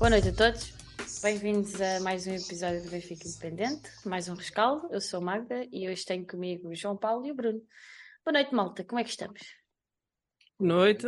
Boa 0.00 0.08
noite 0.08 0.28
a 0.30 0.34
todos. 0.34 0.72
Bem-vindos 1.20 1.78
a 1.78 2.00
mais 2.00 2.26
um 2.26 2.30
episódio 2.30 2.82
do 2.82 2.90
Benfica 2.90 3.28
Independente, 3.28 3.90
mais 4.08 4.30
um 4.30 4.34
rescaldo. 4.34 4.88
Eu 4.90 4.98
sou 4.98 5.20
a 5.20 5.22
Magda 5.22 5.68
e 5.70 5.90
hoje 5.90 6.06
tenho 6.06 6.26
comigo 6.26 6.70
o 6.70 6.74
João 6.74 6.96
Paulo 6.96 7.26
e 7.26 7.30
o 7.30 7.34
Bruno. 7.34 7.60
Boa 8.24 8.32
noite, 8.32 8.54
malta. 8.54 8.82
Como 8.82 8.98
é 8.98 9.04
que 9.04 9.10
estamos? 9.10 9.42
Boa 10.58 10.74
noite. 10.74 11.06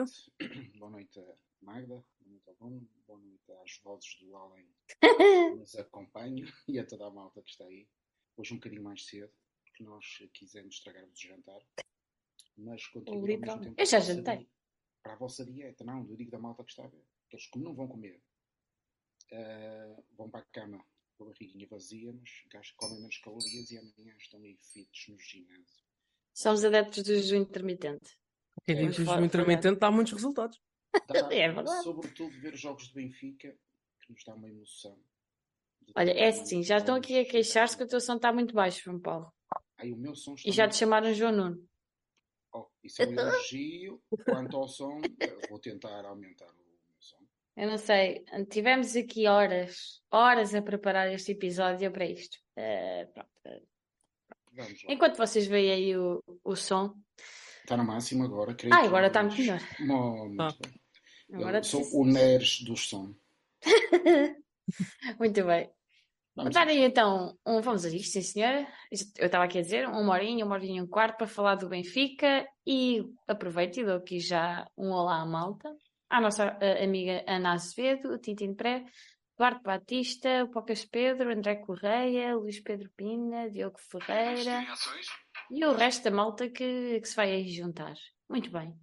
Boa 0.78 0.90
noite, 0.90 1.18
Magda. 1.62 2.04
Boa 2.20 2.28
noite 2.28 2.46
ao 2.46 2.54
Bruno. 2.54 2.86
Boa 3.06 3.18
noite 3.18 3.52
às 3.64 3.80
vozes 3.82 4.18
do 4.20 4.36
além 4.36 4.68
que 5.00 5.58
nos 5.58 5.74
acompanham 5.76 6.46
e 6.68 6.78
a 6.78 6.84
toda 6.84 7.06
a 7.06 7.10
malta 7.10 7.40
que 7.40 7.48
está 7.48 7.64
aí. 7.64 7.88
Hoje 8.36 8.52
um 8.52 8.58
bocadinho 8.58 8.82
mais 8.82 9.06
cedo, 9.06 9.32
porque 9.64 9.82
nós 9.84 10.04
quisemos 10.34 10.74
estragar-vos 10.74 11.18
o 11.18 11.28
jantar. 11.28 11.62
Mas 12.58 12.86
continuamos 12.88 13.64
tempo 13.64 13.74
Eu 13.78 13.86
já 13.86 13.98
para 13.98 13.98
a 13.98 14.00
vossa 14.02 14.14
jantei. 14.14 14.50
Para 15.02 15.12
a 15.14 15.16
vossa 15.16 15.46
dieta, 15.46 15.82
não, 15.82 16.06
eu 16.06 16.14
digo 16.14 16.30
da 16.30 16.38
malta 16.38 16.62
que 16.62 16.72
está 16.72 16.84
a 16.84 16.88
ver. 16.88 17.02
Aqueles 17.26 17.46
que 17.46 17.58
não 17.58 17.74
vão 17.74 17.88
comer. 17.88 18.20
Ah, 19.32 20.02
vão 20.16 20.30
para 20.30 20.40
a 20.40 20.44
cama 20.52 20.84
com 21.16 21.24
a 21.24 21.26
barriguinha 21.28 21.66
vazia, 21.68 22.12
mas 22.12 22.30
gajos 22.50 22.70
que 22.70 22.76
comem 22.76 22.98
menos 23.00 23.18
calorias 23.18 23.70
e 23.70 23.78
amanhã 23.78 24.14
estão 24.18 24.40
aí 24.42 24.56
fitos 24.72 25.08
no 25.08 25.18
ginásio. 25.18 25.82
Somos 26.34 26.64
adeptos 26.64 27.02
do 27.04 27.14
jejum 27.14 27.42
intermitente. 27.42 28.18
Quem 28.64 28.76
Vamos 28.76 28.90
diz 28.90 28.96
que 28.96 29.02
o 29.02 29.04
falar- 29.06 29.16
jejum 29.18 29.26
intermitente 29.26 29.78
dá 29.78 29.90
muitos 29.90 30.12
resultados. 30.14 30.60
Dá, 31.08 31.14
É 31.32 31.52
verdade. 31.52 31.82
Sobretudo 31.84 32.40
ver 32.40 32.54
os 32.54 32.60
jogos 32.60 32.88
de 32.88 32.94
Benfica, 32.94 33.56
que 34.00 34.12
nos 34.12 34.22
dá 34.24 34.34
uma 34.34 34.48
emoção. 34.48 34.98
Olha, 35.96 36.12
é 36.12 36.28
assim, 36.28 36.62
já 36.62 36.78
estão 36.78 36.94
aqui 36.94 37.18
a 37.18 37.24
queixar-se 37.24 37.76
que 37.76 37.82
o 37.82 37.86
teu 37.88 38.00
som 38.00 38.16
está 38.16 38.32
muito 38.32 38.54
baixo, 38.54 38.82
João 38.84 39.00
Paulo. 39.00 39.32
Ai, 39.76 39.90
o 39.92 39.96
meu 39.96 40.14
som 40.14 40.34
está 40.34 40.48
E 40.48 40.52
já 40.52 40.64
te 40.64 40.68
muito- 40.70 40.78
chamaram 40.78 41.12
João 41.14 41.32
Nuno. 41.32 41.68
Oh, 42.54 42.68
isso 42.84 43.02
é 43.02 43.06
um 43.06 43.12
elogio. 43.18 44.02
Quanto 44.24 44.56
ao 44.56 44.68
som, 44.68 45.00
vou 45.48 45.58
tentar 45.58 46.04
aumentar. 46.04 46.52
Eu 47.56 47.68
não 47.68 47.76
sei, 47.78 48.24
tivemos 48.50 48.96
aqui 48.96 49.26
horas, 49.26 50.00
horas 50.10 50.54
a 50.54 50.62
preparar 50.62 51.12
este 51.12 51.32
episódio 51.32 51.90
para 51.92 52.06
isto. 52.06 52.38
Eh, 52.56 53.06
pronto. 53.12 53.28
Vamos 54.52 54.82
lá. 54.84 54.92
Enquanto 54.92 55.16
vocês 55.16 55.46
veem 55.46 55.70
aí 55.70 55.96
o, 55.96 56.22
o 56.44 56.56
som, 56.56 56.94
Está 57.62 57.76
no 57.76 57.84
máximo 57.84 58.24
agora. 58.24 58.54
creio 58.54 58.74
Ah, 58.74 58.78
agora 58.84 59.06
está 59.06 59.22
muito 59.22 59.38
melhor. 59.38 59.60
Muito 59.78 60.36
Tá. 60.36 60.48
bem. 60.60 61.40
agora 61.40 61.58
Eu 61.58 61.64
sou 61.64 61.82
o 62.00 62.04
Neres 62.04 62.62
dos 62.62 62.88
som. 62.88 63.14
Muito 65.18 65.44
bem. 65.44 65.70
Vamos 66.34 66.54
dar 66.54 66.66
aí 66.66 66.82
então 66.82 67.38
um 67.46 67.60
vamos 67.60 67.84
a 67.84 67.88
isto, 67.90 68.12
sim 68.12 68.22
senhora. 68.22 68.66
Eu 69.18 69.26
estava 69.26 69.44
aqui 69.44 69.58
a 69.58 69.62
dizer, 69.62 69.86
uma 69.86 70.12
horinha, 70.14 70.44
uma 70.46 70.54
horinha 70.54 70.78
e 70.78 70.82
um 70.82 70.86
quarto 70.86 71.18
para 71.18 71.26
falar 71.26 71.56
do 71.56 71.68
Benfica 71.68 72.46
e 72.66 73.04
aproveito 73.28 73.76
e 73.78 73.84
dou 73.84 73.96
aqui 73.96 74.18
já 74.18 74.66
um 74.76 74.90
olá 74.90 75.20
à 75.20 75.26
malta. 75.26 75.70
À 76.12 76.20
nossa 76.20 76.58
eh, 76.60 76.84
amiga 76.84 77.24
Ana 77.26 77.54
Azevedo, 77.54 78.12
o 78.12 78.18
Tintin 78.18 78.52
Pré, 78.52 78.84
Duarte 79.38 79.62
Batista, 79.62 80.44
o 80.44 80.50
Pocas 80.50 80.84
Pedro, 80.84 81.32
André 81.32 81.56
Correia, 81.56 82.36
Luís 82.36 82.60
Pedro 82.60 82.90
Pina, 82.94 83.48
Diogo 83.48 83.78
Ferreira 83.78 84.62
e 85.50 85.64
o 85.64 85.72
resto 85.72 86.04
da 86.04 86.10
malta 86.10 86.50
que, 86.50 87.00
que 87.00 87.08
se 87.08 87.16
vai 87.16 87.32
aí 87.32 87.48
juntar. 87.48 87.94
Muito 88.28 88.50
bem. 88.50 88.74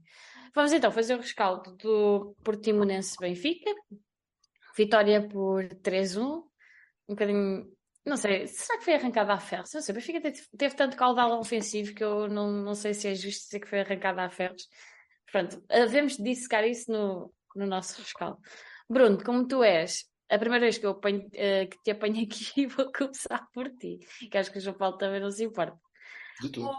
Vamos 0.56 0.74
então 0.74 0.92
fazer 0.92 1.14
o 1.14 1.22
rescaldo 1.22 1.76
do 1.76 2.36
Portimonense 2.44 3.16
Benfica. 3.20 3.70
Vitória 4.76 5.22
por 5.28 5.64
3-1 5.84 6.24
um 6.24 6.44
bocadinho. 7.10 7.72
Não 8.04 8.18
sei, 8.18 8.48
será 8.48 8.80
que 8.80 8.86
foi 8.86 8.96
arrancada 8.96 9.34
à 9.34 9.40
ferros? 9.40 9.72
Não 9.72 9.84
sei, 9.84 9.94
o 9.94 9.96
Benfica 9.96 10.20
teve, 10.20 10.42
teve 10.58 10.76
tanto 10.76 10.98
caudal 10.98 11.40
ofensivo 11.40 11.94
que 11.94 12.04
eu 12.04 12.28
não, 12.28 12.52
não 12.52 12.74
sei 12.74 12.96
se 12.96 13.08
é 13.08 13.14
justo 13.14 13.44
dizer 13.46 13.60
que 13.60 13.70
foi 13.70 13.82
arrancada 13.82 14.24
a 14.24 14.32
ferros. 14.32 14.68
Pronto, 15.32 15.64
devemos 15.68 16.18
dissecar 16.18 16.66
isso 16.66 16.92
no, 16.92 17.34
no 17.56 17.66
nosso 17.66 18.02
rescaldo. 18.02 18.40
Bruno, 18.90 19.23
como 19.23 19.48
tu 19.48 19.64
és 19.64 20.10
a 20.30 20.38
primeira 20.38 20.66
vez 20.66 20.78
que, 20.78 20.86
eu 20.86 20.92
apanho, 20.92 21.28
eh, 21.34 21.66
que 21.66 21.78
te 21.84 21.92
apanho 21.92 22.22
aqui, 22.23 22.67
vou 22.67 22.92
começar 22.92 23.48
por 23.54 23.70
ti, 23.70 24.00
que 24.30 24.38
acho 24.38 24.52
que 24.52 24.60
o 24.60 24.62
João 24.62 24.78
Paulo 24.78 24.98
também 24.98 25.20
não 25.20 25.32
se 25.32 25.44
importa. 25.44 25.78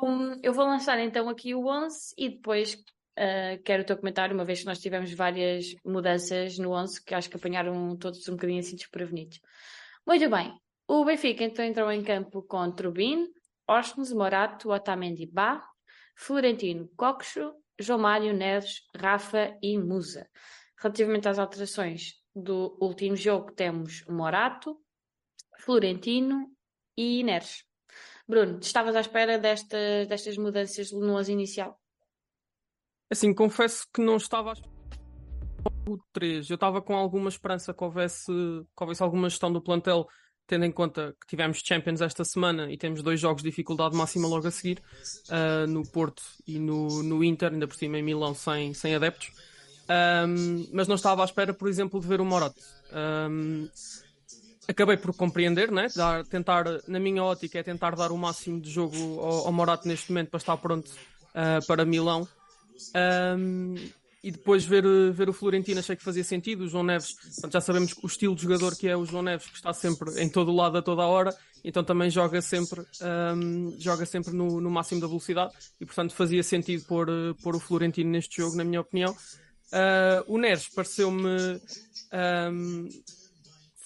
Um, 0.03 0.41
eu 0.43 0.55
vou 0.55 0.65
lançar 0.65 0.99
então 1.01 1.29
aqui 1.29 1.55
o 1.55 1.67
11 1.67 2.15
e 2.17 2.31
depois 2.31 2.75
uh, 2.75 3.63
quero 3.63 3.83
o 3.83 3.87
teu 3.87 3.97
comentário, 3.97 4.35
uma 4.35 4.45
vez 4.45 4.61
que 4.61 4.67
nós 4.67 4.81
tivemos 4.81 5.13
várias 5.13 5.75
mudanças 5.85 6.57
no 6.59 6.73
11 6.73 7.05
que 7.05 7.15
acho 7.15 7.29
que 7.29 7.37
apanharam 7.37 7.95
todos 7.97 8.27
um 8.29 8.33
bocadinho 8.33 8.61
assim 8.61 8.77
desprevenidos. 8.77 9.39
Muito 10.07 10.31
bem, 10.31 10.55
o 10.89 11.05
Benfica 11.05 11.45
então 11.45 11.65
entrou 11.65 11.93
em 11.93 12.03
campo 12.03 12.43
com 12.43 12.71
Trubin, 12.73 13.29
Orsnes, 13.69 14.13
Morato, 14.13 14.71
Otamendi, 14.71 15.27
Bá, 15.27 15.63
Florentino, 16.17 16.89
Coxo, 16.97 17.53
João 17.81 17.99
Mário, 17.99 18.35
Neres, 18.35 18.83
Rafa 18.95 19.57
e 19.63 19.79
Musa. 19.79 20.29
Relativamente 20.79 21.29
às 21.29 21.39
alterações 21.39 22.15
do 22.35 22.77
último 22.81 23.17
jogo, 23.17 23.53
temos 23.53 24.05
Morato, 24.07 24.79
Florentino 25.61 26.51
e 26.97 27.23
Neres. 27.25 27.65
Bruno, 28.29 28.61
estavas 28.61 28.95
à 28.95 29.01
espera 29.01 29.39
destas, 29.39 30.37
mudanças 30.37 30.93
no 30.93 31.17
11 31.17 31.33
inicial? 31.33 31.81
Assim, 33.11 33.35
confesso 33.35 33.87
que 33.93 34.01
não 34.01 34.17
estava 34.17 34.51
a 34.51 34.53
esperar 34.53 34.81
o 35.89 35.99
3. 36.13 36.49
Eu 36.49 36.55
estava 36.55 36.81
com 36.81 36.95
alguma 36.95 37.29
esperança 37.29 37.75
que 37.75 37.83
houvesse, 37.83 38.27
que 38.27 38.83
houvesse 38.83 39.03
alguma 39.03 39.29
gestão 39.29 39.53
do 39.53 39.61
plantel, 39.61 40.07
tendo 40.51 40.65
em 40.65 40.73
conta 40.73 41.15
que 41.21 41.29
tivemos 41.29 41.63
Champions 41.65 42.01
esta 42.01 42.25
semana 42.25 42.73
e 42.73 42.77
temos 42.77 43.05
dois 43.05 43.21
jogos 43.21 43.41
de 43.41 43.49
dificuldade 43.49 43.95
máxima 43.95 44.27
logo 44.27 44.49
a 44.49 44.51
seguir, 44.51 44.83
ah, 45.29 45.65
no 45.69 45.87
Porto 45.87 46.25
e 46.45 46.59
no, 46.59 47.05
no 47.05 47.23
Inter, 47.23 47.53
ainda 47.53 47.69
por 47.69 47.77
cima 47.77 47.99
em 47.99 48.03
Milão 48.03 48.35
sem, 48.35 48.75
sem 48.75 48.97
adeptos. 48.97 49.31
Ahm, 49.89 50.67
mas 50.73 50.89
não 50.89 50.97
estava 50.97 51.23
à 51.23 51.25
espera, 51.25 51.55
por 51.55 51.69
exemplo, 51.69 52.01
de 52.01 52.07
ver 52.09 52.21
o 52.21 52.25
Morato. 52.25 52.61
Ahm, 52.93 53.69
acabei 54.67 54.97
por 54.97 55.15
compreender, 55.15 55.71
né? 55.71 55.87
Dar, 55.95 56.25
tentar, 56.27 56.65
na 56.89 56.99
minha 56.99 57.23
ótica, 57.23 57.61
é 57.61 57.63
tentar 57.63 57.95
dar 57.95 58.11
o 58.11 58.19
máximo 58.19 58.61
de 58.61 58.71
jogo 58.71 58.97
ao, 59.21 59.47
ao 59.47 59.53
Morato 59.53 59.87
neste 59.87 60.11
momento 60.11 60.31
para 60.31 60.39
estar 60.39 60.57
pronto 60.57 60.91
ah, 61.33 61.61
para 61.65 61.85
Milão. 61.85 62.27
Um, 63.37 63.75
e 64.23 64.31
depois 64.31 64.65
ver, 64.65 64.85
ver 65.13 65.29
o 65.29 65.33
Florentino 65.33 65.81
achei 65.81 65.97
que 65.97 66.03
fazia 66.03 66.25
sentido. 66.25 66.65
O 66.65 66.69
João 66.69 66.85
Neves, 66.85 67.15
portanto, 67.15 67.53
já 67.53 67.61
sabemos 67.61 67.95
o 68.03 68.07
estilo 68.07 68.35
de 68.35 68.43
jogador 68.43 68.77
que 68.77 68.89
é 68.89 68.97
o 68.97 69.05
João 69.05 69.23
Neves, 69.23 69.47
que 69.47 69.57
está 69.57 69.73
sempre 69.73 70.23
em 70.23 70.29
todo 70.29 70.55
lado 70.55 70.79
a 70.79 70.83
toda 70.83 71.03
a 71.03 71.07
hora, 71.07 71.35
então 71.65 71.83
também 71.83 72.11
joga 72.11 72.41
sempre, 72.43 72.81
um, 73.37 73.75
joga 73.79 74.05
sempre 74.05 74.33
no, 74.35 74.61
no 74.61 74.71
máximo 74.71 75.01
da 75.01 75.07
velocidade 75.07 75.53
e, 75.81 75.87
portanto, 75.87 76.15
fazia 76.15 76.43
sentido 76.43 76.85
pôr, 76.87 77.09
eh, 77.09 77.35
pôr 77.43 77.57
o 77.57 77.61
Florentino 77.61 78.11
neste 78.11 78.39
jogo, 78.39 78.57
na 78.57 78.65
minha 78.65 78.81
opinião. 78.81 79.13
Uh, 79.73 80.25
o 80.27 80.39
Neres 80.39 80.69
pareceu-me. 80.69 81.61
um, 82.51 82.89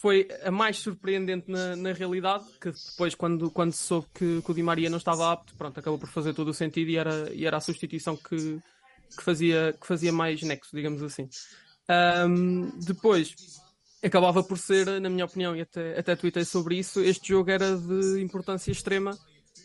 foi 0.05 0.29
a 0.43 0.51
mais 0.51 0.77
surpreendente 0.77 1.51
na, 1.51 1.75
na 1.77 1.93
realidade, 1.95 2.45
que 2.61 2.71
depois, 2.71 3.15
quando, 3.15 3.51
quando 3.51 3.73
se 3.73 3.85
soube 3.85 4.07
que, 4.13 4.43
que 4.43 4.51
o 4.51 4.55
Di 4.55 4.63
Maria 4.63 4.91
não 4.91 4.99
estava 4.99 5.33
apto, 5.33 5.55
pronto, 5.57 5.81
acabou 5.81 5.99
por 5.99 6.11
fazer 6.11 6.35
todo 6.35 6.49
o 6.49 6.55
sentido 6.55 6.91
e 6.91 6.99
era, 6.99 7.33
e 7.33 7.47
era 7.47 7.57
a 7.57 7.61
substituição 7.61 8.15
que, 8.15 8.61
que, 9.17 9.23
fazia, 9.23 9.75
que 9.81 9.87
fazia 9.87 10.13
mais 10.13 10.43
nexo, 10.43 10.75
digamos 10.75 11.03
assim. 11.03 11.29
Ahm, 11.89 12.71
depois, 12.81 13.35
acabava 14.03 14.43
por 14.43 14.59
ser, 14.59 15.01
na 15.01 15.11
minha 15.11 15.25
opinião, 15.25 15.55
e 15.57 15.61
até, 15.61 15.99
até 15.99 16.17
tuitei 16.17 16.45
sobre 16.45 16.79
isso, 16.79 17.01
este 17.01 17.29
jogo 17.29 17.51
era 17.51 17.77
de 17.77 18.21
importância 18.23 18.71
extrema 18.71 19.19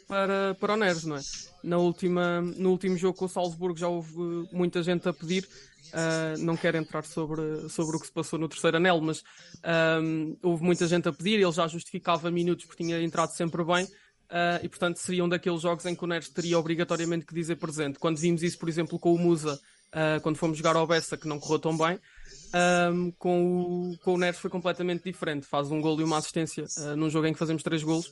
para, 0.08 0.56
para 0.60 0.74
o 0.74 0.78
Neres, 0.78 1.04
não 1.04 1.18
é? 1.18 1.22
Na 1.64 1.78
última, 1.78 2.42
no 2.42 2.72
último 2.72 2.98
jogo 2.98 3.18
com 3.18 3.26
o 3.26 3.30
Salzburgo 3.30 3.78
já 3.78 3.88
houve 3.88 4.16
muita 4.52 4.82
gente 4.82 5.08
a 5.08 5.14
pedir, 5.14 5.48
ah, 5.94 6.36
não 6.40 6.56
quero 6.56 6.78
entrar 6.78 7.04
sobre, 7.06 7.70
sobre 7.70 7.98
o 7.98 8.00
que 8.00 8.08
se 8.08 8.12
passou 8.12 8.40
no 8.40 8.48
terceiro 8.48 8.78
anel, 8.78 9.02
mas 9.02 9.24
ahm, 9.64 10.36
houve 10.42 10.64
muita 10.64 10.88
gente 10.88 11.08
a 11.08 11.14
pedir, 11.14 11.40
ele 11.40 11.52
já 11.52 11.68
justificava 11.68 12.32
minutos 12.32 12.66
porque 12.66 12.84
tinha 12.84 13.02
entrado 13.02 13.32
sempre 13.32 13.64
bem, 13.64 13.88
ah, 14.30 14.60
e 14.62 14.70
portanto 14.70 14.98
seriam 14.98 15.28
daqueles 15.28 15.62
jogos 15.62 15.86
em 15.86 15.96
que 15.96 16.04
o 16.04 16.08
Neres 16.08 16.30
teria 16.30 16.60
obrigatoriamente 16.60 17.26
que 17.26 17.34
dizer 17.34 17.56
presente. 17.56 18.00
Quando 18.00 18.18
vimos 18.18 18.44
isso, 18.44 18.58
por 18.60 18.70
exemplo, 18.70 19.00
com 19.00 19.14
o 19.14 19.18
Musa, 19.18 19.60
ah, 19.92 20.20
quando 20.22 20.38
fomos 20.38 20.58
jogar 20.58 20.76
ao 20.76 20.86
Bessa, 20.86 21.18
que 21.18 21.28
não 21.28 21.40
correu 21.40 21.60
tão 21.60 21.78
bem, 21.78 22.00
ahm, 22.54 23.12
com, 23.18 23.92
o, 23.92 23.98
com 24.04 24.14
o 24.14 24.18
Neres 24.18 24.40
foi 24.40 24.50
completamente 24.50 25.04
diferente. 25.04 25.46
Faz 25.46 25.72
um 25.72 25.82
gol 25.82 26.00
e 26.00 26.04
uma 26.04 26.18
assistência 26.18 26.66
ah, 26.78 26.96
num 26.96 27.10
jogo 27.10 27.28
em 27.28 27.34
que 27.34 27.40
fazemos 27.40 27.64
três 27.64 27.84
golos 27.84 28.12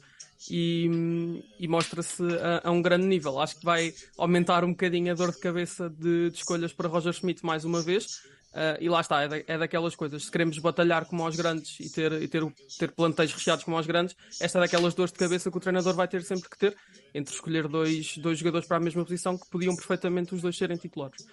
e, 0.49 1.43
e 1.59 1.67
mostra-se 1.67 2.23
a, 2.23 2.67
a 2.67 2.71
um 2.71 2.81
grande 2.81 3.05
nível. 3.05 3.39
Acho 3.39 3.59
que 3.59 3.65
vai 3.65 3.93
aumentar 4.17 4.63
um 4.63 4.71
bocadinho 4.71 5.11
a 5.11 5.15
dor 5.15 5.31
de 5.31 5.39
cabeça 5.39 5.89
de, 5.89 6.31
de 6.31 6.37
escolhas 6.37 6.73
para 6.73 6.87
Roger 6.87 7.13
Schmidt 7.13 7.45
mais 7.45 7.63
uma 7.63 7.81
vez. 7.81 8.21
Uh, 8.57 8.75
e 8.81 8.89
lá 8.89 9.01
está, 9.01 9.21
é, 9.21 9.27
da- 9.27 9.43
é 9.45 9.57
daquelas 9.59 9.95
coisas. 9.95 10.25
Se 10.25 10.31
queremos 10.31 10.57
batalhar 10.57 11.05
como 11.05 11.23
aos 11.23 11.35
grandes 11.35 11.79
e 11.79 11.91
ter, 11.93 12.11
e 12.13 12.27
ter, 12.27 12.43
ter 12.79 12.91
plantéis 12.91 13.31
recheados 13.31 13.63
como 13.63 13.77
aos 13.77 13.85
grandes, 13.85 14.15
esta 14.41 14.57
é 14.57 14.61
daquelas 14.61 14.95
dores 14.95 15.11
de 15.11 15.19
cabeça 15.19 15.51
que 15.51 15.57
o 15.57 15.59
treinador 15.59 15.93
vai 15.93 16.07
ter 16.07 16.23
sempre 16.23 16.49
que 16.49 16.57
ter 16.57 16.75
entre 17.13 17.35
escolher 17.35 17.67
dois, 17.67 18.17
dois 18.17 18.39
jogadores 18.39 18.67
para 18.67 18.77
a 18.77 18.79
mesma 18.79 19.03
posição 19.03 19.37
que 19.37 19.47
podiam 19.51 19.75
perfeitamente 19.75 20.33
os 20.33 20.41
dois 20.41 20.57
serem 20.57 20.75
titulares. 20.75 21.23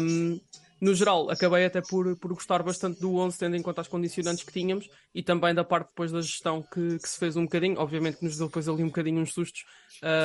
Um, 0.00 0.40
no 0.80 0.96
geral, 0.96 1.30
acabei 1.30 1.64
até 1.64 1.80
por, 1.80 2.16
por 2.16 2.34
gostar 2.34 2.60
bastante 2.64 2.98
do 3.00 3.14
11, 3.14 3.38
tendo 3.38 3.54
em 3.54 3.62
conta 3.62 3.80
as 3.80 3.86
condicionantes 3.86 4.42
que 4.42 4.52
tínhamos 4.52 4.88
e 5.14 5.22
também 5.22 5.54
da 5.54 5.62
parte 5.62 5.90
depois 5.90 6.10
da 6.10 6.20
gestão 6.20 6.60
que, 6.60 6.98
que 6.98 7.08
se 7.08 7.20
fez 7.20 7.36
um 7.36 7.44
bocadinho. 7.44 7.78
Obviamente 7.78 8.16
que 8.18 8.24
nos 8.24 8.36
deu 8.36 8.48
depois 8.48 8.68
ali 8.68 8.82
um 8.82 8.88
bocadinho 8.88 9.20
uns 9.20 9.32
sustos, 9.32 9.62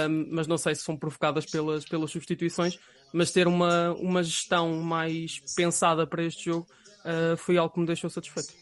um, 0.09 0.29
mas 0.31 0.47
não 0.47 0.57
sei 0.57 0.73
se 0.73 0.81
são 0.81 0.97
provocadas 0.97 1.45
pelas, 1.45 1.85
pelas 1.85 2.09
substituições. 2.09 2.79
Mas 3.13 3.31
ter 3.31 3.47
uma, 3.47 3.93
uma 3.93 4.21
gestão 4.23 4.73
mais 4.75 5.39
pensada 5.55 6.05
para 6.05 6.23
este 6.23 6.45
jogo 6.45 6.67
uh, 7.05 7.37
foi 7.37 7.57
algo 7.57 7.73
que 7.73 7.79
me 7.79 7.85
deixou 7.85 8.09
satisfeito. 8.09 8.53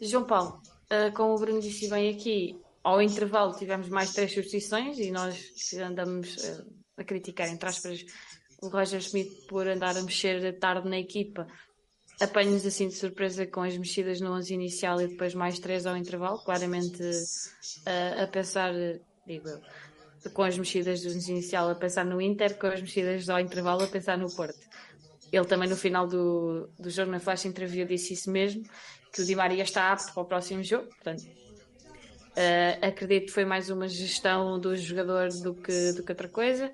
João 0.00 0.24
Paulo, 0.24 0.62
uh, 0.90 1.12
como 1.14 1.34
o 1.34 1.38
Bruno 1.38 1.60
disse 1.60 1.88
bem 1.88 2.10
aqui, 2.10 2.58
ao 2.82 3.02
intervalo 3.02 3.56
tivemos 3.56 3.88
mais 3.88 4.12
três 4.12 4.32
substituições 4.32 4.98
e 4.98 5.10
nós 5.10 5.38
andamos 5.74 6.36
uh, 6.36 6.66
a 6.96 7.04
criticar, 7.04 7.48
entre 7.48 7.68
aspas, 7.68 8.04
o 8.62 8.68
Roger 8.68 9.00
Schmidt 9.00 9.46
por 9.46 9.66
andar 9.66 9.96
a 9.96 10.02
mexer 10.02 10.58
tarde 10.58 10.88
na 10.88 10.98
equipa. 10.98 11.46
Apanho-nos 12.20 12.66
assim 12.66 12.88
de 12.88 12.94
surpresa 12.94 13.46
com 13.46 13.62
as 13.62 13.76
mexidas 13.76 14.20
no 14.20 14.32
11 14.32 14.52
inicial 14.52 15.00
e 15.00 15.08
depois 15.08 15.34
mais 15.34 15.58
três 15.58 15.86
ao 15.86 15.96
intervalo, 15.96 16.38
claramente 16.44 17.02
a 18.20 18.26
pensar, 18.26 18.74
digo 19.26 19.48
eu, 19.48 19.58
com 20.34 20.42
as 20.42 20.56
mexidas 20.56 21.02
do 21.02 21.08
11 21.08 21.30
inicial 21.30 21.70
a 21.70 21.74
pensar 21.74 22.04
no 22.04 22.20
Inter, 22.20 22.58
com 22.58 22.66
as 22.66 22.80
mexidas 22.80 23.28
ao 23.28 23.40
intervalo 23.40 23.84
a 23.84 23.86
pensar 23.86 24.18
no 24.18 24.30
Porto. 24.30 24.58
Ele 25.32 25.44
também 25.44 25.68
no 25.68 25.76
final 25.76 26.06
do, 26.06 26.68
do 26.78 26.90
jogo 26.90 27.10
na 27.10 27.20
Flash 27.20 27.44
Interview 27.44 27.86
disse 27.86 28.12
isso 28.14 28.30
mesmo, 28.30 28.62
que 29.12 29.22
o 29.22 29.24
Di 29.24 29.34
Maria 29.34 29.62
está 29.62 29.92
apto 29.92 30.12
para 30.12 30.22
o 30.22 30.26
próximo 30.26 30.62
jogo, 30.62 30.86
portanto 30.86 31.40
Uh, 32.30 32.86
acredito 32.86 33.26
que 33.26 33.32
foi 33.32 33.44
mais 33.44 33.70
uma 33.70 33.88
gestão 33.88 34.58
do 34.58 34.76
jogador 34.76 35.28
do 35.42 35.52
que, 35.52 35.92
do 35.92 36.04
que 36.04 36.12
outra 36.12 36.28
coisa. 36.28 36.70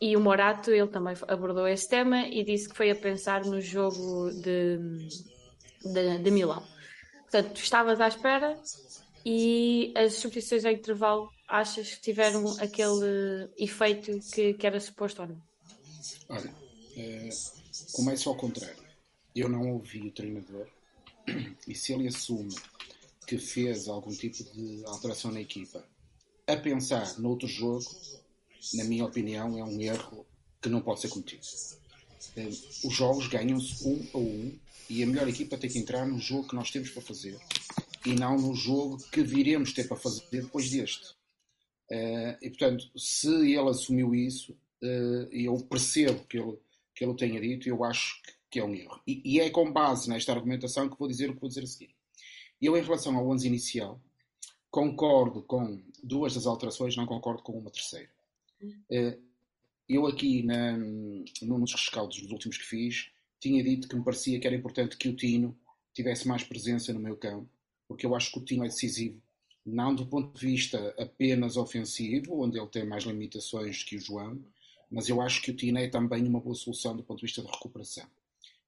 E 0.00 0.16
o 0.16 0.20
Morato, 0.20 0.72
ele 0.72 0.88
também 0.88 1.14
abordou 1.28 1.68
esse 1.68 1.88
tema 1.88 2.26
e 2.26 2.44
disse 2.44 2.68
que 2.68 2.76
foi 2.76 2.90
a 2.90 2.96
pensar 2.96 3.44
no 3.44 3.60
jogo 3.60 4.28
de, 4.32 4.78
de, 5.84 6.18
de 6.18 6.30
Milão. 6.32 6.64
Portanto, 7.22 7.56
estavas 7.56 8.00
à 8.00 8.08
espera 8.08 8.58
e 9.24 9.92
as 9.96 10.14
substituições 10.14 10.64
ao 10.64 10.72
intervalo 10.72 11.30
achas 11.48 11.94
que 11.94 12.02
tiveram 12.02 12.46
aquele 12.60 13.48
efeito 13.56 14.20
que, 14.32 14.54
que 14.54 14.66
era 14.66 14.78
suposto 14.78 15.22
ou 15.22 15.28
não? 15.28 15.42
Olha, 16.28 16.54
é, 16.96 17.28
começo 17.92 18.28
ao 18.28 18.36
contrário. 18.36 18.86
Eu 19.34 19.48
não 19.48 19.72
ouvi 19.72 20.06
o 20.06 20.12
treinador 20.12 20.66
e 21.66 21.74
se 21.74 21.92
ele 21.92 22.08
assume 22.08 22.54
que 23.26 23.38
fez 23.38 23.88
algum 23.88 24.10
tipo 24.10 24.42
de 24.44 24.82
alteração 24.86 25.30
na 25.30 25.40
equipa 25.40 25.84
a 26.46 26.56
pensar 26.56 27.18
noutro 27.18 27.46
jogo, 27.46 27.84
na 28.74 28.84
minha 28.84 29.04
opinião, 29.04 29.58
é 29.58 29.62
um 29.62 29.80
erro 29.80 30.26
que 30.60 30.68
não 30.68 30.80
pode 30.80 31.00
ser 31.00 31.08
cometido. 31.08 31.46
Eh, 32.36 32.48
os 32.84 32.92
jogos 32.94 33.28
ganham-se 33.28 33.86
um 33.86 34.08
a 34.14 34.18
um 34.18 34.58
e 34.88 35.02
a 35.02 35.06
melhor 35.06 35.28
equipa 35.28 35.58
tem 35.58 35.68
que 35.68 35.78
entrar 35.78 36.06
no 36.06 36.18
jogo 36.18 36.48
que 36.48 36.54
nós 36.54 36.70
temos 36.70 36.90
para 36.90 37.02
fazer 37.02 37.38
e 38.04 38.14
não 38.14 38.36
no 38.38 38.54
jogo 38.54 38.96
que 39.12 39.22
viremos 39.22 39.72
ter 39.72 39.86
para 39.86 39.96
fazer 39.96 40.24
depois 40.30 40.70
deste. 40.70 41.17
Eh, 41.90 42.38
e 42.42 42.50
portanto, 42.50 42.90
se 42.96 43.28
ele 43.28 43.68
assumiu 43.68 44.14
isso, 44.14 44.56
eh, 44.82 45.28
eu 45.30 45.58
percebo 45.64 46.24
que 46.26 46.38
ele, 46.38 46.58
que 46.94 47.04
ele 47.04 47.14
tenha 47.14 47.40
dito, 47.40 47.68
eu 47.68 47.82
acho 47.84 48.20
que 48.50 48.58
é 48.60 48.64
um 48.64 48.74
erro. 48.74 49.00
E, 49.06 49.22
e 49.24 49.40
é 49.40 49.50
com 49.50 49.72
base 49.72 50.08
nesta 50.08 50.32
argumentação 50.32 50.88
que 50.88 50.98
vou 50.98 51.08
dizer 51.08 51.30
o 51.30 51.34
que 51.34 51.40
vou 51.40 51.48
dizer 51.48 51.64
a 51.64 51.66
seguir. 51.66 51.94
Eu, 52.60 52.76
em 52.76 52.82
relação 52.82 53.16
ao 53.16 53.28
11 53.28 53.46
inicial, 53.46 54.00
concordo 54.70 55.42
com 55.42 55.82
duas 56.02 56.34
das 56.34 56.46
alterações, 56.46 56.96
não 56.96 57.06
concordo 57.06 57.42
com 57.42 57.52
uma 57.52 57.70
terceira. 57.70 58.10
Eh, 58.90 59.18
eu 59.88 60.06
aqui, 60.06 60.42
na, 60.42 60.76
num 60.76 61.60
dos 61.60 61.72
rescaldos 61.72 62.20
dos 62.20 62.30
últimos 62.30 62.58
que 62.58 62.64
fiz, 62.64 63.10
tinha 63.40 63.62
dito 63.62 63.88
que 63.88 63.96
me 63.96 64.04
parecia 64.04 64.38
que 64.38 64.46
era 64.46 64.56
importante 64.56 64.96
que 64.96 65.08
o 65.08 65.16
Tino 65.16 65.56
tivesse 65.94 66.28
mais 66.28 66.44
presença 66.44 66.92
no 66.92 67.00
meu 67.00 67.16
campo, 67.16 67.48
porque 67.86 68.04
eu 68.04 68.14
acho 68.14 68.30
que 68.30 68.38
o 68.38 68.44
Tino 68.44 68.64
é 68.64 68.68
decisivo, 68.68 69.22
não 69.64 69.94
do 69.94 70.06
ponto 70.06 70.38
de 70.38 70.46
vista 70.46 70.94
apenas 70.98 71.56
ofensivo, 71.56 72.42
onde 72.42 72.58
ele 72.58 72.68
tem 72.68 72.86
mais 72.86 73.04
limitações 73.04 73.82
que 73.82 73.96
o 73.96 74.00
João, 74.00 74.42
mas 74.90 75.08
eu 75.08 75.20
acho 75.20 75.42
que 75.42 75.50
o 75.50 75.56
Tino 75.56 75.78
é 75.78 75.88
também 75.88 76.26
uma 76.26 76.40
boa 76.40 76.54
solução 76.54 76.96
do 76.96 77.02
ponto 77.02 77.18
de 77.20 77.26
vista 77.26 77.42
de 77.42 77.48
recuperação. 77.48 78.06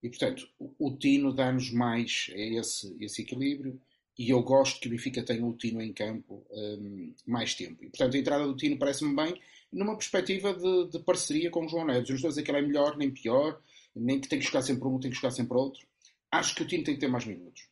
E, 0.02 0.08
portanto, 0.08 0.48
o 0.78 0.96
Tino 0.96 1.32
dá-nos 1.32 1.70
mais 1.70 2.30
esse, 2.34 2.96
esse 3.00 3.22
equilíbrio 3.22 3.80
e 4.18 4.30
eu 4.30 4.42
gosto 4.42 4.80
que 4.80 4.88
o 4.88 4.90
Benfica 4.90 5.22
tenha 5.22 5.44
o 5.44 5.56
Tino 5.56 5.80
em 5.80 5.92
campo 5.92 6.46
um, 6.50 7.14
mais 7.26 7.54
tempo. 7.54 7.82
E, 7.82 7.88
portanto, 7.88 8.16
a 8.16 8.18
entrada 8.18 8.46
do 8.46 8.56
Tino 8.56 8.78
parece-me 8.78 9.14
bem 9.14 9.40
numa 9.72 9.96
perspectiva 9.96 10.52
de, 10.52 10.90
de, 10.90 10.98
parceria 11.00 11.50
com 11.50 11.64
o 11.64 11.68
João 11.68 11.86
Neves. 11.86 12.10
Os 12.10 12.20
dois 12.20 12.36
é 12.36 12.42
que 12.42 12.50
ele 12.50 12.58
é 12.58 12.62
melhor 12.62 12.96
nem 12.96 13.10
pior, 13.10 13.60
nem 13.94 14.20
que 14.20 14.28
tem 14.28 14.38
que 14.38 14.44
jogar 14.44 14.62
sempre 14.62 14.86
um, 14.86 14.98
tem 14.98 15.10
que 15.10 15.16
jogar 15.16 15.30
sempre 15.30 15.56
outro. 15.56 15.86
Acho 16.30 16.54
que 16.54 16.62
o 16.62 16.66
Tino 16.66 16.84
tem 16.84 16.94
que 16.94 17.00
ter 17.00 17.08
mais 17.08 17.24
minutos. 17.24 17.68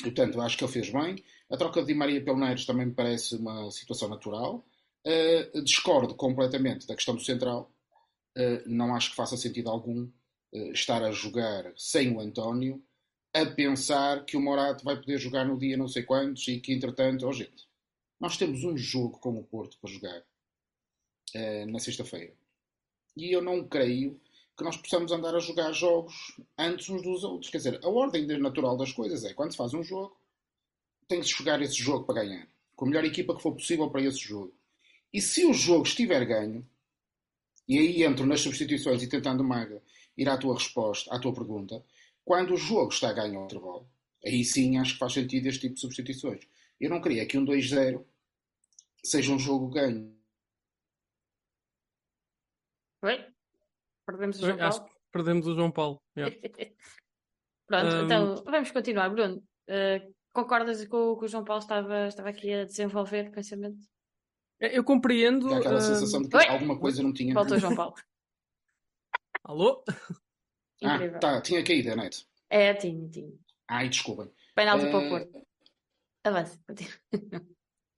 Portanto, 0.00 0.40
acho 0.40 0.56
que 0.56 0.64
ele 0.64 0.72
fez 0.72 0.90
bem. 0.90 1.16
A 1.52 1.56
troca 1.58 1.82
de 1.82 1.88
Di 1.88 1.94
Maria 1.94 2.24
pelo 2.24 2.38
Neres 2.38 2.64
também 2.64 2.86
me 2.86 2.94
parece 2.94 3.36
uma 3.36 3.70
situação 3.70 4.08
natural. 4.08 4.64
Uh, 5.06 5.60
discordo 5.62 6.14
completamente 6.14 6.86
da 6.86 6.94
questão 6.94 7.14
do 7.14 7.22
central. 7.22 7.70
Uh, 8.34 8.62
não 8.66 8.94
acho 8.94 9.10
que 9.10 9.16
faça 9.16 9.36
sentido 9.36 9.68
algum 9.68 10.08
eh, 10.54 10.70
estar 10.72 11.02
a 11.02 11.10
jogar 11.10 11.70
sem 11.76 12.16
o 12.16 12.20
António, 12.20 12.82
a 13.34 13.44
pensar 13.44 14.24
que 14.24 14.34
o 14.34 14.40
Morato 14.40 14.82
vai 14.82 14.96
poder 14.96 15.18
jogar 15.18 15.44
no 15.44 15.58
dia 15.58 15.76
não 15.76 15.88
sei 15.88 16.02
quantos 16.02 16.48
e 16.48 16.58
que, 16.58 16.72
entretanto, 16.72 17.26
oh 17.26 17.32
gente, 17.32 17.68
nós 18.18 18.38
temos 18.38 18.64
um 18.64 18.74
jogo 18.74 19.18
com 19.18 19.38
o 19.38 19.44
Porto 19.44 19.76
para 19.78 19.90
jogar 19.90 20.22
uh, 21.34 21.70
na 21.70 21.78
sexta-feira. 21.78 22.32
E 23.14 23.30
eu 23.30 23.42
não 23.42 23.68
creio 23.68 24.18
que 24.56 24.64
nós 24.64 24.78
possamos 24.78 25.12
andar 25.12 25.34
a 25.34 25.40
jogar 25.40 25.72
jogos 25.72 26.34
antes 26.56 26.88
uns 26.88 27.02
dos 27.02 27.24
outros. 27.24 27.50
Quer 27.50 27.58
dizer, 27.58 27.80
a 27.84 27.88
ordem 27.90 28.26
natural 28.38 28.74
das 28.74 28.92
coisas 28.92 29.22
é 29.24 29.34
quando 29.34 29.52
se 29.52 29.58
faz 29.58 29.74
um 29.74 29.82
jogo, 29.82 30.16
tem 31.12 31.20
que 31.20 31.26
se 31.26 31.34
jogar 31.34 31.60
esse 31.60 31.74
jogo 31.74 32.06
para 32.06 32.24
ganhar. 32.24 32.48
Com 32.74 32.86
a 32.86 32.88
melhor 32.88 33.04
equipa 33.04 33.36
que 33.36 33.42
for 33.42 33.52
possível 33.52 33.90
para 33.90 34.00
esse 34.02 34.20
jogo. 34.20 34.54
E 35.12 35.20
se 35.20 35.44
o 35.44 35.52
jogo 35.52 35.82
estiver 35.82 36.24
ganho, 36.24 36.66
e 37.68 37.78
aí 37.78 38.02
entro 38.02 38.24
nas 38.24 38.40
substituições 38.40 39.02
e 39.02 39.08
tentando 39.08 39.44
maga 39.44 39.82
ir 40.16 40.26
à 40.28 40.38
tua 40.38 40.54
resposta, 40.54 41.14
à 41.14 41.20
tua 41.20 41.34
pergunta, 41.34 41.84
quando 42.24 42.54
o 42.54 42.56
jogo 42.56 42.88
está 42.88 43.10
a 43.10 43.12
ganhar 43.12 43.40
o 43.40 43.44
intervalo, 43.44 43.86
aí 44.24 44.42
sim 44.42 44.78
acho 44.78 44.94
que 44.94 44.98
faz 44.98 45.12
sentido 45.12 45.46
este 45.46 45.60
tipo 45.60 45.74
de 45.74 45.80
substituições. 45.80 46.48
Eu 46.80 46.88
não 46.88 47.00
queria 47.00 47.26
que 47.26 47.36
um 47.36 47.44
2-0 47.44 48.02
seja 49.04 49.32
um 49.32 49.38
jogo 49.38 49.68
ganho. 49.68 50.16
Oi? 53.02 53.26
Perdemos 54.06 54.38
o 54.38 54.46
João 54.46 54.56
Paulo? 54.56 54.68
Acho 54.68 54.84
que 54.84 54.90
perdemos 55.12 55.46
o 55.46 55.54
João 55.54 55.70
Paulo. 55.70 56.02
Yeah. 56.16 56.36
Pronto, 57.66 57.96
um... 57.96 58.04
então 58.04 58.44
vamos 58.44 58.70
continuar. 58.70 59.10
Bruno, 59.10 59.36
uh, 59.68 60.11
concordas 60.32 60.84
com 60.86 61.12
o 61.12 61.18
que 61.18 61.24
o 61.26 61.28
João 61.28 61.44
Paulo 61.44 61.62
estava, 61.62 62.06
estava 62.06 62.28
aqui 62.28 62.52
a 62.52 62.64
desenvolver 62.64 63.24
de 63.24 63.30
pensamento? 63.30 63.78
Eu 64.58 64.84
compreendo. 64.84 65.48
Tem 65.48 65.58
aquela 65.58 65.78
uh... 65.78 65.80
sensação 65.80 66.22
de 66.22 66.28
que 66.28 66.36
Oi? 66.36 66.46
alguma 66.46 66.78
coisa 66.78 67.02
não 67.02 67.12
tinha. 67.12 67.34
Voltou 67.34 67.58
João 67.58 67.74
Paulo. 67.74 67.94
Alô? 69.44 69.84
Ah, 70.84 71.18
tá, 71.18 71.40
tinha 71.40 71.64
caído 71.64 71.92
a 71.92 71.96
net. 71.96 72.26
É, 72.48 72.72
tinha, 72.74 73.08
tinha. 73.08 73.32
Ai, 73.68 73.88
desculpem. 73.88 74.32
Penalti 74.54 74.86
uh... 74.86 74.90
para 74.90 74.98
o 74.98 75.08
Porto. 75.08 75.46
Avança, 76.24 76.60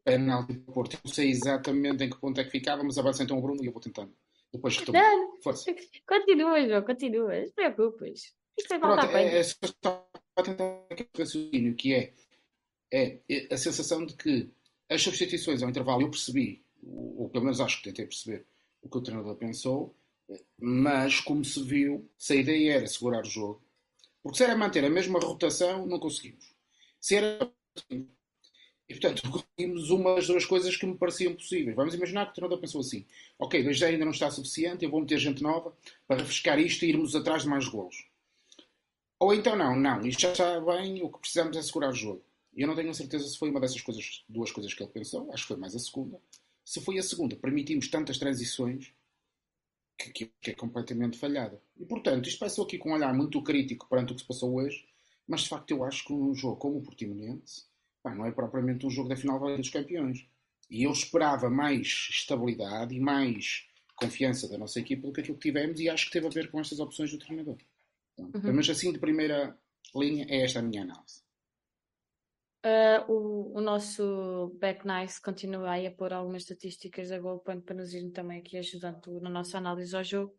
Penalti 0.04 0.54
para 0.54 0.70
o 0.70 0.74
Porto. 0.74 0.98
não 1.04 1.12
sei 1.12 1.30
exatamente 1.30 2.04
em 2.04 2.10
que 2.10 2.18
ponto 2.18 2.40
é 2.40 2.44
que 2.44 2.50
ficava, 2.50 2.82
mas 2.82 2.96
avança 2.96 3.22
então 3.22 3.38
o 3.38 3.42
Bruno 3.42 3.62
e 3.62 3.66
eu 3.66 3.72
vou 3.72 3.80
tentando. 3.80 4.14
Depois 4.52 4.76
retomar. 4.76 5.02
Não, 5.02 5.42
Força. 5.42 5.74
Continua, 6.06 6.66
João, 6.66 6.82
continua. 6.82 7.34
Não 7.34 7.44
te 7.44 7.52
preocupes. 7.52 8.34
Isto 8.58 8.74
é 8.74 8.78
Pronto, 8.78 9.04
é, 9.04 9.38
é 9.38 9.42
só 9.42 9.56
para 10.34 10.44
tentar 10.44 10.86
raciocínio 11.16 11.74
que 11.74 11.94
é, 11.94 12.12
é, 12.92 13.20
é 13.28 13.54
a 13.54 13.56
sensação 13.56 14.04
de 14.04 14.14
que 14.14 14.50
as 14.88 15.02
substituições 15.02 15.62
ao 15.62 15.70
intervalo 15.70 16.02
eu 16.02 16.10
percebi, 16.10 16.64
ou 16.82 17.28
pelo 17.30 17.44
menos 17.44 17.60
acho 17.60 17.78
que 17.78 17.84
tentei 17.84 18.06
perceber 18.06 18.46
o 18.82 18.88
que 18.88 18.98
o 18.98 19.02
treinador 19.02 19.36
pensou, 19.36 19.94
mas, 20.58 21.20
como 21.20 21.44
se 21.44 21.62
viu, 21.62 22.08
se 22.16 22.32
a 22.34 22.36
ideia 22.36 22.74
era 22.74 22.86
segurar 22.86 23.22
o 23.22 23.30
jogo, 23.30 23.62
porque 24.22 24.38
se 24.38 24.44
era 24.44 24.56
manter 24.56 24.84
a 24.84 24.90
mesma 24.90 25.18
rotação, 25.18 25.86
não 25.86 25.98
conseguimos. 25.98 26.54
Se 27.00 27.16
era. 27.16 27.52
E, 28.88 28.94
portanto, 28.94 29.22
conseguimos 29.30 29.90
uma 29.90 30.14
das 30.14 30.26
duas 30.26 30.44
coisas 30.44 30.76
que 30.76 30.86
me 30.86 30.96
pareciam 30.96 31.34
possíveis. 31.34 31.76
Vamos 31.76 31.94
imaginar 31.94 32.26
que 32.26 32.32
o 32.32 32.34
treinador 32.34 32.58
pensou 32.58 32.80
assim: 32.80 33.06
ok, 33.38 33.62
2 33.62 33.82
ainda 33.82 34.04
não 34.04 34.12
está 34.12 34.30
suficiente, 34.30 34.84
eu 34.84 34.90
vou 34.90 35.00
meter 35.00 35.18
gente 35.18 35.42
nova 35.42 35.76
para 36.06 36.20
refrescar 36.20 36.58
isto 36.58 36.84
e 36.84 36.88
irmos 36.88 37.14
atrás 37.14 37.42
de 37.42 37.48
mais 37.48 37.68
golos. 37.68 38.06
Ou 39.18 39.32
então, 39.32 39.56
não, 39.56 39.76
não, 39.76 40.00
isto 40.06 40.22
já 40.22 40.32
está 40.32 40.60
bem, 40.60 41.02
o 41.02 41.10
que 41.10 41.20
precisamos 41.20 41.56
é 41.56 41.62
segurar 41.62 41.90
o 41.90 41.94
jogo. 41.94 42.24
Eu 42.56 42.66
não 42.66 42.74
tenho 42.74 42.94
certeza 42.94 43.28
se 43.28 43.38
foi 43.38 43.50
uma 43.50 43.60
dessas 43.60 43.80
coisas, 43.80 44.24
duas 44.28 44.52
coisas 44.52 44.72
que 44.72 44.82
ele 44.82 44.92
pensou, 44.92 45.30
acho 45.32 45.42
que 45.42 45.48
foi 45.48 45.56
mais 45.56 45.74
a 45.74 45.78
segunda. 45.78 46.20
Se 46.64 46.80
foi 46.80 46.98
a 46.98 47.02
segunda, 47.02 47.36
permitimos 47.36 47.88
tantas 47.88 48.18
transições 48.18 48.92
que, 49.98 50.30
que, 50.40 50.50
é 50.50 50.54
completamente 50.54 51.18
falhada. 51.18 51.60
E 51.78 51.84
portanto, 51.84 52.28
isto 52.28 52.38
passou 52.38 52.64
aqui 52.64 52.78
com 52.78 52.90
um 52.90 52.94
olhar 52.94 53.12
muito 53.14 53.42
crítico 53.42 53.88
perante 53.88 54.12
o 54.12 54.14
que 54.14 54.22
se 54.22 54.26
passou 54.26 54.54
hoje, 54.54 54.86
mas 55.26 55.42
de 55.42 55.48
facto 55.48 55.70
eu 55.70 55.84
acho 55.84 56.04
que 56.04 56.12
um 56.12 56.34
jogo 56.34 56.56
como 56.56 56.78
o 56.78 56.82
Portimonense 56.82 57.64
pá, 58.02 58.14
não 58.14 58.26
é 58.26 58.30
propriamente 58.30 58.86
um 58.86 58.90
jogo 58.90 59.08
da 59.08 59.16
final 59.16 59.38
dos 59.56 59.70
campeões. 59.70 60.26
E 60.70 60.84
eu 60.84 60.92
esperava 60.92 61.50
mais 61.50 62.08
estabilidade 62.10 62.94
e 62.94 63.00
mais 63.00 63.66
confiança 63.96 64.48
da 64.48 64.58
nossa 64.58 64.80
equipa 64.80 65.06
do 65.06 65.12
que 65.12 65.20
aquilo 65.20 65.38
que 65.38 65.48
tivemos 65.48 65.80
e 65.80 65.88
acho 65.88 66.06
que 66.06 66.12
teve 66.12 66.26
a 66.26 66.30
ver 66.30 66.50
com 66.50 66.60
estas 66.60 66.80
opções 66.80 67.10
do 67.10 67.18
treinador. 67.18 67.56
Então, 68.18 68.30
uhum. 68.42 68.56
Mas 68.56 68.68
assim, 68.70 68.92
de 68.92 68.98
primeira 68.98 69.56
linha, 69.94 70.26
é 70.28 70.42
esta 70.42 70.60
a 70.60 70.62
minha 70.62 70.82
análise. 70.82 71.22
Uh, 72.64 73.12
o, 73.12 73.58
o, 73.58 73.60
nosso 73.60 74.56
Back 74.58 74.86
Nice 74.86 75.20
continua 75.20 75.72
aí 75.72 75.86
a 75.86 75.92
pôr 75.92 76.14
algumas 76.14 76.42
estatísticas 76.42 77.10
da 77.10 77.18
GoalPoint 77.18 77.62
para 77.62 77.74
nos 77.74 77.92
ir 77.92 78.10
também 78.10 78.38
aqui 78.38 78.56
ajudando 78.56 79.20
na 79.20 79.28
nossa 79.28 79.58
análise 79.58 79.94
ao 79.94 80.02
jogo. 80.02 80.34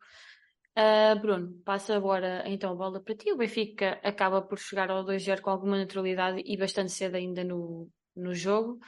Uh, 0.76 1.18
Bruno, 1.20 1.54
passa 1.64 1.94
agora 1.94 2.42
então 2.46 2.72
a 2.72 2.74
bola 2.74 3.00
para 3.00 3.14
ti. 3.14 3.30
O 3.30 3.36
Benfica 3.36 4.00
acaba 4.02 4.42
por 4.42 4.58
chegar 4.58 4.90
ao 4.90 5.04
2-0 5.04 5.40
com 5.40 5.50
alguma 5.50 5.78
naturalidade 5.78 6.42
e 6.44 6.56
bastante 6.56 6.90
cedo 6.90 7.14
ainda 7.14 7.44
no, 7.44 7.88
no 8.16 8.34
jogo. 8.34 8.80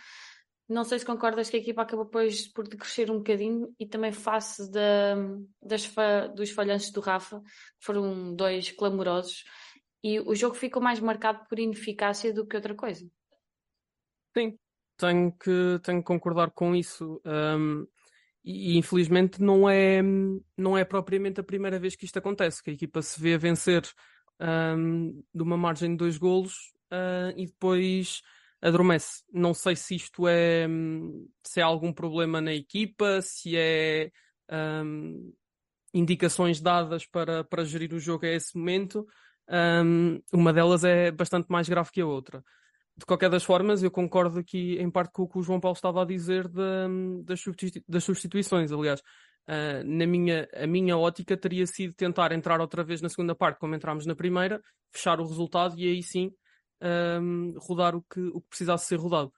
Não 0.68 0.84
sei 0.84 0.98
se 0.98 1.06
concordas 1.06 1.48
que 1.48 1.56
a 1.56 1.60
equipa 1.60 1.82
acabou 1.82 2.04
depois 2.04 2.46
por 2.46 2.68
decrescer 2.68 3.10
um 3.10 3.18
bocadinho 3.18 3.74
e 3.80 3.86
também 3.86 4.12
face 4.12 4.70
da, 4.70 5.16
das 5.62 5.86
fa, 5.86 6.26
dos 6.26 6.50
falhanços 6.50 6.90
do 6.90 7.00
Rafa, 7.00 7.40
que 7.40 7.86
foram 7.86 8.34
dois 8.34 8.70
clamorosos, 8.72 9.44
e 10.04 10.20
o 10.20 10.34
jogo 10.34 10.54
ficou 10.54 10.82
mais 10.82 11.00
marcado 11.00 11.46
por 11.48 11.58
ineficácia 11.58 12.32
do 12.32 12.46
que 12.46 12.54
outra 12.54 12.74
coisa. 12.74 13.08
Sim, 14.36 14.58
tenho 14.98 15.32
que, 15.32 15.80
tenho 15.82 15.98
que 16.00 16.06
concordar 16.06 16.50
com 16.50 16.76
isso. 16.76 17.20
Um, 17.24 17.86
e, 18.44 18.78
infelizmente 18.78 19.42
não 19.42 19.68
é, 19.68 20.00
não 20.56 20.76
é 20.76 20.84
propriamente 20.84 21.40
a 21.40 21.44
primeira 21.44 21.78
vez 21.78 21.96
que 21.96 22.04
isto 22.04 22.18
acontece, 22.18 22.62
que 22.62 22.70
a 22.70 22.72
equipa 22.72 23.02
se 23.02 23.20
vê 23.20 23.34
a 23.34 23.38
vencer 23.38 23.82
um, 24.40 25.22
de 25.34 25.42
uma 25.42 25.56
margem 25.56 25.90
de 25.90 25.96
dois 25.96 26.16
golos 26.16 26.72
uh, 26.92 27.32
e 27.36 27.46
depois 27.46 28.22
adormece. 28.60 29.22
Não 29.32 29.54
sei 29.54 29.76
se 29.76 29.96
isto 29.96 30.26
é 30.26 30.66
se 31.42 31.60
é 31.60 31.62
algum 31.62 31.92
problema 31.92 32.40
na 32.40 32.52
equipa, 32.52 33.20
se 33.22 33.56
é 33.56 34.10
um, 34.84 35.32
indicações 35.94 36.60
dadas 36.60 37.06
para, 37.06 37.44
para 37.44 37.64
gerir 37.64 37.92
o 37.94 38.00
jogo 38.00 38.26
a 38.26 38.30
esse 38.30 38.56
momento. 38.56 39.06
Um, 39.48 40.20
uma 40.32 40.52
delas 40.52 40.84
é 40.84 41.10
bastante 41.10 41.46
mais 41.48 41.68
grave 41.68 41.90
que 41.90 42.00
a 42.00 42.06
outra. 42.06 42.42
De 42.96 43.06
qualquer 43.06 43.30
das 43.30 43.44
formas, 43.44 43.82
eu 43.82 43.90
concordo 43.90 44.40
aqui 44.40 44.76
em 44.78 44.90
parte 44.90 45.12
com 45.12 45.22
o 45.22 45.28
que 45.28 45.38
o 45.38 45.42
João 45.42 45.60
Paulo 45.60 45.76
estava 45.76 46.02
a 46.02 46.04
dizer 46.04 46.48
de, 46.48 47.22
das, 47.24 47.40
substitu 47.40 47.80
das 47.88 48.02
substituições. 48.02 48.72
Aliás, 48.72 49.00
uh, 49.00 49.84
na 49.84 50.04
minha, 50.04 50.48
a 50.52 50.66
minha 50.66 50.98
ótica 50.98 51.36
teria 51.36 51.64
sido 51.64 51.94
tentar 51.94 52.32
entrar 52.32 52.60
outra 52.60 52.82
vez 52.82 53.00
na 53.00 53.08
segunda 53.08 53.36
parte, 53.36 53.60
como 53.60 53.74
entramos 53.74 54.04
na 54.04 54.16
primeira, 54.16 54.60
fechar 54.92 55.20
o 55.20 55.26
resultado 55.26 55.78
e 55.78 55.86
aí 55.86 56.02
sim 56.02 56.32
um, 56.82 57.54
rodar 57.58 57.94
o 57.96 58.02
que, 58.02 58.20
o 58.20 58.40
que 58.40 58.48
precisasse 58.48 58.86
ser 58.86 58.96
rodado. 58.96 59.32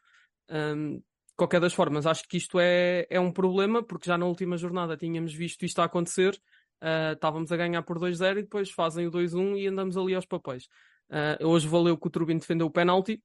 Um, 0.50 1.02
qualquer 1.36 1.60
das 1.60 1.72
formas, 1.72 2.06
acho 2.06 2.28
que 2.28 2.36
isto 2.36 2.58
é, 2.60 3.06
é 3.08 3.18
um 3.18 3.32
problema, 3.32 3.82
porque 3.82 4.06
já 4.06 4.18
na 4.18 4.26
última 4.26 4.58
jornada 4.58 4.96
tínhamos 4.96 5.32
visto 5.32 5.64
isto 5.64 5.80
a 5.80 5.84
acontecer, 5.84 6.38
uh, 6.82 7.14
estávamos 7.14 7.50
a 7.50 7.56
ganhar 7.56 7.82
por 7.82 7.98
2-0 7.98 8.38
e 8.38 8.42
depois 8.42 8.70
fazem 8.70 9.06
o 9.06 9.10
2-1 9.10 9.56
e 9.58 9.66
andamos 9.66 9.96
ali 9.96 10.14
aos 10.14 10.26
papéis. 10.26 10.64
Uh, 11.08 11.46
hoje 11.46 11.66
valeu 11.66 11.96
que 11.96 12.06
o 12.06 12.10
Turbino 12.10 12.40
defendeu 12.40 12.66
o 12.66 12.70
penalti, 12.70 13.22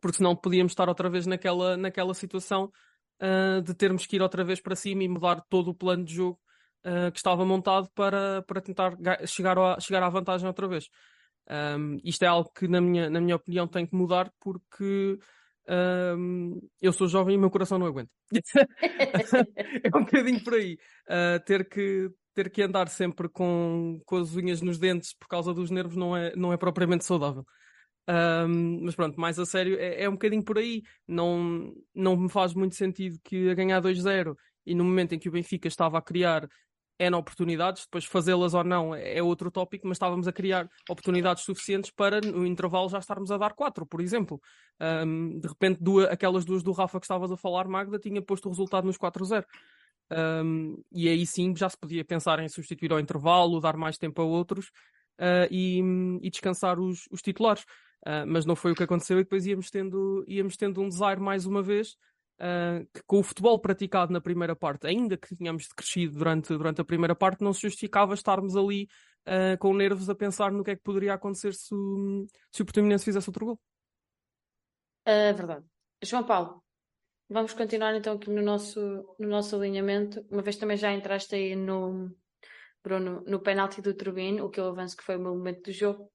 porque 0.00 0.16
senão 0.16 0.34
podíamos 0.34 0.72
estar 0.72 0.88
outra 0.88 1.10
vez 1.10 1.26
naquela, 1.26 1.76
naquela 1.76 2.14
situação 2.14 2.72
uh, 3.20 3.60
de 3.60 3.74
termos 3.74 4.06
que 4.06 4.16
ir 4.16 4.22
outra 4.22 4.42
vez 4.42 4.60
para 4.60 4.74
cima 4.74 5.04
e 5.04 5.08
mudar 5.08 5.44
todo 5.48 5.68
o 5.68 5.74
plano 5.74 6.04
de 6.04 6.14
jogo 6.14 6.38
que 7.14 7.16
estava 7.16 7.46
montado 7.46 7.88
para, 7.94 8.42
para 8.42 8.60
tentar 8.60 8.94
chegar, 9.24 9.58
a, 9.58 9.80
chegar 9.80 10.02
à 10.02 10.08
vantagem 10.10 10.46
outra 10.46 10.68
vez. 10.68 10.90
Um, 11.50 11.98
isto 12.02 12.22
é 12.22 12.26
algo 12.26 12.50
que, 12.52 12.66
na 12.66 12.80
minha, 12.80 13.10
na 13.10 13.20
minha 13.20 13.36
opinião, 13.36 13.66
tem 13.66 13.86
que 13.86 13.94
mudar 13.94 14.32
porque 14.40 15.18
um, 15.68 16.60
eu 16.80 16.92
sou 16.92 17.08
jovem 17.08 17.34
e 17.34 17.38
o 17.38 17.40
meu 17.40 17.50
coração 17.50 17.78
não 17.78 17.86
aguenta. 17.86 18.10
é 19.82 19.96
um 19.96 20.04
bocadinho 20.04 20.42
por 20.42 20.54
aí. 20.54 20.78
Uh, 21.08 21.42
ter, 21.44 21.68
que, 21.68 22.10
ter 22.34 22.50
que 22.50 22.62
andar 22.62 22.88
sempre 22.88 23.28
com, 23.28 24.00
com 24.04 24.16
as 24.16 24.34
unhas 24.34 24.60
nos 24.60 24.78
dentes 24.78 25.14
por 25.14 25.28
causa 25.28 25.52
dos 25.54 25.70
nervos 25.70 25.96
não 25.96 26.16
é, 26.16 26.34
não 26.36 26.52
é 26.52 26.56
propriamente 26.56 27.04
saudável. 27.04 27.44
Um, 28.06 28.84
mas 28.84 28.94
pronto, 28.94 29.18
mais 29.18 29.38
a 29.38 29.46
sério, 29.46 29.78
é, 29.78 30.02
é, 30.02 30.08
um 30.08 30.12
bocadinho 30.12 30.44
por 30.44 30.58
aí. 30.58 30.82
Não, 31.06 31.72
não 31.94 32.16
me 32.16 32.28
faz 32.28 32.54
muito 32.54 32.74
sentido 32.74 33.18
que 33.24 33.50
a 33.50 33.54
ganhar 33.54 33.80
2-0 33.80 34.34
e 34.66 34.74
no 34.74 34.84
momento 34.84 35.14
em 35.14 35.18
que 35.18 35.28
o 35.28 35.32
Benfica 35.32 35.68
estava 35.68 35.98
a 35.98 36.02
criar 36.02 36.48
N 36.98 37.16
oportunidades, 37.16 37.84
depois 37.84 38.04
fazê-las 38.04 38.54
ou 38.54 38.62
não 38.62 38.94
é 38.94 39.20
outro 39.22 39.50
tópico, 39.50 39.86
mas 39.86 39.96
estávamos 39.96 40.28
a 40.28 40.32
criar 40.32 40.68
oportunidades 40.88 41.42
suficientes 41.42 41.90
para 41.90 42.20
no 42.20 42.46
intervalo 42.46 42.88
já 42.88 42.98
estarmos 42.98 43.32
a 43.32 43.36
dar 43.36 43.52
quatro, 43.54 43.84
por 43.84 44.00
exemplo. 44.00 44.40
Um, 44.80 45.40
de 45.40 45.48
repente, 45.48 45.78
duas, 45.82 46.08
aquelas 46.08 46.44
duas 46.44 46.62
do 46.62 46.70
Rafa 46.70 47.00
que 47.00 47.04
estavas 47.04 47.32
a 47.32 47.36
falar, 47.36 47.66
Magda, 47.66 47.98
tinha 47.98 48.22
posto 48.22 48.46
o 48.46 48.50
resultado 48.50 48.86
nos 48.86 48.96
4-0. 48.96 49.44
Um, 50.12 50.80
e 50.92 51.08
aí 51.08 51.26
sim 51.26 51.54
já 51.56 51.68
se 51.68 51.76
podia 51.76 52.04
pensar 52.04 52.38
em 52.38 52.48
substituir 52.48 52.92
ao 52.92 53.00
intervalo, 53.00 53.60
dar 53.60 53.76
mais 53.76 53.98
tempo 53.98 54.22
a 54.22 54.24
outros 54.24 54.66
uh, 55.18 55.48
e, 55.50 55.80
e, 56.22 56.30
descansar 56.30 56.78
os, 56.78 57.08
os 57.10 57.20
titulares. 57.20 57.64
Uh, 58.06 58.26
mas 58.26 58.44
não 58.44 58.54
foi 58.54 58.70
o 58.70 58.74
que 58.74 58.82
aconteceu 58.82 59.18
e 59.18 59.24
depois 59.24 59.46
íamos 59.46 59.70
tendo, 59.70 60.24
íamos 60.28 60.56
tendo 60.56 60.80
um 60.80 60.88
desire 60.88 61.18
mais 61.18 61.46
uma 61.46 61.62
vez 61.62 61.96
uh, 62.40 62.86
que 62.92 63.02
com 63.06 63.18
o 63.18 63.22
futebol 63.22 63.58
praticado 63.58 64.12
na 64.12 64.20
primeira 64.20 64.54
parte, 64.54 64.86
ainda 64.86 65.16
que 65.16 65.34
tenhamos 65.36 65.68
crescido 65.68 66.18
durante, 66.18 66.48
durante 66.48 66.80
a 66.80 66.84
primeira 66.84 67.14
parte, 67.14 67.42
não 67.42 67.52
se 67.52 67.62
justificava 67.62 68.14
estarmos 68.14 68.56
ali 68.56 68.88
uh, 69.26 69.58
com 69.58 69.74
nervos 69.74 70.08
a 70.08 70.14
pensar 70.14 70.52
no 70.52 70.64
que 70.64 70.72
é 70.72 70.76
que 70.76 70.82
poderia 70.82 71.14
acontecer 71.14 71.52
se, 71.52 71.74
se 72.50 72.62
o 72.62 72.64
Portimonense 72.64 73.04
fizesse 73.04 73.28
outro 73.28 73.46
gol. 73.46 73.60
É 75.04 75.32
verdade. 75.32 75.66
João 76.02 76.24
Paulo, 76.24 76.62
vamos 77.28 77.52
continuar 77.52 77.94
então 77.94 78.14
aqui 78.14 78.30
no 78.30 78.42
nosso, 78.42 78.80
no 79.18 79.28
nosso 79.28 79.56
alinhamento. 79.56 80.24
Uma 80.30 80.42
vez 80.42 80.56
também 80.56 80.76
já 80.76 80.92
entraste 80.92 81.34
aí 81.34 81.54
no, 81.54 82.10
Bruno, 82.84 83.24
no 83.26 83.40
penalti 83.40 83.80
do 83.80 83.94
Turbino, 83.94 84.44
o 84.44 84.50
que 84.50 84.60
eu 84.60 84.68
avanço 84.68 84.96
que 84.96 85.02
foi 85.02 85.16
o 85.16 85.20
meu 85.20 85.34
momento 85.34 85.62
do 85.62 85.72
jogo. 85.72 86.10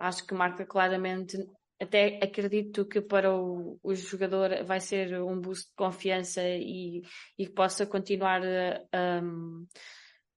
Acho 0.00 0.26
que 0.26 0.34
marca 0.34 0.66
claramente 0.66 1.36
até 1.80 2.18
acredito 2.22 2.86
que 2.86 3.00
para 3.00 3.34
o, 3.34 3.78
o, 3.82 3.94
jogador 3.94 4.64
vai 4.64 4.80
ser 4.80 5.20
um 5.22 5.40
boost 5.40 5.68
de 5.68 5.74
confiança 5.76 6.42
e, 6.42 7.02
e 7.38 7.46
que 7.46 7.52
possa 7.52 7.86
continuar 7.86 8.42
a, 8.44 9.20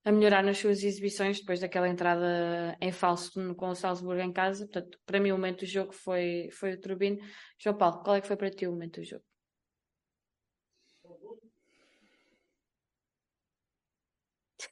a, 0.05 0.11
melhorar 0.11 0.43
nas 0.43 0.59
suas 0.59 0.83
exibições 0.83 1.39
depois 1.39 1.59
daquela 1.59 1.89
entrada 1.89 2.77
em 2.79 2.91
falso 2.91 3.55
com 3.55 3.69
o 3.69 3.75
Salzburgo 3.75 4.21
em 4.21 4.31
casa. 4.31 4.65
Portanto, 4.67 4.99
para 5.05 5.19
mim 5.19 5.31
o 5.31 5.35
momento 5.35 5.61
do 5.61 5.65
jogo 5.65 5.91
foi, 5.93 6.49
foi 6.51 6.73
o 6.73 6.79
Turbino. 6.79 7.19
João 7.59 7.77
Paulo, 7.77 8.03
qual 8.03 8.15
é 8.15 8.21
que 8.21 8.27
foi 8.27 8.37
para 8.37 8.51
ti 8.51 8.67
o 8.67 8.71
momento 8.71 9.01
do 9.01 9.05
jogo? 9.05 9.23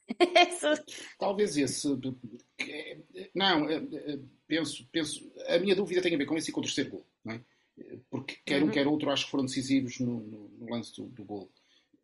Talvez 1.18 1.56
esse. 1.56 1.88
Não, 3.34 3.68
é, 3.68 3.76
é, 3.76 4.18
penso, 4.50 4.84
penso. 4.90 5.32
A 5.46 5.58
minha 5.58 5.76
dúvida 5.76 6.02
tem 6.02 6.12
a 6.12 6.18
ver 6.18 6.26
com 6.26 6.36
esse 6.36 6.50
e 6.50 6.52
com 6.52 6.60
o 6.60 6.64
terceiro 6.64 6.90
gol, 6.90 7.06
é? 7.28 7.40
Porque 8.10 8.36
quer 8.44 8.62
um, 8.62 8.66
uhum. 8.66 8.72
quer 8.72 8.86
outro, 8.86 9.10
acho 9.10 9.24
que 9.24 9.30
foram 9.30 9.46
decisivos 9.46 10.00
no, 10.00 10.20
no, 10.20 10.48
no 10.48 10.70
lance 10.70 10.94
do, 10.96 11.06
do 11.06 11.24
gol. 11.24 11.48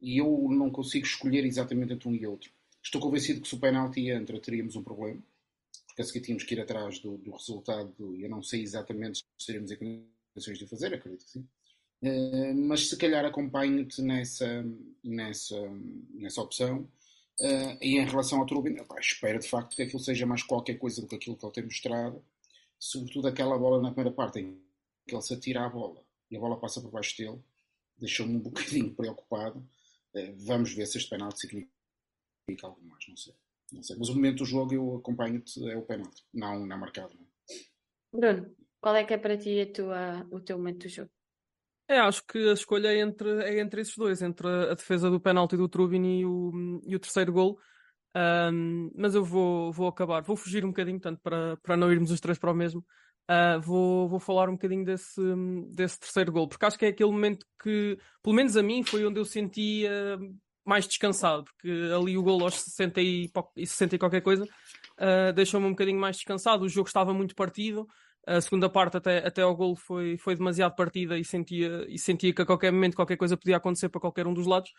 E 0.00 0.19
eu 0.19 0.47
não 0.49 0.71
consigo 0.71 1.05
escolher 1.05 1.45
exatamente 1.45 1.93
entre 1.93 2.09
um 2.09 2.15
e 2.15 2.26
outro. 2.26 2.50
Estou 2.83 3.00
convencido 3.00 3.41
que 3.41 3.49
se 3.49 3.55
o 3.55 3.59
penalti 3.59 4.09
entra, 4.09 4.41
teríamos 4.41 4.76
um 4.76 4.83
problema. 4.83 5.21
Porque 5.88 6.03
a 6.03 6.05
seguir 6.05 6.21
tínhamos 6.21 6.45
que 6.45 6.55
ir 6.55 6.61
atrás 6.61 6.99
do, 7.00 7.19
do 7.19 7.33
resultado. 7.33 8.17
E 8.17 8.23
eu 8.23 8.31
não 8.31 8.43
sei 8.43 8.62
exatamente 8.62 9.25
se 9.37 9.47
teríamos 9.47 9.71
em 9.73 9.76
condições 10.33 10.59
de 10.59 10.65
o 10.65 10.69
fazer, 10.69 10.95
acredito 10.95 11.25
que 11.25 11.31
sim. 11.33 11.49
Uh, 12.03 12.55
mas 12.55 12.88
se 12.88 12.97
calhar 12.97 13.25
acompanho-te 13.25 14.00
nessa, 14.03 14.65
nessa, 15.03 15.61
nessa 16.15 16.41
opção 16.41 16.88
Uh, 17.38 17.76
e 17.83 17.99
em 17.99 18.07
relação 18.07 18.41
ao 18.41 18.47
Turbin, 18.47 18.76
espero 18.99 19.38
de 19.38 19.47
facto 19.47 19.76
que 19.76 19.83
aquilo 19.83 20.00
seja 20.00 20.25
mais 20.25 20.43
qualquer 20.43 20.79
coisa 20.79 21.03
do 21.03 21.07
que 21.07 21.17
aquilo 21.17 21.37
que 21.37 21.45
ele 21.45 21.53
tem 21.53 21.65
mostrado, 21.65 22.25
sobretudo 22.78 23.28
aquela 23.28 23.59
bola 23.59 23.80
na 23.80 23.90
primeira 23.90 24.14
parte 24.14 24.40
em 24.40 24.61
que 25.06 25.14
ele 25.14 25.23
se 25.23 25.35
atira 25.35 25.64
à 25.64 25.68
bola 25.68 26.04
e 26.30 26.37
a 26.37 26.40
bola 26.40 26.59
passa 26.59 26.80
por 26.80 26.90
baixo 26.90 27.16
dele, 27.16 27.40
deixou-me 27.99 28.37
um 28.37 28.40
bocadinho 28.40 28.95
preocupado. 28.95 29.59
Uh, 30.14 30.35
vamos 30.38 30.73
ver 30.73 30.87
se 30.87 30.99
este 30.99 31.11
penalti 31.11 31.40
significa 31.40 32.66
algo 32.66 32.80
mais, 32.85 33.06
não 33.09 33.16
sei. 33.16 33.35
não 33.73 33.83
sei. 33.83 33.97
Mas 33.97 34.09
o 34.09 34.14
momento 34.14 34.38
do 34.38 34.45
jogo 34.45 34.75
eu 34.75 34.97
acompanho-te 34.97 35.68
é 35.68 35.76
o 35.76 35.83
penalti, 35.83 36.25
não, 36.33 36.66
não 36.66 36.78
marcado. 36.78 37.14
Não. 37.14 37.26
Bruno, 38.21 38.56
qual 38.80 38.97
é 38.97 39.04
que 39.04 39.14
é 39.14 39.18
para 39.18 39.37
ti 39.37 39.61
a 39.61 39.73
tua, 39.73 40.26
o 40.30 40.40
teu 40.40 40.56
momento 40.56 40.85
do 40.85 40.88
jogo? 40.88 41.11
É, 41.88 41.99
acho 41.99 42.25
que 42.26 42.38
a 42.49 42.52
escolha 42.52 42.88
é 42.88 42.99
entre, 42.99 43.28
é 43.45 43.61
entre 43.61 43.80
esses 43.80 43.97
dois, 43.97 44.21
entre 44.21 44.49
a 44.49 44.75
defesa 44.75 45.09
do 45.09 45.21
penalti 45.21 45.56
do 45.56 45.68
Trubin 45.68 46.04
e 46.18 46.26
o, 46.26 46.80
e 46.85 46.97
o 46.97 46.99
terceiro 46.99 47.33
gol. 47.33 47.59
Um, 48.16 48.90
mas 48.96 49.14
eu 49.14 49.23
vou, 49.23 49.70
vou 49.73 49.88
acabar, 49.88 50.23
vou 50.23 50.37
fugir 50.37 50.64
um 50.64 50.68
bocadinho, 50.68 50.99
tanto 50.99 51.20
para, 51.23 51.58
para 51.58 51.76
não 51.76 51.92
irmos 51.92 52.11
os 52.11 52.20
três 52.20 52.38
para 52.38 52.50
o 52.50 52.54
mesmo. 52.54 52.82
Uh, 53.30 53.61
vou, 53.61 54.08
vou 54.08 54.20
falar 54.20 54.49
um 54.49 54.52
bocadinho 54.52 54.85
desse, 54.85 55.20
desse 55.75 56.00
terceiro 56.00 56.32
gol, 56.32 56.49
porque 56.49 56.64
acho 56.64 56.78
que 56.78 56.87
é 56.87 56.88
aquele 56.88 57.11
momento 57.11 57.44
que, 57.62 57.99
pelo 58.23 58.35
menos 58.35 58.56
a 58.56 58.62
mim, 58.62 58.82
foi 58.82 59.04
onde 59.04 59.20
eu 59.20 59.25
sentia 59.25 60.18
mais 60.64 60.87
descansado, 60.87 61.44
porque 61.44 61.70
ali 61.94 62.16
o 62.16 62.23
gol 62.23 62.42
aos 62.42 62.54
60 62.54 63.00
e, 63.00 63.30
60 63.64 63.96
e 63.96 63.99
qualquer 63.99 64.20
coisa 64.23 64.44
uh, 64.44 65.32
deixou-me 65.35 65.66
um 65.66 65.70
bocadinho 65.70 66.00
mais 66.00 66.16
descansado. 66.16 66.64
O 66.64 66.68
jogo 66.68 66.88
estava 66.88 67.12
muito 67.12 67.35
partido, 67.35 67.87
a 68.26 68.40
segunda 68.40 68.68
parte 68.68 68.96
até, 68.96 69.18
até 69.26 69.42
ao 69.42 69.54
gol 69.54 69.76
foi, 69.76 70.16
foi 70.16 70.35
demasiado 70.35 70.75
partida 70.75 71.18
e 71.18 71.25
sentia, 71.25 71.85
e 71.88 71.99
sentia 71.99 72.32
que 72.32 72.42
a 72.42 72.46
qualquer 72.46 72.73
momento 72.73 72.96
qualquer 72.96 73.16
coisa 73.16 73.37
podia 73.37 73.56
acontecer 73.56 73.88
para 73.88 74.00
qualquer 74.00 74.26
um 74.26 74.35
dos 74.35 74.46
lados. 74.46 74.73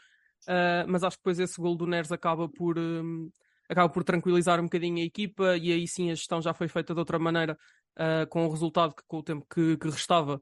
Uh, 0.44 0.88
mas 0.88 1.03
acho 1.03 1.17
que 1.17 1.22
depois 1.22 1.39
esse 1.39 1.60
gol 1.60 1.75
do 1.75 1.86
Neres 1.86 2.12
acaba 2.12 2.48
por, 2.48 2.77
um, 2.77 3.29
acaba 3.70 3.89
por 3.89 4.03
tranquilizar 4.03 4.60
um 4.60 4.63
bocadinho 4.63 4.98
a 4.98 5.06
equipa 5.06 5.58
e 5.58 5.72
aí 5.72 5.88
sim 5.88 6.10
a 6.10 6.15
gestão 6.15 6.41
já 6.41 6.53
foi 6.53 6.67
feita 6.67 6.94
de 6.94 7.00
outra 7.00 7.20
maneira 7.20 7.58
uh, 7.98 8.27
com 8.29 8.46
o 8.46 8.50
resultado 8.50 8.96
que 8.96 9.03
com 9.08 9.17
o 9.17 9.24
tempo 9.24 9.46
que, 9.50 9.75
que 9.77 9.89
restava 9.89 10.41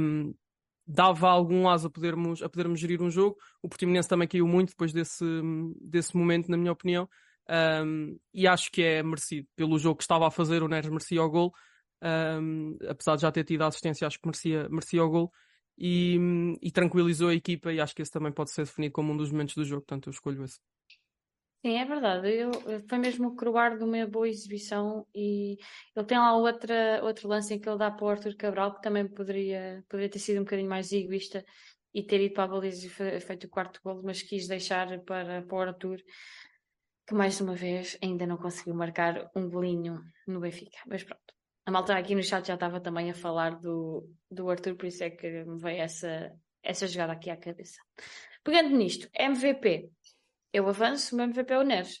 um, 0.00 0.34
dava 0.88 1.28
algum 1.28 1.68
asa 1.68 1.88
a 1.88 1.90
podermos, 1.90 2.42
a 2.42 2.48
podermos 2.48 2.80
gerir 2.80 3.02
um 3.02 3.10
jogo. 3.10 3.36
O 3.62 3.68
Portimonense 3.68 4.08
também 4.08 4.26
caiu 4.26 4.46
muito 4.46 4.70
depois 4.70 4.90
desse, 4.90 5.24
desse 5.80 6.16
momento, 6.16 6.50
na 6.50 6.56
minha 6.56 6.72
opinião. 6.72 7.06
Um, 7.84 8.18
e 8.32 8.48
acho 8.48 8.70
que 8.70 8.82
é 8.82 9.02
merecido. 9.02 9.46
Pelo 9.54 9.78
jogo 9.78 9.98
que 9.98 10.04
estava 10.04 10.26
a 10.26 10.30
fazer, 10.30 10.62
o 10.62 10.68
Neres 10.68 10.88
merecia 10.88 11.22
o 11.22 11.30
gol. 11.30 11.52
Um, 12.02 12.76
apesar 12.88 13.16
de 13.16 13.22
já 13.22 13.30
ter 13.30 13.44
tido 13.44 13.62
a 13.62 13.66
assistência, 13.66 14.06
acho 14.06 14.18
que 14.18 14.26
merecia, 14.26 14.66
merecia 14.70 15.04
o 15.04 15.10
gol. 15.10 15.32
E, 15.80 16.18
e, 16.60 16.72
tranquilizou 16.72 17.28
a 17.28 17.34
equipa 17.34 17.72
e 17.72 17.80
acho 17.80 17.94
que 17.94 18.02
esse 18.02 18.10
também 18.10 18.32
pode 18.32 18.50
ser 18.50 18.64
definido 18.64 18.92
como 18.92 19.12
um 19.12 19.16
dos 19.16 19.30
momentos 19.30 19.54
do 19.54 19.64
jogo, 19.64 19.82
portanto 19.82 20.08
eu 20.08 20.10
escolho 20.10 20.42
esse. 20.44 20.58
Sim, 21.64 21.76
é 21.76 21.84
verdade. 21.84 22.28
Eu, 22.30 22.50
foi 22.88 22.98
mesmo 22.98 23.28
o 23.28 23.36
coroar 23.36 23.76
de 23.76 23.84
uma 23.84 24.06
boa 24.06 24.28
exibição 24.28 25.06
e 25.14 25.56
ele 25.94 26.06
tem 26.06 26.18
lá 26.18 26.36
outra, 26.36 27.00
outro 27.02 27.28
lance 27.28 27.54
em 27.54 27.60
que 27.60 27.68
ele 27.68 27.78
dá 27.78 27.90
para 27.90 28.04
o 28.04 28.08
Arthur 28.08 28.34
Cabral 28.36 28.74
que 28.74 28.82
também 28.82 29.08
poderia, 29.08 29.84
poderia 29.88 30.10
ter 30.10 30.18
sido 30.18 30.38
um 30.40 30.44
bocadinho 30.44 30.68
mais 30.68 30.92
egoísta 30.92 31.44
e 31.94 32.02
ter 32.02 32.20
ido 32.20 32.34
para 32.34 32.44
a 32.44 32.48
baliza 32.48 32.86
e 32.86 33.20
feito 33.20 33.44
o 33.44 33.50
quarto 33.50 33.80
gol, 33.82 34.02
mas 34.04 34.22
quis 34.22 34.46
deixar 34.46 35.00
para, 35.00 35.42
para 35.42 35.56
o 35.56 35.60
Arthur 35.60 35.98
que 37.06 37.14
mais 37.14 37.40
uma 37.40 37.54
vez 37.54 37.98
ainda 38.02 38.26
não 38.26 38.36
conseguiu 38.36 38.74
marcar 38.74 39.30
um 39.34 39.48
golinho 39.48 40.00
no 40.26 40.40
Benfica. 40.40 40.78
Mas 40.86 41.02
pronto. 41.02 41.37
A 41.68 41.70
malta 41.70 41.94
aqui 41.94 42.14
no 42.14 42.22
chat 42.22 42.46
já 42.46 42.54
estava 42.54 42.80
também 42.80 43.10
a 43.10 43.14
falar 43.14 43.60
do, 43.60 44.08
do 44.30 44.48
Arthur, 44.48 44.74
por 44.74 44.86
isso 44.86 45.04
é 45.04 45.10
que 45.10 45.44
me 45.44 45.60
veio 45.60 45.82
essa, 45.82 46.32
essa 46.62 46.86
jogada 46.86 47.12
aqui 47.12 47.28
à 47.28 47.36
cabeça. 47.36 47.78
Pegando 48.42 48.74
nisto, 48.74 49.06
MVP. 49.12 49.90
Eu 50.50 50.66
avanço, 50.66 51.14
o 51.14 51.18
meu 51.18 51.26
MVP 51.26 51.52
é 51.52 51.58
o 51.58 51.62
Neres. 51.62 52.00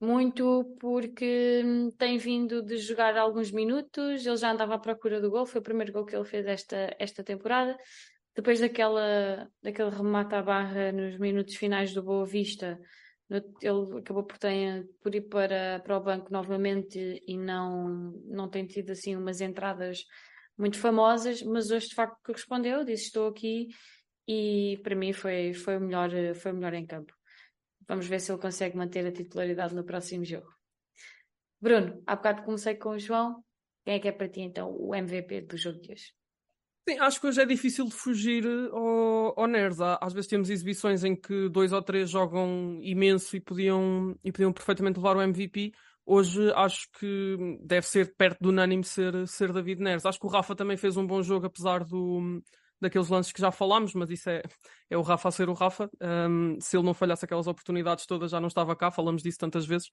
Muito 0.00 0.76
porque 0.80 1.62
tem 1.96 2.18
vindo 2.18 2.64
de 2.64 2.76
jogar 2.78 3.16
alguns 3.16 3.52
minutos, 3.52 4.26
ele 4.26 4.36
já 4.36 4.50
andava 4.50 4.74
à 4.74 4.78
procura 4.80 5.20
do 5.20 5.30
gol, 5.30 5.46
foi 5.46 5.60
o 5.60 5.64
primeiro 5.64 5.92
gol 5.92 6.04
que 6.04 6.16
ele 6.16 6.24
fez 6.24 6.44
esta, 6.44 6.96
esta 6.98 7.22
temporada. 7.22 7.78
Depois 8.34 8.58
daquela, 8.58 9.48
daquele 9.62 9.90
remate 9.90 10.34
à 10.34 10.42
barra 10.42 10.90
nos 10.90 11.16
minutos 11.16 11.54
finais 11.54 11.94
do 11.94 12.02
Boa 12.02 12.26
Vista, 12.26 12.76
ele 13.30 13.98
acabou 13.98 14.22
por, 14.22 14.38
ter, 14.38 14.86
por 15.02 15.14
ir 15.14 15.22
para, 15.22 15.80
para 15.80 15.96
o 15.96 16.02
banco 16.02 16.32
novamente 16.32 17.22
e 17.26 17.36
não, 17.36 18.12
não 18.26 18.48
tem 18.48 18.66
tido 18.66 18.90
assim 18.90 19.16
umas 19.16 19.40
entradas 19.40 20.04
muito 20.56 20.78
famosas, 20.78 21.42
mas 21.42 21.70
hoje 21.70 21.88
de 21.88 21.94
facto 21.94 22.18
correspondeu, 22.22 22.84
disse 22.84 23.06
estou 23.06 23.28
aqui 23.28 23.68
e 24.28 24.78
para 24.82 24.94
mim 24.94 25.12
foi, 25.12 25.52
foi, 25.54 25.76
o 25.76 25.80
melhor, 25.80 26.10
foi 26.36 26.52
o 26.52 26.54
melhor 26.54 26.74
em 26.74 26.86
campo. 26.86 27.12
Vamos 27.88 28.06
ver 28.06 28.20
se 28.20 28.30
ele 28.30 28.40
consegue 28.40 28.76
manter 28.76 29.06
a 29.06 29.12
titularidade 29.12 29.74
no 29.74 29.84
próximo 29.84 30.24
jogo. 30.24 30.48
Bruno, 31.60 32.02
há 32.06 32.16
bocado 32.16 32.42
comecei 32.42 32.74
com 32.74 32.90
o 32.90 32.98
João. 32.98 33.42
Quem 33.84 33.94
é 33.94 33.98
que 33.98 34.08
é 34.08 34.12
para 34.12 34.28
ti 34.28 34.40
então 34.40 34.70
o 34.70 34.94
MVP 34.94 35.42
do 35.42 35.56
jogo 35.56 35.80
de 35.80 35.92
hoje? 35.92 36.23
Sim, 36.86 36.98
acho 36.98 37.18
que 37.18 37.26
hoje 37.26 37.40
é 37.40 37.46
difícil 37.46 37.86
de 37.86 37.94
fugir 37.94 38.44
eh, 38.44 38.68
ao, 38.70 39.40
ao 39.40 39.46
Nerds. 39.46 39.80
Às 39.80 40.12
vezes 40.12 40.28
temos 40.28 40.50
exibições 40.50 41.02
em 41.02 41.16
que 41.16 41.48
dois 41.48 41.72
ou 41.72 41.80
três 41.82 42.10
jogam 42.10 42.78
imenso 42.82 43.34
e 43.36 43.40
podiam, 43.40 44.14
e 44.22 44.30
podiam 44.30 44.52
perfeitamente 44.52 44.98
levar 44.98 45.16
o 45.16 45.22
MVP. 45.22 45.72
Hoje 46.04 46.52
acho 46.54 46.86
que 46.98 47.58
deve 47.62 47.86
ser 47.86 48.14
perto 48.16 48.38
do 48.42 48.50
unânime 48.50 48.84
ser, 48.84 49.26
ser 49.26 49.50
David 49.52 49.80
Neres. 49.82 50.04
Acho 50.04 50.20
que 50.20 50.26
o 50.26 50.28
Rafa 50.28 50.54
também 50.54 50.76
fez 50.76 50.98
um 50.98 51.06
bom 51.06 51.22
jogo, 51.22 51.46
apesar 51.46 51.82
do, 51.84 52.42
daqueles 52.78 53.08
lances 53.08 53.32
que 53.32 53.40
já 53.40 53.50
falámos, 53.50 53.94
mas 53.94 54.10
isso 54.10 54.28
é, 54.28 54.42
é 54.90 54.98
o 54.98 55.02
Rafa 55.02 55.28
a 55.28 55.32
ser 55.32 55.48
o 55.48 55.54
Rafa. 55.54 55.90
Um, 56.02 56.60
se 56.60 56.76
ele 56.76 56.84
não 56.84 56.92
falhasse 56.92 57.24
aquelas 57.24 57.46
oportunidades 57.46 58.04
todas, 58.04 58.30
já 58.30 58.40
não 58.40 58.48
estava 58.48 58.76
cá, 58.76 58.90
falamos 58.90 59.22
disso 59.22 59.38
tantas 59.38 59.64
vezes. 59.64 59.88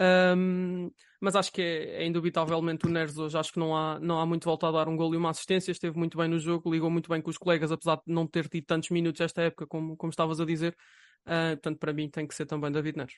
Um, 0.00 0.90
mas 1.20 1.34
acho 1.34 1.50
que 1.50 1.62
é, 1.62 2.02
é, 2.02 2.06
indubitavelmente 2.06 2.86
o 2.86 2.90
Neres 2.90 3.16
hoje. 3.16 3.36
Acho 3.36 3.52
que 3.52 3.58
não 3.58 3.76
há, 3.76 3.98
não 3.98 4.20
há 4.20 4.26
muito 4.26 4.44
volta 4.44 4.68
a 4.68 4.72
dar 4.72 4.88
um 4.88 4.96
gol 4.96 5.14
e 5.14 5.16
uma 5.16 5.30
assistência. 5.30 5.72
Esteve 5.72 5.96
muito 5.98 6.18
bem 6.18 6.28
no 6.28 6.38
jogo, 6.38 6.70
ligou 6.70 6.90
muito 6.90 7.08
bem 7.08 7.20
com 7.20 7.30
os 7.30 7.38
colegas, 7.38 7.72
apesar 7.72 7.96
de 7.96 8.12
não 8.12 8.26
ter 8.26 8.48
tido 8.48 8.64
tantos 8.64 8.90
minutos 8.90 9.20
esta 9.20 9.42
época, 9.42 9.66
como, 9.66 9.96
como 9.96 10.10
estavas 10.10 10.40
a 10.40 10.44
dizer. 10.44 10.76
Uh, 11.26 11.56
portanto, 11.56 11.78
para 11.78 11.92
mim 11.92 12.08
tem 12.08 12.26
que 12.26 12.34
ser 12.34 12.46
também 12.46 12.70
David 12.70 12.96
Neres. 12.96 13.14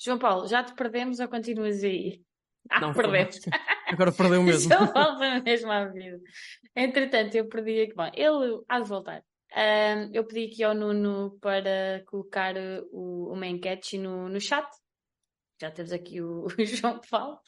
João 0.00 0.18
Paulo, 0.18 0.46
já 0.46 0.62
te 0.62 0.74
perdemos 0.74 1.18
ou 1.18 1.28
continuas 1.28 1.82
aí? 1.82 2.22
Ah, 2.70 2.80
não, 2.80 2.92
perdemos. 2.92 3.40
Agora 3.88 4.12
perdeu 4.12 4.42
mesmo. 4.42 4.70
João 4.70 4.92
Paulo 4.92 5.18
foi 5.18 5.40
mesmo 5.40 5.72
à 5.72 5.86
vida. 5.86 6.20
Entretanto, 6.76 7.34
eu 7.34 7.48
perdi 7.48 7.80
aqui. 7.80 7.94
Bom, 7.94 8.10
ele 8.14 8.62
há 8.68 8.80
de 8.80 8.88
voltar. 8.88 9.22
Um, 9.56 10.10
eu 10.12 10.24
pedi 10.24 10.52
aqui 10.52 10.62
ao 10.62 10.74
Nuno 10.74 11.38
para 11.40 12.04
colocar 12.06 12.54
o, 12.92 13.32
uma 13.32 13.46
enquete 13.46 13.96
no, 13.96 14.28
no 14.28 14.38
chat 14.38 14.68
já 15.60 15.70
temos 15.70 15.92
aqui 15.92 16.20
o, 16.20 16.46
o 16.58 16.64
João 16.64 17.00
Paulo, 17.10 17.38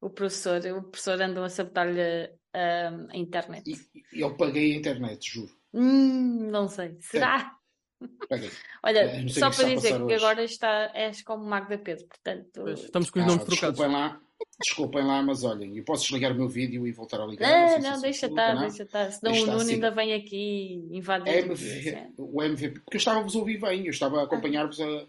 o 0.00 0.10
professor, 0.10 0.60
o 0.66 0.82
professor 0.82 1.20
andou 1.20 1.44
a 1.44 1.48
sabotar-lhe 1.48 2.30
um, 2.54 3.10
a 3.10 3.16
internet. 3.16 3.70
E, 4.12 4.20
eu 4.20 4.36
paguei 4.36 4.72
a 4.72 4.76
internet, 4.76 5.30
juro. 5.30 5.54
Hum, 5.72 6.50
não 6.50 6.68
sei. 6.68 6.96
Será? 7.00 7.52
Paguei. 8.28 8.50
Olha, 8.82 9.00
é, 9.00 9.28
só 9.28 9.50
para 9.50 9.68
dizer 9.68 9.96
que 9.96 10.02
hoje. 10.02 10.14
agora 10.14 10.44
está, 10.44 10.90
és 10.94 11.22
como 11.22 11.44
Magda 11.44 11.78
Pedro, 11.78 12.06
portanto. 12.06 12.68
Estamos 12.68 13.10
com 13.10 13.18
os 13.18 13.24
ah, 13.24 13.28
nomes 13.28 13.44
trocados. 13.44 13.78
Desculpem 13.78 13.92
lá, 13.92 14.20
desculpem 14.60 15.06
lá, 15.06 15.22
mas 15.22 15.44
olhem, 15.44 15.76
eu 15.76 15.84
posso 15.84 16.02
desligar 16.04 16.32
o 16.32 16.34
meu 16.34 16.48
vídeo 16.48 16.86
e 16.86 16.92
voltar 16.92 17.20
a 17.20 17.26
ligar. 17.26 17.48
Não, 17.48 17.78
não, 17.78 17.90
não 17.92 18.00
deixa 18.00 18.26
estar, 18.26 18.54
deixa 18.54 18.82
estar. 18.82 19.10
Senão 19.10 19.32
o 19.32 19.46
Nuno 19.46 19.56
assim. 19.56 19.74
ainda 19.74 19.90
vem 19.90 20.12
aqui 20.12 20.86
invadir. 20.90 21.46
MV, 21.46 22.12
o 22.18 22.42
MVP, 22.42 22.80
porque 22.80 22.96
eu 22.96 22.98
estava 22.98 23.20
a 23.20 23.22
vos 23.22 23.34
ouvir 23.34 23.58
bem, 23.58 23.84
eu 23.84 23.90
estava 23.90 24.20
a 24.20 24.24
acompanhar-vos 24.24 24.80
a 24.80 25.06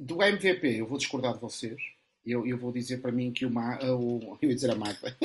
do 0.00 0.22
MVP, 0.22 0.80
eu 0.80 0.86
vou 0.86 0.96
discordar 0.96 1.34
de 1.34 1.40
vocês. 1.40 1.80
Eu, 2.24 2.46
eu 2.46 2.56
vou 2.56 2.72
dizer 2.72 3.00
para 3.00 3.12
mim 3.12 3.32
que 3.32 3.44
o, 3.44 3.50
Ma, 3.50 3.78
o 3.84 4.36
eu 4.40 4.48
ia 4.48 4.54
dizer 4.54 4.70
a 4.70 4.74
Magda, 4.74 5.16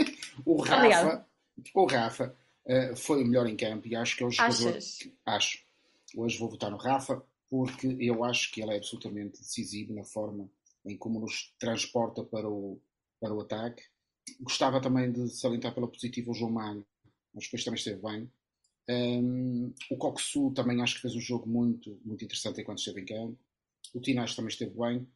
o 0.46 0.62
Rafa, 0.62 1.26
o 1.74 1.86
Rafa 1.86 2.36
uh, 2.66 2.96
foi 2.96 3.24
o 3.24 3.26
melhor 3.26 3.48
em 3.48 3.56
campo 3.56 3.88
e 3.88 3.96
acho 3.96 4.18
que 4.18 4.24
é 4.24 4.26
o 4.26 4.32
jogador. 4.32 4.78
Que, 4.78 5.14
acho. 5.26 5.64
Hoje 6.16 6.38
vou 6.38 6.50
votar 6.50 6.70
no 6.70 6.78
Rafa 6.78 7.22
porque 7.50 7.96
eu 8.00 8.24
acho 8.24 8.52
que 8.52 8.62
ele 8.62 8.74
é 8.74 8.78
absolutamente 8.78 9.40
decisivo 9.40 9.94
na 9.94 10.04
forma 10.04 10.50
em 10.86 10.98
como 10.98 11.20
nos 11.20 11.54
transporta 11.60 12.24
para 12.24 12.48
o, 12.48 12.80
para 13.20 13.34
o 13.34 13.42
ataque. 13.42 13.84
Gostava 14.40 14.82
também 14.82 15.12
de 15.12 15.30
salientar 15.30 15.74
pela 15.74 15.88
positiva 15.88 16.32
o 16.32 16.34
João 16.34 16.52
Mário, 16.52 16.86
mas 17.34 17.46
depois 17.46 17.64
também 17.64 17.78
esteve 17.78 18.02
bem. 18.02 18.32
Um, 18.88 19.74
o 19.90 19.98
Coxu 19.98 20.52
também 20.52 20.82
acho 20.82 20.96
que 20.96 21.02
fez 21.02 21.16
um 21.16 21.20
jogo 21.20 21.48
muito, 21.50 22.00
muito 22.04 22.24
interessante 22.24 22.62
enquanto 22.62 22.80
esteve 22.80 23.02
em 23.02 23.06
campo. 23.06 23.38
O 23.95 24.01
Tinás 24.01 24.36
também 24.36 24.49
esteve 24.49 24.77
bem. 24.77 25.08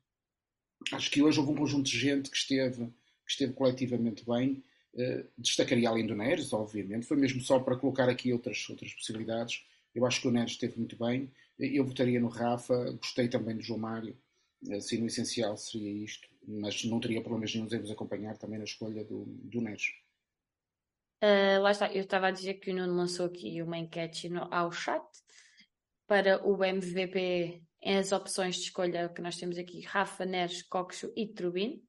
Acho 0.94 1.12
que 1.12 1.22
hoje 1.22 1.38
houve 1.38 1.52
um 1.52 1.56
conjunto 1.56 1.90
de 1.90 2.00
gente 2.00 2.32
que 2.32 2.38
esteve, 2.38 2.86
que 3.26 3.32
esteve 3.32 3.52
coletivamente 3.52 4.26
bem. 4.26 4.64
Uh, 4.94 5.28
destacaria 5.38 5.90
além 5.90 6.08
do 6.08 6.16
Neres, 6.16 6.54
obviamente. 6.54 7.06
Foi 7.06 7.18
mesmo 7.18 7.42
só 7.42 7.60
para 7.60 7.76
colocar 7.76 8.08
aqui 8.08 8.32
outras, 8.32 8.66
outras 8.70 8.94
possibilidades. 8.94 9.66
Eu 9.94 10.06
acho 10.06 10.22
que 10.22 10.30
o 10.30 10.32
Neres 10.32 10.54
esteve 10.54 10.78
muito 10.78 10.96
bem. 10.96 11.30
Eu 11.60 11.86
votaria 11.86 12.22
no 12.22 12.30
Rafa. 12.30 12.92
Gostei 12.94 13.28
também 13.28 13.58
do 13.58 13.62
João 13.62 13.80
Mário. 13.80 14.18
Assim, 14.72 14.98
no 14.98 15.08
essencial 15.08 15.58
seria 15.58 15.92
isto. 15.92 16.30
Mas 16.48 16.86
não 16.86 17.02
teria 17.02 17.20
problemas 17.20 17.54
nenhum 17.54 17.68
em 17.68 17.80
vos 17.80 17.92
acompanhar 17.92 18.38
também 18.38 18.60
na 18.60 18.64
escolha 18.64 19.04
do, 19.04 19.26
do 19.26 19.60
Neres. 19.60 19.92
Uh, 21.22 21.60
lá 21.62 21.72
está, 21.72 21.92
eu 21.92 22.04
estava 22.04 22.28
a 22.28 22.32
dizer 22.32 22.54
que 22.56 22.72
o 22.72 22.74
Nuno 22.74 22.96
lançou 22.96 23.26
aqui 23.26 23.62
uma 23.62 23.78
enquete 23.78 24.30
no, 24.30 24.48
ao 24.54 24.72
chat 24.72 25.04
para 26.08 26.42
o 26.48 26.64
MVP 26.64 27.62
as 27.84 28.12
opções 28.12 28.56
de 28.56 28.64
escolha 28.64 29.10
que 29.10 29.22
nós 29.22 29.38
temos 29.38 29.58
aqui, 29.58 29.82
Rafa, 29.82 30.26
Neres, 30.26 30.62
Coxo 30.64 31.12
e 31.16 31.28
Trubin. 31.28 31.82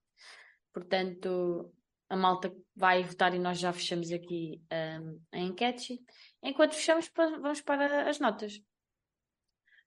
Portanto, 0.73 1.73
a 2.09 2.17
malta 2.17 2.55
vai 2.75 3.03
votar 3.03 3.35
e 3.35 3.39
nós 3.39 3.59
já 3.59 3.73
fechamos 3.73 4.13
aqui 4.13 4.61
um, 4.73 5.21
a 5.33 5.39
enquete. 5.39 6.01
Enquanto 6.43 6.75
fechamos, 6.75 7.11
vamos 7.15 7.61
para 7.61 8.09
as 8.09 8.19
notas. 8.19 8.61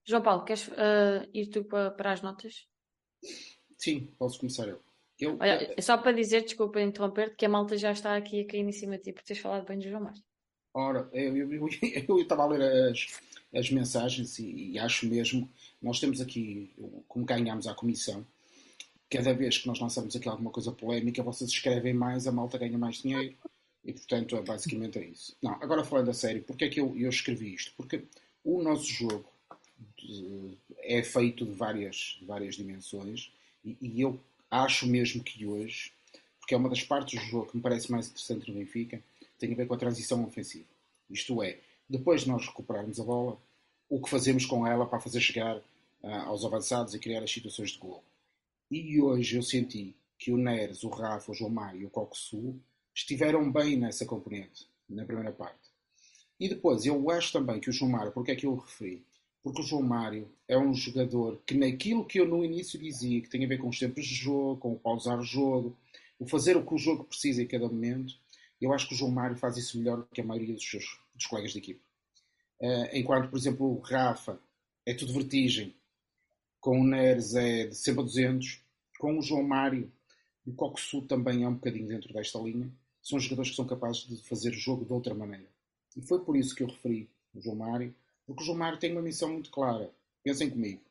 João 0.05 0.21
Paulo, 0.21 0.43
queres 0.43 0.67
uh, 0.67 1.29
ir 1.33 1.47
tu 1.47 1.63
para, 1.63 1.91
para, 1.91 2.11
as 2.11 2.21
notas? 2.21 2.67
Sim, 3.77 4.07
posso 4.17 4.39
começar 4.39 4.67
eu. 4.67 4.81
eu 5.19 5.37
Olha, 5.39 5.73
é 5.77 5.81
só 5.81 5.97
para 5.97 6.11
dizer, 6.11 6.43
desculpa 6.43 6.81
interromper-te, 6.81 7.35
que 7.35 7.45
a 7.45 7.49
malta 7.49 7.77
já 7.77 7.91
está 7.91 8.15
aqui 8.15 8.41
a 8.41 8.47
cair 8.47 8.61
em 8.61 8.71
cima 8.71 8.97
de 8.97 9.03
ti 9.03 9.13
por 9.13 9.23
teres 9.23 9.41
falado 9.41 9.65
bem 9.65 9.79
do 9.79 9.89
João 9.89 10.03
Mário. 10.03 10.21
Ora, 10.73 11.09
eu 11.13 12.19
estava 12.19 12.43
a 12.43 12.47
ler 12.47 12.89
as, 12.89 13.07
as 13.53 13.69
mensagens 13.69 14.39
e, 14.39 14.71
e, 14.71 14.79
acho 14.79 15.05
mesmo, 15.05 15.49
nós 15.81 15.99
temos 15.99 16.19
aqui, 16.19 16.71
como 17.07 17.25
ganhamos 17.25 17.67
à 17.67 17.73
comissão, 17.73 18.25
cada 19.09 19.33
vez 19.33 19.59
que 19.59 19.67
nós 19.67 19.79
lançamos 19.79 20.15
aqui 20.15 20.27
alguma 20.27 20.49
coisa 20.49 20.71
polémica, 20.71 21.21
vocês 21.21 21.49
escrevem 21.49 21.93
mais, 21.93 22.25
a 22.25 22.31
malta 22.31 22.57
ganha 22.57 22.77
mais 22.77 22.97
dinheiro 22.97 23.35
e, 23.85 23.93
portanto, 23.93 24.35
é, 24.35 24.41
basicamente 24.41 24.97
é 24.97 25.05
isso. 25.05 25.35
Não, 25.41 25.51
agora 25.61 25.83
falando 25.83 26.09
a 26.09 26.13
sério, 26.13 26.43
porque 26.43 26.65
é 26.65 26.69
que 26.69 26.79
eu, 26.79 26.97
eu 26.97 27.09
escrevi 27.09 27.53
isto? 27.53 27.71
Porque 27.77 28.03
o 28.43 28.61
nosso 28.63 28.85
jogo 28.85 29.25
de, 29.97 30.57
é 30.79 31.03
feito 31.03 31.45
de 31.45 31.51
várias, 31.51 32.17
de 32.19 32.25
várias 32.25 32.55
dimensões 32.55 33.31
e, 33.63 33.77
e 33.79 34.01
eu 34.01 34.19
acho 34.49 34.87
mesmo 34.87 35.23
que 35.23 35.45
hoje, 35.45 35.91
porque 36.39 36.55
é 36.55 36.57
uma 36.57 36.69
das 36.69 36.83
partes 36.83 37.19
do 37.19 37.25
jogo 37.27 37.51
que 37.51 37.57
me 37.57 37.63
parece 37.63 37.91
mais 37.91 38.07
interessante 38.07 38.51
no 38.51 38.57
Benfica, 38.57 39.01
tem 39.37 39.51
a 39.53 39.55
ver 39.55 39.67
com 39.67 39.73
a 39.73 39.77
transição 39.77 40.23
ofensiva. 40.23 40.65
Isto 41.09 41.43
é, 41.43 41.59
depois 41.89 42.21
de 42.21 42.29
nós 42.29 42.45
recuperarmos 42.47 42.99
a 42.99 43.03
bola, 43.03 43.37
o 43.89 44.01
que 44.01 44.09
fazemos 44.09 44.45
com 44.45 44.65
ela 44.65 44.85
para 44.85 44.99
fazer 44.99 45.19
chegar 45.19 45.57
uh, 45.57 46.07
aos 46.25 46.43
avançados 46.45 46.93
e 46.93 46.99
criar 46.99 47.23
as 47.23 47.31
situações 47.31 47.71
de 47.71 47.79
gol. 47.79 48.03
E 48.71 49.01
hoje 49.01 49.35
eu 49.35 49.43
senti 49.43 49.95
que 50.17 50.31
o 50.31 50.37
Neres, 50.37 50.83
o 50.83 50.89
Rafa, 50.89 51.31
o 51.31 51.35
João 51.35 51.51
Mário 51.51 51.81
e 51.81 51.85
o 51.85 51.89
Coxu 51.89 52.55
estiveram 52.93 53.51
bem 53.51 53.77
nessa 53.77 54.05
componente, 54.05 54.67
na 54.89 55.05
primeira 55.05 55.31
parte. 55.31 55.71
E 56.39 56.49
depois, 56.49 56.85
eu 56.85 57.09
acho 57.09 57.31
também 57.31 57.59
que 57.59 57.69
o 57.69 57.73
João 57.73 57.91
Mário, 57.91 58.11
porque 58.11 58.31
é 58.31 58.35
que 58.35 58.45
eu 58.45 58.53
o 58.53 58.57
referi? 58.57 59.05
porque 59.43 59.61
o 59.61 59.65
João 59.65 59.83
Mário 59.83 60.31
é 60.47 60.57
um 60.57 60.73
jogador 60.73 61.41
que 61.45 61.53
naquilo 61.53 62.05
que 62.05 62.19
eu 62.19 62.25
no 62.25 62.45
início 62.45 62.79
dizia, 62.79 63.21
que 63.21 63.29
tem 63.29 63.43
a 63.43 63.47
ver 63.47 63.57
com 63.57 63.67
os 63.67 63.77
tempos 63.77 64.05
de 64.05 64.15
jogo, 64.15 64.57
com 64.57 64.71
o 64.71 64.79
pausar 64.79 65.19
o 65.19 65.23
jogo, 65.23 65.75
o 66.17 66.25
fazer 66.25 66.55
o 66.55 66.65
que 66.65 66.73
o 66.73 66.77
jogo 66.77 67.03
precisa 67.03 67.43
em 67.43 67.47
cada 67.47 67.67
momento, 67.67 68.15
eu 68.63 68.73
acho 68.73 68.87
que 68.87 68.93
o 68.93 68.97
João 68.97 69.11
Mário 69.11 69.37
faz 69.37 69.57
isso 69.57 69.77
melhor 69.77 70.07
que 70.13 70.21
a 70.21 70.23
maioria 70.23 70.53
dos 70.53 70.69
seus 70.69 70.99
dos 71.13 71.25
colegas 71.25 71.51
de 71.51 71.59
equipe. 71.59 71.81
Uh, 72.59 72.89
enquanto, 72.93 73.29
por 73.29 73.37
exemplo, 73.37 73.65
o 73.65 73.79
Rafa 73.79 74.39
é 74.85 74.93
tudo 74.93 75.13
vertigem, 75.13 75.75
com 76.59 76.79
o 76.79 76.83
Neres 76.83 77.35
é 77.35 77.67
de 77.67 77.75
sempre 77.75 78.01
a 78.01 78.03
200, 78.05 78.61
com 78.97 79.17
o 79.17 79.21
João 79.21 79.43
Mário, 79.43 79.91
o 80.45 80.53
Coxu 80.53 81.01
também 81.01 81.43
é 81.43 81.47
um 81.47 81.55
bocadinho 81.55 81.87
dentro 81.87 82.13
desta 82.13 82.39
linha, 82.39 82.71
são 83.01 83.19
jogadores 83.19 83.51
que 83.51 83.55
são 83.57 83.65
capazes 83.65 84.07
de 84.07 84.17
fazer 84.23 84.49
o 84.49 84.53
jogo 84.53 84.85
de 84.85 84.93
outra 84.93 85.13
maneira. 85.13 85.47
E 85.95 86.01
foi 86.01 86.19
por 86.19 86.35
isso 86.35 86.55
que 86.55 86.63
eu 86.63 86.67
referi 86.67 87.09
o 87.33 87.41
João 87.41 87.57
Mário, 87.57 87.93
porque 88.25 88.41
o 88.41 88.45
João 88.45 88.57
Mário 88.57 88.79
tem 88.79 88.91
uma 88.91 89.01
missão 89.01 89.31
muito 89.31 89.51
clara. 89.51 89.91
Pensem 90.23 90.49
comigo. 90.49 90.81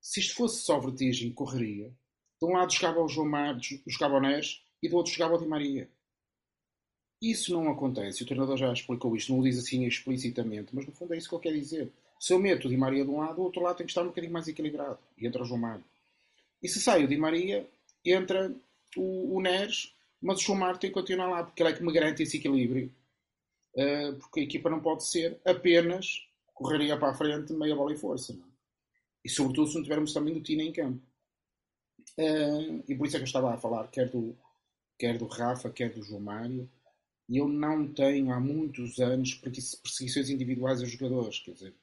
Se 0.00 0.20
isto 0.20 0.34
fosse 0.34 0.62
só 0.62 0.78
vertigem, 0.80 1.30
correria. 1.32 1.92
De 2.40 2.46
um 2.46 2.52
lado 2.52 2.72
jogava 2.72 3.02
o 3.02 3.08
João 3.08 3.28
Mário, 3.28 3.60
jogava 3.86 4.16
o 4.16 4.20
Neres, 4.20 4.62
e 4.82 4.88
do 4.88 4.96
outro 4.96 5.12
jogava 5.12 5.34
o 5.34 5.38
Di 5.38 5.46
Maria. 5.46 5.90
Isso 7.20 7.52
não 7.52 7.68
acontece. 7.70 8.22
O 8.22 8.26
treinador 8.26 8.56
já 8.56 8.72
explicou 8.72 9.16
isto, 9.16 9.32
não 9.32 9.40
o 9.40 9.42
diz 9.42 9.58
assim 9.58 9.84
explicitamente, 9.84 10.68
mas 10.72 10.86
no 10.86 10.92
fundo 10.92 11.14
é 11.14 11.18
isso 11.18 11.28
que 11.28 11.34
ele 11.34 11.42
quer 11.42 11.52
dizer. 11.52 11.92
Se 12.18 12.32
eu 12.32 12.38
meto 12.38 12.66
o 12.66 12.70
Di 12.70 12.76
Maria 12.76 13.04
de 13.04 13.10
um 13.10 13.18
lado, 13.18 13.40
o 13.40 13.44
outro 13.44 13.62
lado 13.62 13.76
tem 13.76 13.86
que 13.86 13.90
estar 13.90 14.02
um 14.02 14.08
bocadinho 14.08 14.32
mais 14.32 14.46
equilibrado. 14.46 14.98
E 15.16 15.26
entra 15.26 15.42
o 15.42 15.44
João 15.44 15.60
Mário. 15.60 15.84
E 16.62 16.68
se 16.68 16.80
sai 16.80 17.04
o 17.04 17.08
Di 17.08 17.16
Maria, 17.16 17.66
entra 18.04 18.54
o, 18.96 19.36
o 19.36 19.40
Neres, 19.40 19.94
mas 20.20 20.38
o 20.38 20.42
João 20.42 20.58
Mário 20.58 20.78
tem 20.78 20.90
que 20.90 20.94
continuar 20.94 21.28
lá, 21.28 21.44
porque 21.44 21.62
ele 21.62 21.70
é 21.70 21.72
que 21.72 21.82
me 21.82 21.92
garante 21.92 22.22
esse 22.22 22.36
equilíbrio. 22.36 22.92
Uh, 23.74 24.14
porque 24.18 24.40
a 24.40 24.42
equipa 24.44 24.70
não 24.70 24.80
pode 24.80 25.04
ser 25.04 25.38
apenas 25.44 26.26
correria 26.54 26.96
para 26.96 27.10
a 27.10 27.14
frente, 27.14 27.52
meia 27.52 27.76
bola 27.76 27.92
e 27.92 27.98
força. 27.98 28.32
Não? 28.32 28.44
É? 28.44 28.48
E 29.24 29.28
sobretudo 29.28 29.68
se 29.68 29.76
não 29.76 29.82
tivermos 29.82 30.12
também 30.12 30.34
do 30.34 30.40
Tina 30.40 30.62
em 30.62 30.72
campo. 30.72 31.00
Uh, 32.16 32.82
e 32.88 32.94
por 32.96 33.06
isso 33.06 33.16
é 33.16 33.20
que 33.20 33.24
eu 33.24 33.26
estava 33.26 33.54
a 33.54 33.58
falar, 33.58 33.86
quer 33.88 34.08
do, 34.08 34.36
quer 34.98 35.18
do 35.18 35.26
Rafa, 35.26 35.70
quer 35.70 35.90
do 35.90 36.02
João 36.02 36.20
Mário 36.20 36.68
e 37.28 37.36
eu 37.36 37.48
não 37.48 37.86
tenho 37.92 38.32
há 38.32 38.40
muitos 38.40 38.98
anos 38.98 39.34
perseguições 39.34 40.30
individuais 40.30 40.82
a 40.82 40.86
jogadores, 40.86 41.40
quer 41.40 41.52
dizer, 41.52 41.74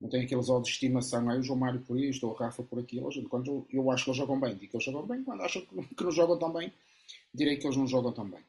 não 0.00 0.08
tenho 0.08 0.24
aqueles 0.24 0.48
olhos 0.48 0.66
de 0.66 0.72
estimação, 0.74 1.30
aí 1.30 1.38
o 1.38 1.42
João 1.42 1.58
Mário 1.58 1.80
por 1.80 1.98
isto, 1.98 2.26
ou 2.26 2.32
o 2.32 2.36
Rafa 2.36 2.62
por 2.62 2.78
aquilo, 2.80 3.08
quando 3.28 3.46
eu, 3.50 3.66
eu 3.70 3.90
acho 3.90 4.04
que 4.04 4.10
eles 4.10 4.18
jogam 4.18 4.40
bem, 4.40 4.56
digo 4.56 4.70
que 4.70 4.76
eles 4.76 4.84
jogam 4.84 5.06
bem, 5.06 5.22
quando 5.24 5.42
acho 5.42 5.62
que 5.62 6.04
não 6.04 6.10
jogam 6.10 6.38
tão 6.38 6.52
bem, 6.52 6.72
direi 7.32 7.56
que 7.56 7.66
eles 7.66 7.76
não 7.76 7.86
jogam 7.86 8.12
tão 8.12 8.28
bem. 8.28 8.44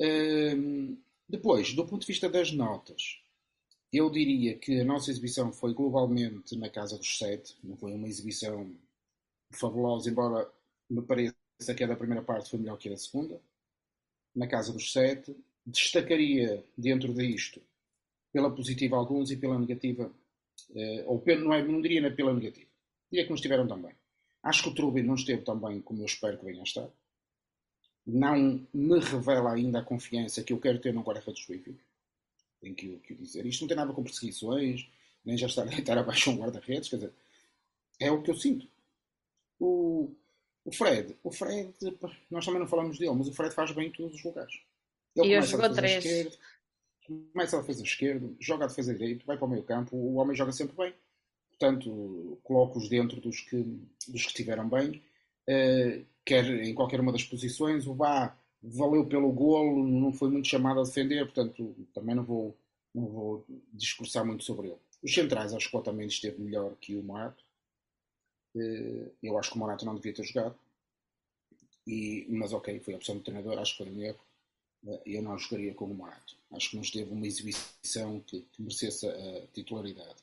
Hum, 0.00 0.96
depois, 1.28 1.72
do 1.74 1.86
ponto 1.86 2.02
de 2.02 2.06
vista 2.06 2.28
das 2.28 2.52
notas, 2.52 3.20
eu 3.92 4.10
diria 4.10 4.56
que 4.58 4.80
a 4.80 4.84
nossa 4.84 5.10
exibição 5.10 5.52
foi 5.52 5.74
globalmente 5.74 6.56
na 6.56 6.68
casa 6.68 6.96
dos 6.98 7.18
sete, 7.18 7.56
não 7.62 7.76
foi 7.76 7.92
uma 7.92 8.08
exibição 8.08 8.70
fabulosa, 9.50 10.10
embora 10.10 10.50
me 10.90 11.02
pareça 11.02 11.34
que 11.76 11.84
a 11.84 11.86
da 11.86 11.96
primeira 11.96 12.22
parte 12.22 12.50
foi 12.50 12.58
melhor 12.58 12.76
que 12.78 12.88
a 12.88 12.92
da 12.92 12.98
segunda, 12.98 13.40
na 14.34 14.46
casa 14.46 14.72
dos 14.72 14.92
sete, 14.92 15.36
destacaria 15.66 16.64
dentro 16.76 17.12
disto 17.14 17.60
pela 18.32 18.50
positiva 18.50 18.96
alguns 18.96 19.30
e 19.30 19.36
pela 19.36 19.58
negativa, 19.58 20.10
eh, 20.74 21.04
ou 21.06 21.22
não, 21.38 21.52
é, 21.52 21.62
não 21.62 21.80
diria 21.80 22.10
pela 22.14 22.32
negativa, 22.32 22.70
diria 23.10 23.24
que 23.24 23.30
não 23.30 23.36
estiveram 23.36 23.68
tão 23.68 23.80
bem. 23.80 23.94
Acho 24.42 24.64
que 24.64 24.68
o 24.70 24.74
Trubin 24.74 25.02
não 25.02 25.14
esteve 25.14 25.42
tão 25.42 25.58
bem 25.58 25.80
como 25.80 26.00
eu 26.00 26.06
espero 26.06 26.38
que 26.38 26.44
venha 26.44 26.60
a 26.60 26.64
estar. 26.64 26.88
Não 28.04 28.66
me 28.74 28.98
revela 28.98 29.52
ainda 29.52 29.78
a 29.78 29.84
confiança 29.84 30.42
que 30.42 30.52
eu 30.52 30.58
quero 30.58 30.80
ter 30.80 30.92
no 30.92 31.02
guarda-redes 31.02 31.46
do. 31.46 31.78
Tenho 32.60 32.74
que, 32.74 32.96
que 32.98 33.14
dizer. 33.14 33.46
Isto 33.46 33.62
não 33.62 33.68
tem 33.68 33.76
nada 33.76 33.92
com 33.92 34.02
perseguições, 34.02 34.88
nem 35.24 35.36
já 35.36 35.46
está 35.46 35.62
a 35.62 35.66
deitar 35.66 35.96
abaixo 35.98 36.30
um 36.30 36.36
guarda-redes, 36.36 36.88
quer 36.88 36.96
dizer, 36.96 37.12
é 38.00 38.10
o 38.10 38.22
que 38.22 38.30
eu 38.30 38.34
sinto. 38.34 38.66
O, 39.60 40.10
o 40.64 40.72
Fred, 40.72 41.16
o 41.22 41.30
Fred, 41.30 41.72
nós 42.30 42.44
também 42.44 42.60
não 42.60 42.66
falamos 42.66 42.98
dele, 42.98 43.14
mas 43.14 43.28
o 43.28 43.32
Fred 43.32 43.54
faz 43.54 43.70
bem 43.72 43.88
em 43.88 43.92
todos 43.92 44.16
os 44.16 44.24
lugares. 44.24 44.60
Ele 45.16 45.28
e 45.28 45.34
começa 45.34 45.56
a 45.56 45.68
defesa 45.68 45.74
três. 45.74 46.04
esquerda, 46.04 46.38
começa 47.06 47.56
a 47.56 47.60
defesa 47.60 47.82
esquerda, 47.82 48.30
joga 48.40 48.64
a 48.64 48.68
defesa 48.68 48.94
direito, 48.94 49.26
vai 49.26 49.36
para 49.36 49.46
o 49.46 49.50
meio 49.50 49.62
campo, 49.62 49.96
o 49.96 50.14
homem 50.14 50.36
joga 50.36 50.52
sempre 50.52 50.76
bem. 50.76 50.94
Portanto, 51.50 52.38
coloco-os 52.42 52.88
dentro 52.88 53.20
dos 53.20 53.40
que, 53.40 53.56
dos 54.08 54.22
que 54.22 54.28
estiveram 54.28 54.68
bem. 54.68 55.02
Uh, 55.48 56.04
quer 56.24 56.44
em 56.44 56.74
qualquer 56.74 57.00
uma 57.00 57.12
das 57.12 57.24
posições. 57.24 57.86
O 57.86 57.94
Bá 57.94 58.36
valeu 58.62 59.06
pelo 59.06 59.30
golo, 59.32 59.86
não 59.86 60.12
foi 60.12 60.30
muito 60.30 60.48
chamado 60.48 60.80
a 60.80 60.84
defender, 60.84 61.24
portanto, 61.24 61.74
também 61.92 62.14
não 62.14 62.24
vou, 62.24 62.56
não 62.94 63.06
vou 63.06 63.44
discursar 63.72 64.24
muito 64.24 64.44
sobre 64.44 64.68
ele. 64.68 64.78
Os 65.02 65.12
centrais, 65.12 65.52
acho 65.52 65.68
que 65.68 65.76
o 65.76 65.78
Otamendi 65.78 66.12
esteve 66.12 66.40
melhor 66.40 66.74
que 66.80 66.96
o 66.96 67.02
Morato. 67.02 67.44
Uh, 68.54 69.10
eu 69.22 69.38
acho 69.38 69.50
que 69.50 69.56
o 69.56 69.58
Morato 69.58 69.84
não 69.84 69.94
devia 69.94 70.14
ter 70.14 70.24
jogado. 70.24 70.56
E, 71.86 72.26
mas 72.28 72.52
ok, 72.52 72.78
foi 72.80 72.94
a 72.94 72.96
opção 72.96 73.16
do 73.16 73.22
treinador, 73.22 73.58
acho 73.58 73.76
que 73.76 73.84
foi 73.84 73.92
um 73.92 74.00
erro 74.00 74.20
eu 75.06 75.22
não 75.22 75.38
jogaria 75.38 75.74
com 75.74 75.86
o 75.86 75.94
Morato. 75.94 76.36
Acho 76.52 76.70
que 76.70 76.76
nos 76.76 76.90
teve 76.90 77.10
uma 77.12 77.26
exibição 77.26 78.20
que, 78.20 78.40
que 78.52 78.62
merecesse 78.62 79.06
a 79.06 79.46
titularidade. 79.52 80.16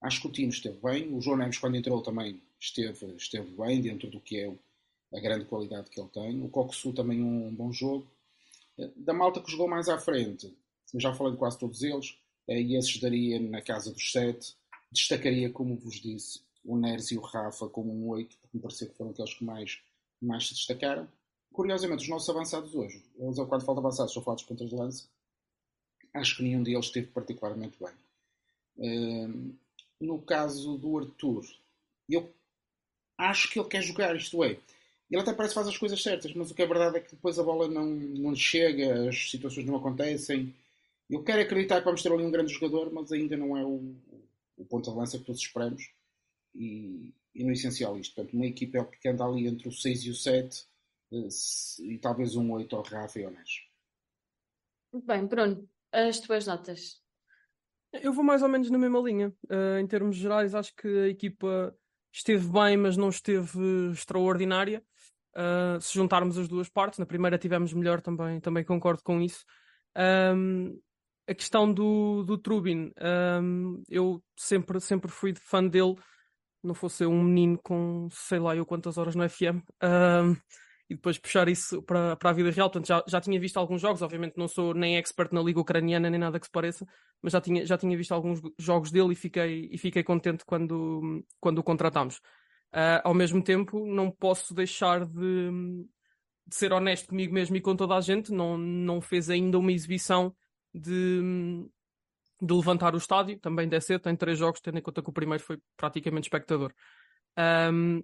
Acho 0.00 0.20
que 0.22 0.26
o 0.28 0.32
Tino 0.32 0.50
esteve 0.50 0.78
bem. 0.80 1.14
O 1.14 1.20
João 1.20 1.36
Neves, 1.36 1.58
quando 1.58 1.76
entrou, 1.76 2.02
também 2.02 2.42
esteve, 2.58 3.14
esteve 3.16 3.50
bem, 3.52 3.80
dentro 3.80 4.10
do 4.10 4.20
que 4.20 4.38
é 4.38 4.52
a 5.12 5.20
grande 5.20 5.44
qualidade 5.44 5.90
que 5.90 6.00
ele 6.00 6.08
tem. 6.08 6.42
O 6.42 6.48
Coxu 6.48 6.92
também 6.92 7.22
um 7.22 7.54
bom 7.54 7.72
jogo. 7.72 8.10
Da 8.96 9.12
malta 9.12 9.40
que 9.40 9.50
jogou 9.50 9.68
mais 9.68 9.88
à 9.88 9.98
frente, 9.98 10.56
já 10.94 11.12
falei 11.12 11.32
de 11.32 11.38
quase 11.38 11.58
todos 11.58 11.82
eles, 11.82 12.16
e 12.48 12.76
esses 12.76 12.98
daria 12.98 13.38
na 13.38 13.60
casa 13.60 13.92
dos 13.92 14.10
sete. 14.10 14.56
Destacaria, 14.90 15.50
como 15.50 15.76
vos 15.76 16.00
disse, 16.00 16.40
o 16.64 16.76
Neres 16.76 17.10
e 17.10 17.18
o 17.18 17.20
Rafa 17.20 17.68
como 17.68 17.92
um 17.92 18.08
oito, 18.08 18.36
porque 18.38 18.56
me 18.56 18.62
pareceu 18.62 18.88
que 18.88 18.96
foram 18.96 19.10
aqueles 19.10 19.34
que 19.34 19.44
mais, 19.44 19.80
mais 20.20 20.48
se 20.48 20.54
destacaram 20.54 21.08
curiosamente, 21.52 22.02
os 22.02 22.08
nossos 22.08 22.28
avançados 22.28 22.74
hoje, 22.74 23.02
eles 23.18 23.38
ao 23.38 23.46
quando 23.46 23.64
falta 23.64 23.80
avançados, 23.80 24.12
são 24.12 24.22
falados 24.22 24.44
pontas 24.44 24.68
de 24.68 24.74
lança, 24.74 25.04
acho 26.14 26.36
que 26.36 26.42
nenhum 26.42 26.62
deles 26.62 26.86
esteve 26.86 27.08
particularmente 27.08 27.76
bem. 27.78 27.94
Uh, 28.76 29.54
no 30.00 30.20
caso 30.22 30.76
do 30.78 30.98
Arthur, 30.98 31.44
eu 32.08 32.32
acho 33.18 33.50
que 33.50 33.58
ele 33.58 33.68
quer 33.68 33.82
jogar, 33.82 34.16
isto 34.16 34.42
é, 34.42 34.58
ele 35.10 35.20
até 35.20 35.32
parece 35.32 35.52
que 35.52 35.60
faz 35.60 35.68
as 35.68 35.76
coisas 35.76 36.00
certas, 36.00 36.32
mas 36.34 36.50
o 36.50 36.54
que 36.54 36.62
é 36.62 36.66
verdade 36.66 36.96
é 36.98 37.00
que 37.00 37.10
depois 37.10 37.38
a 37.38 37.42
bola 37.42 37.68
não, 37.68 37.84
não 37.84 38.34
chega, 38.34 39.08
as 39.08 39.30
situações 39.30 39.66
não 39.66 39.76
acontecem. 39.76 40.54
Eu 41.08 41.24
quero 41.24 41.42
acreditar 41.42 41.80
que 41.80 41.84
vamos 41.84 42.02
ter 42.02 42.12
ali 42.12 42.22
um 42.24 42.30
grande 42.30 42.52
jogador, 42.52 42.92
mas 42.92 43.10
ainda 43.10 43.36
não 43.36 43.56
é 43.56 43.64
o, 43.64 43.92
o 44.56 44.64
ponto 44.64 44.88
de 44.88 44.96
lança 44.96 45.18
que 45.18 45.24
todos 45.24 45.40
esperamos. 45.40 45.90
E, 46.54 47.12
e 47.34 47.42
no 47.42 47.52
essencial 47.52 47.98
isto, 47.98 48.14
portanto, 48.14 48.34
uma 48.34 48.46
equipa 48.46 48.84
que 49.00 49.08
anda 49.08 49.24
ali 49.24 49.48
entre 49.48 49.68
o 49.68 49.72
6 49.72 50.04
e 50.04 50.10
o 50.10 50.14
7 50.14 50.64
e 51.10 51.98
talvez 51.98 52.36
um 52.36 52.52
8 52.52 52.76
ao 52.76 52.82
Rafa 52.82 53.18
e 53.18 53.24
ao 53.24 53.32
bem, 55.04 55.26
Bruno, 55.26 55.68
as 55.92 56.20
tuas 56.20 56.46
notas? 56.46 57.00
Eu 57.92 58.12
vou 58.12 58.22
mais 58.22 58.42
ou 58.42 58.48
menos 58.48 58.70
na 58.70 58.78
mesma 58.78 59.00
linha. 59.00 59.32
Uh, 59.50 59.78
em 59.80 59.86
termos 59.86 60.16
gerais, 60.16 60.54
acho 60.54 60.74
que 60.76 60.86
a 60.86 61.08
equipa 61.08 61.74
esteve 62.12 62.46
bem, 62.48 62.76
mas 62.76 62.96
não 62.96 63.08
esteve 63.08 63.90
extraordinária. 63.92 64.82
Uh, 65.34 65.80
se 65.80 65.94
juntarmos 65.94 66.38
as 66.38 66.48
duas 66.48 66.68
partes, 66.68 66.98
na 66.98 67.06
primeira 67.06 67.38
tivemos 67.38 67.72
melhor 67.72 68.00
também, 68.00 68.40
também 68.40 68.64
concordo 68.64 69.02
com 69.02 69.20
isso. 69.20 69.44
Um, 69.96 70.80
a 71.28 71.34
questão 71.34 71.72
do, 71.72 72.24
do 72.24 72.36
Trubin, 72.36 72.92
um, 73.40 73.82
eu 73.88 74.22
sempre, 74.36 74.80
sempre 74.80 75.10
fui 75.10 75.32
fã 75.34 75.64
dele, 75.64 75.94
não 76.62 76.74
fosse 76.74 77.06
um 77.06 77.22
menino 77.22 77.58
com 77.62 78.08
sei 78.10 78.40
lá 78.40 78.56
eu 78.56 78.66
quantas 78.66 78.98
horas 78.98 79.14
no 79.14 79.28
FM. 79.28 79.62
Um, 79.82 80.34
e 80.90 80.94
depois 80.96 81.16
puxar 81.16 81.48
isso 81.48 81.80
para, 81.82 82.16
para 82.16 82.30
a 82.30 82.32
vida 82.32 82.50
real. 82.50 82.68
Portanto, 82.68 82.88
já, 82.88 83.04
já 83.06 83.20
tinha 83.20 83.38
visto 83.38 83.56
alguns 83.56 83.80
jogos, 83.80 84.02
obviamente 84.02 84.36
não 84.36 84.48
sou 84.48 84.74
nem 84.74 84.96
expert 84.96 85.32
na 85.32 85.40
Liga 85.40 85.60
Ucraniana 85.60 86.10
nem 86.10 86.18
nada 86.18 86.40
que 86.40 86.46
se 86.46 86.52
pareça, 86.52 86.84
mas 87.22 87.32
já 87.32 87.40
tinha, 87.40 87.64
já 87.64 87.78
tinha 87.78 87.96
visto 87.96 88.12
alguns 88.12 88.42
jogos 88.58 88.90
dele 88.90 89.12
e 89.12 89.14
fiquei, 89.14 89.68
e 89.70 89.78
fiquei 89.78 90.02
contente 90.02 90.44
quando, 90.44 91.24
quando 91.38 91.58
o 91.58 91.62
contratámos. 91.62 92.16
Uh, 92.72 92.98
ao 93.04 93.14
mesmo 93.14 93.42
tempo, 93.42 93.86
não 93.86 94.10
posso 94.10 94.52
deixar 94.52 95.06
de, 95.06 95.50
de 96.44 96.54
ser 96.54 96.72
honesto 96.72 97.08
comigo 97.08 97.32
mesmo 97.32 97.56
e 97.56 97.60
com 97.60 97.76
toda 97.76 97.94
a 97.94 98.00
gente, 98.00 98.32
não, 98.32 98.58
não 98.58 99.00
fez 99.00 99.30
ainda 99.30 99.58
uma 99.58 99.72
exibição 99.72 100.34
de, 100.74 101.20
de 102.42 102.52
levantar 102.52 102.94
o 102.94 102.98
estádio, 102.98 103.38
também 103.38 103.68
deve 103.68 103.84
ser, 103.84 104.00
tem 104.00 104.16
três 104.16 104.38
jogos, 104.38 104.60
tendo 104.60 104.78
em 104.78 104.82
conta 104.82 105.02
que 105.02 105.10
o 105.10 105.12
primeiro 105.12 105.42
foi 105.42 105.56
praticamente 105.76 106.26
espectador. 106.26 106.72
Um, 107.72 108.02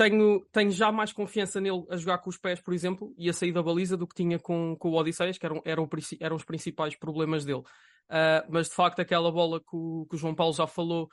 tenho, 0.00 0.40
tenho 0.50 0.70
já 0.70 0.90
mais 0.90 1.12
confiança 1.12 1.60
nele 1.60 1.84
a 1.90 1.96
jogar 1.98 2.16
com 2.18 2.30
os 2.30 2.38
pés, 2.38 2.58
por 2.58 2.72
exemplo, 2.72 3.14
e 3.18 3.28
a 3.28 3.34
sair 3.34 3.52
da 3.52 3.62
baliza 3.62 3.98
do 3.98 4.06
que 4.06 4.14
tinha 4.14 4.38
com, 4.38 4.74
com 4.78 4.88
o 4.88 4.94
Odisseias, 4.94 5.36
que 5.36 5.44
eram, 5.44 5.60
eram, 5.62 5.86
eram 6.18 6.36
os 6.36 6.44
principais 6.44 6.96
problemas 6.96 7.44
dele. 7.44 7.60
Uh, 7.60 8.42
mas 8.48 8.70
de 8.70 8.74
facto, 8.74 9.00
aquela 9.00 9.30
bola 9.30 9.60
que 9.60 9.76
o, 9.76 10.06
que 10.08 10.16
o 10.16 10.18
João 10.18 10.34
Paulo 10.34 10.54
já 10.54 10.66
falou, 10.66 11.06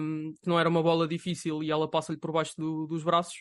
um, 0.00 0.34
que 0.42 0.48
não 0.48 0.58
era 0.58 0.68
uma 0.68 0.82
bola 0.82 1.06
difícil 1.06 1.62
e 1.62 1.70
ela 1.70 1.88
passa-lhe 1.88 2.18
por 2.18 2.32
baixo 2.32 2.54
do, 2.58 2.88
dos 2.88 3.04
braços, 3.04 3.36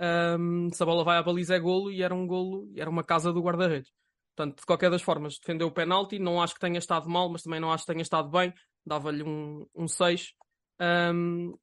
um, 0.00 0.70
se 0.72 0.82
a 0.82 0.86
bola 0.86 1.04
vai 1.04 1.18
à 1.18 1.22
baliza 1.22 1.54
é 1.54 1.58
golo 1.58 1.92
e 1.92 2.02
era 2.02 2.14
um 2.14 2.26
golo, 2.26 2.72
era 2.76 2.88
uma 2.88 3.04
casa 3.04 3.30
do 3.30 3.42
guarda-redes. 3.42 3.92
Portanto, 4.34 4.60
de 4.60 4.66
qualquer 4.66 4.90
das 4.90 5.02
formas, 5.02 5.38
defendeu 5.38 5.68
o 5.68 5.70
penalti, 5.70 6.18
não 6.18 6.40
acho 6.42 6.54
que 6.54 6.60
tenha 6.60 6.78
estado 6.78 7.10
mal, 7.10 7.28
mas 7.28 7.42
também 7.42 7.60
não 7.60 7.70
acho 7.70 7.84
que 7.84 7.92
tenha 7.92 8.02
estado 8.02 8.30
bem, 8.30 8.54
dava-lhe 8.86 9.22
um, 9.22 9.66
um 9.74 9.86
6 9.86 10.32
Um, 10.80 11.54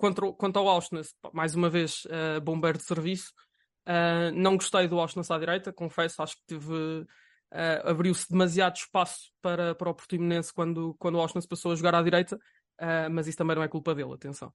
quanto, 0.00 0.32
quanto 0.32 0.58
ao 0.58 0.66
Auschwitz, 0.66 1.14
mais 1.32 1.54
uma 1.54 1.68
vez, 1.68 2.04
uh, 2.06 2.40
bombeiro 2.40 2.78
de 2.78 2.84
serviço. 2.84 3.32
Uh, 3.86 4.32
não 4.34 4.56
gostei 4.56 4.88
do 4.88 4.98
Auschwitz 4.98 5.30
à 5.30 5.38
direita, 5.38 5.72
confesso, 5.72 6.22
acho 6.22 6.36
que 6.36 6.46
teve. 6.46 6.72
Uh, 6.72 7.82
abriu-se 7.84 8.30
demasiado 8.30 8.76
espaço 8.76 9.32
para, 9.42 9.74
para 9.74 9.90
o 9.90 9.94
Portimonense 9.94 10.54
quando, 10.54 10.94
quando 10.98 11.16
o 11.16 11.20
Auschwitz 11.20 11.46
passou 11.46 11.72
a 11.72 11.74
jogar 11.74 11.94
à 11.94 12.02
direita, 12.02 12.38
mas 13.10 13.26
isso 13.26 13.36
também 13.36 13.54
não 13.54 13.62
é 13.62 13.68
culpa 13.68 13.94
dele, 13.94 14.14
atenção. 14.14 14.50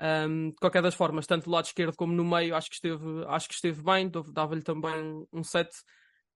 Um, 0.00 0.50
de 0.50 0.56
qualquer 0.56 0.80
das 0.80 0.94
formas, 0.94 1.26
tanto 1.26 1.44
do 1.44 1.50
lado 1.50 1.66
esquerdo 1.66 1.96
como 1.96 2.12
no 2.12 2.24
meio, 2.24 2.54
acho 2.54 2.68
que 2.70 2.76
esteve, 2.76 3.04
acho 3.26 3.48
que 3.48 3.54
esteve 3.54 3.82
bem, 3.82 4.10
dava-lhe 4.32 4.62
também 4.62 5.26
um 5.32 5.42
set. 5.42 5.68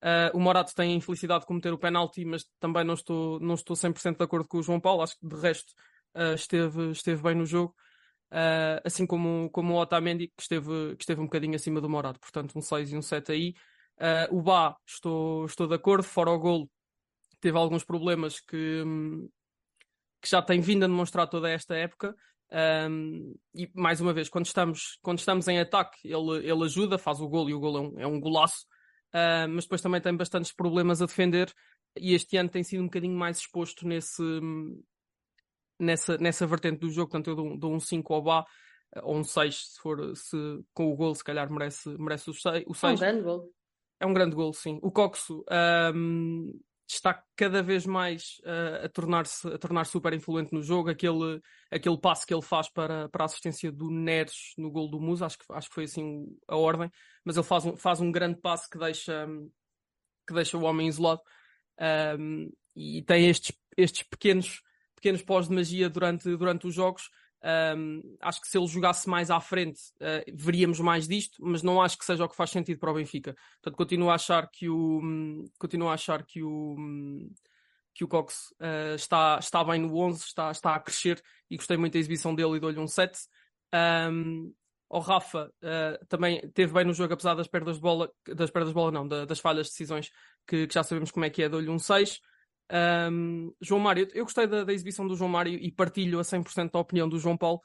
Uh, 0.03 0.37
o 0.37 0.41
Morato 0.41 0.75
tem 0.75 0.93
a 0.93 0.97
infelicidade 0.97 1.43
de 1.43 1.47
cometer 1.47 1.73
o 1.73 1.79
penalti, 1.79 2.25
mas 2.25 2.45
também 2.59 2.85
não 2.85 2.95
estou, 2.95 3.39
não 3.39 3.55
estou 3.55 3.77
100% 3.77 4.19
de 4.19 4.25
acordo 4.25 4.49
com 4.49 4.59
o 4.59 4.63
João 4.63 4.81
Paulo. 4.81 5.03
Acho 5.03 5.17
que 5.19 5.27
de 5.27 5.37
resto 5.37 5.73
uh, 6.17 6.35
esteve, 6.35 6.91
esteve 6.91 7.23
bem 7.23 7.37
no 7.37 7.47
jogo. 7.47 7.75
Uh, 8.33 8.81
assim 8.85 9.07
como, 9.07 9.51
como 9.51 9.75
o 9.75 9.81
Otamendi, 9.81 10.29
que 10.29 10.43
esteve, 10.43 10.97
que 10.97 11.03
esteve 11.03 11.21
um 11.21 11.25
bocadinho 11.25 11.57
acima 11.57 11.81
do 11.81 11.89
Morato. 11.89 12.21
Portanto, 12.21 12.57
um 12.57 12.63
6 12.63 12.93
e 12.93 12.97
um 12.97 13.03
7 13.03 13.33
aí. 13.33 13.55
o 14.31 14.41
Bá, 14.43 14.77
estou, 14.87 15.45
estou 15.47 15.67
de 15.67 15.75
acordo. 15.75 16.05
Fora 16.05 16.31
o 16.31 16.39
golo, 16.39 16.71
teve 17.41 17.57
alguns 17.59 17.85
problemas 17.85 18.41
que, 18.41 18.85
que 20.21 20.29
já 20.29 20.43
tem 20.43 20.61
vindo 20.61 20.85
a 20.85 20.89
demonstrar 20.89 21.27
toda 21.27 21.51
esta 21.51 21.75
época. 21.75 22.15
Um, 22.53 23.35
e 23.55 23.71
mais 23.75 24.01
uma 24.01 24.13
vez, 24.13 24.29
quando 24.29 24.47
estamos, 24.47 24.99
quando 25.03 25.19
estamos 25.19 25.47
em 25.49 25.61
ataque, 25.61 25.99
ele, 26.05 26.39
ele 26.49 26.65
ajuda, 26.65 26.99
faz 26.99 27.21
o 27.21 27.29
gol 27.29 27.49
e 27.49 27.55
o 27.55 27.61
gol 27.61 27.77
é 27.77 27.81
um, 27.81 28.01
é 28.01 28.07
um 28.07 28.21
golaço, 28.21 28.67
uh, 29.15 29.49
mas 29.49 29.65
depois 29.65 29.81
também 29.81 30.01
tem 30.01 30.17
bastantes 30.17 30.53
problemas 30.53 31.01
a 31.01 31.07
defender. 31.07 31.53
E 31.97 32.15
este 32.15 32.37
ano 32.37 32.49
tem 32.49 32.63
sido 32.63 32.83
um 32.83 32.87
bocadinho 32.87 33.17
mais 33.17 33.39
exposto 33.39 33.87
nesse, 33.87 34.23
nessa, 35.81 36.17
nessa 36.19 36.47
vertente 36.47 36.81
do 36.81 36.91
jogo. 36.91 37.11
Portanto, 37.11 37.31
eu 37.31 37.37
dou, 37.37 37.59
dou 37.59 37.75
um 37.75 37.81
5 37.81 38.15
ao 38.15 38.23
Bá, 38.23 38.45
ou 39.03 39.17
um 39.17 39.25
6, 39.25 39.73
se 39.75 39.81
for 39.81 40.17
se, 40.17 40.37
com 40.75 40.93
o 40.93 40.97
gol, 40.97 41.15
se 41.15 41.25
calhar 41.25 41.51
merece, 41.51 41.89
merece 41.99 42.31
o 42.31 42.35
6. 42.35 42.65
O 42.67 42.75
6. 42.75 42.85
É 42.85 42.95
um 42.95 42.99
grande 42.99 43.23
gol. 43.23 43.53
É 44.01 44.07
um 44.07 44.15
grande 44.15 44.35
gol, 44.35 44.53
sim. 44.53 44.79
O 44.83 44.91
Coxo 44.91 45.45
um, 45.95 46.59
está 46.89 47.23
cada 47.37 47.63
vez 47.63 47.87
mais 47.87 48.41
uh, 48.41 48.87
a 48.87 48.89
tornar-se 48.89 49.47
a 49.47 49.59
tornar 49.59 49.85
super 49.85 50.13
influente 50.13 50.53
no 50.53 50.63
jogo. 50.63 50.91
Aquele, 50.91 51.41
aquele 51.71 51.99
passo 51.99 52.27
que 52.27 52.35
ele 52.35 52.43
faz 52.43 52.69
para, 52.69 53.09
para 53.09 53.25
a 53.25 53.27
assistência 53.27 53.71
do 53.71 53.91
Neres 53.91 54.55
no 54.57 54.71
gol 54.71 54.91
do 54.91 55.01
Musa, 55.01 55.27
acho 55.27 55.39
que, 55.39 55.45
acho 55.51 55.69
que 55.69 55.75
foi 55.75 55.85
assim 55.85 56.27
a 56.49 56.57
ordem, 56.57 56.91
mas 57.25 57.37
ele 57.37 57.47
faz 57.47 57.65
um, 57.67 57.77
faz 57.77 58.01
um 58.01 58.11
grande 58.11 58.41
passo 58.41 58.69
que 58.69 58.79
deixa, 58.79 59.29
que 60.27 60.35
deixa 60.35 60.57
o 60.57 60.63
homem 60.63 60.89
isolado 60.89 61.21
um, 62.19 62.51
e 62.75 63.03
tem 63.03 63.29
estes, 63.29 63.57
estes 63.77 64.03
pequenos, 64.05 64.63
pequenos 65.01 65.23
pós 65.23 65.49
de 65.49 65.55
magia 65.55 65.89
durante, 65.89 66.37
durante 66.37 66.67
os 66.67 66.75
jogos 66.75 67.09
um, 67.43 68.17
acho 68.21 68.41
que 68.41 68.49
se 68.49 68.59
ele 68.59 68.67
jogasse 68.67 69.09
mais 69.09 69.31
à 69.31 69.41
frente, 69.41 69.81
uh, 70.01 70.31
veríamos 70.33 70.79
mais 70.79 71.09
disto, 71.09 71.39
mas 71.41 71.63
não 71.63 71.81
acho 71.81 71.99
que 71.99 72.05
seja 72.05 72.25
o 72.25 72.29
que 72.29 72.37
faz 72.37 72.51
sentido 72.51 72.79
para 72.79 72.91
o 72.91 72.95
Benfica. 72.95 73.35
Portanto, 73.63 73.77
continuo 73.77 74.11
a 74.11 74.15
achar 74.15 74.49
que 74.51 74.69
o 74.69 75.01
continuo 75.59 75.89
a 75.89 75.95
achar 75.95 76.25
que 76.25 76.43
o 76.43 76.77
que 77.95 78.05
o 78.05 78.09
Cox 78.09 78.53
uh, 78.61 78.95
está, 78.95 79.39
está 79.41 79.65
bem 79.65 79.81
no 79.81 79.97
11, 79.97 80.23
está, 80.25 80.51
está 80.51 80.75
a 80.75 80.81
crescer 80.81 81.21
e 81.51 81.57
gostei 81.57 81.77
muito 81.77 81.95
da 81.95 81.99
exibição 81.99 82.35
dele 82.35 82.57
e 82.57 82.61
dou-lhe 82.61 82.79
um 82.79 82.87
7. 82.87 83.19
Um, 83.75 84.55
o 84.89 84.99
Rafa 84.99 85.51
uh, 85.63 86.07
também 86.07 86.41
teve 86.51 86.73
bem 86.73 86.85
no 86.85 86.93
jogo, 86.93 87.15
apesar 87.15 87.35
das 87.35 87.49
perdas 87.49 87.77
de 87.77 87.83
bola, 87.83 88.11
das 88.27 88.51
perdas 88.51 88.71
de 88.71 88.75
bola 88.75 88.91
não, 88.91 89.07
da, 89.07 89.25
das 89.25 89.41
falhas 89.41 89.67
de 89.67 89.73
decisões 89.73 90.11
que, 90.47 90.67
que, 90.67 90.75
já 90.75 90.83
sabemos 90.83 91.11
como 91.11 91.25
é 91.25 91.31
que 91.31 91.43
é, 91.43 91.49
dou-lhe 91.49 91.69
um 91.69 91.79
6. 91.79 92.21
Um, 92.71 93.53
João 93.61 93.81
Mário, 93.81 94.09
eu 94.15 94.25
gostei 94.25 94.47
da, 94.47 94.63
da, 94.65 94.73
exibição 94.73 95.07
do 95.07 95.17
João 95.17 95.29
Mário 95.29 95.55
e 95.55 95.73
partilho 95.73 96.21
a 96.21 96.23
100% 96.23 96.71
a 96.73 96.79
opinião 96.79 97.09
do 97.09 97.19
João 97.19 97.37
Paulo 97.37 97.61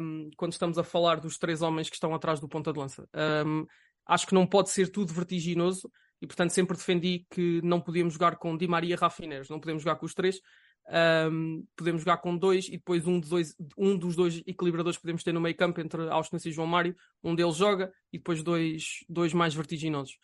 um, 0.00 0.30
quando 0.36 0.52
estamos 0.52 0.78
a 0.78 0.84
falar 0.84 1.20
dos 1.20 1.38
três 1.38 1.62
homens 1.62 1.88
que 1.88 1.96
estão 1.96 2.14
atrás 2.14 2.40
do 2.40 2.48
ponta 2.48 2.72
de 2.72 2.78
lança. 2.78 3.08
Um, 3.44 3.66
acho 4.06 4.26
que 4.26 4.34
não 4.34 4.46
pode 4.46 4.70
ser 4.70 4.88
tudo 4.88 5.12
vertiginoso 5.12 5.90
e, 6.20 6.26
portanto, 6.26 6.50
sempre 6.50 6.76
defendi 6.76 7.26
que 7.30 7.60
não 7.62 7.80
podíamos 7.80 8.14
jogar 8.14 8.36
com 8.36 8.56
Di 8.56 8.68
Maria 8.68 8.96
Rafineiros, 8.96 9.48
não 9.48 9.58
podemos 9.58 9.82
jogar 9.82 9.96
com 9.96 10.06
os 10.06 10.14
três. 10.14 10.40
podemos 11.76 12.02
jogar 12.02 12.18
com 12.18 12.36
dois 12.36 12.68
e 12.68 12.72
depois 12.72 13.06
um, 13.06 13.18
de 13.18 13.28
dois, 13.28 13.56
um 13.76 13.96
dos 13.96 14.14
dois 14.14 14.40
equilibradores 14.46 14.96
que 14.96 15.02
podemos 15.02 15.24
ter 15.24 15.32
no 15.32 15.40
meio 15.40 15.56
campo 15.56 15.80
entre 15.80 16.08
Austin 16.10 16.36
e 16.44 16.52
João 16.52 16.66
Mário. 16.66 16.94
Um 17.24 17.34
deles 17.34 17.56
joga 17.56 17.92
e 18.12 18.18
depois 18.18 18.42
dois, 18.42 19.04
dois 19.08 19.32
mais 19.32 19.52
vertiginosos. 19.54 20.16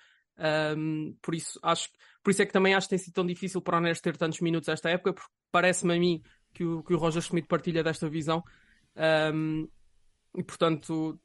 Um, 0.77 1.17
por 1.21 1.35
isso 1.35 1.59
acho 1.65 1.89
por 2.23 2.31
isso 2.31 2.43
é 2.43 2.47
que 2.47 2.53
também 2.53 2.75
acho 2.75 2.87
que 2.87 2.91
tem 2.91 2.99
sido 2.99 3.15
tão 3.15 3.27
difícil 3.27 3.61
para 3.61 3.79
o 3.79 3.81
Neres 3.81 4.01
ter 4.01 4.17
tantos 4.17 4.41
minutos 4.41 4.69
esta 4.69 4.91
época, 4.91 5.15
porque 5.15 5.31
parece-me 5.51 5.95
a 5.95 5.99
mim 5.99 6.23
que 6.53 6.65
o, 6.65 6.83
que 6.83 6.95
o 6.95 6.99
Roger 6.99 7.23
Schmidt 7.23 7.49
partilha 7.49 7.83
desta 7.83 8.09
visão. 8.09 8.43
Um, 9.35 9.69
e 10.37 10.43
portanto, 10.43 11.19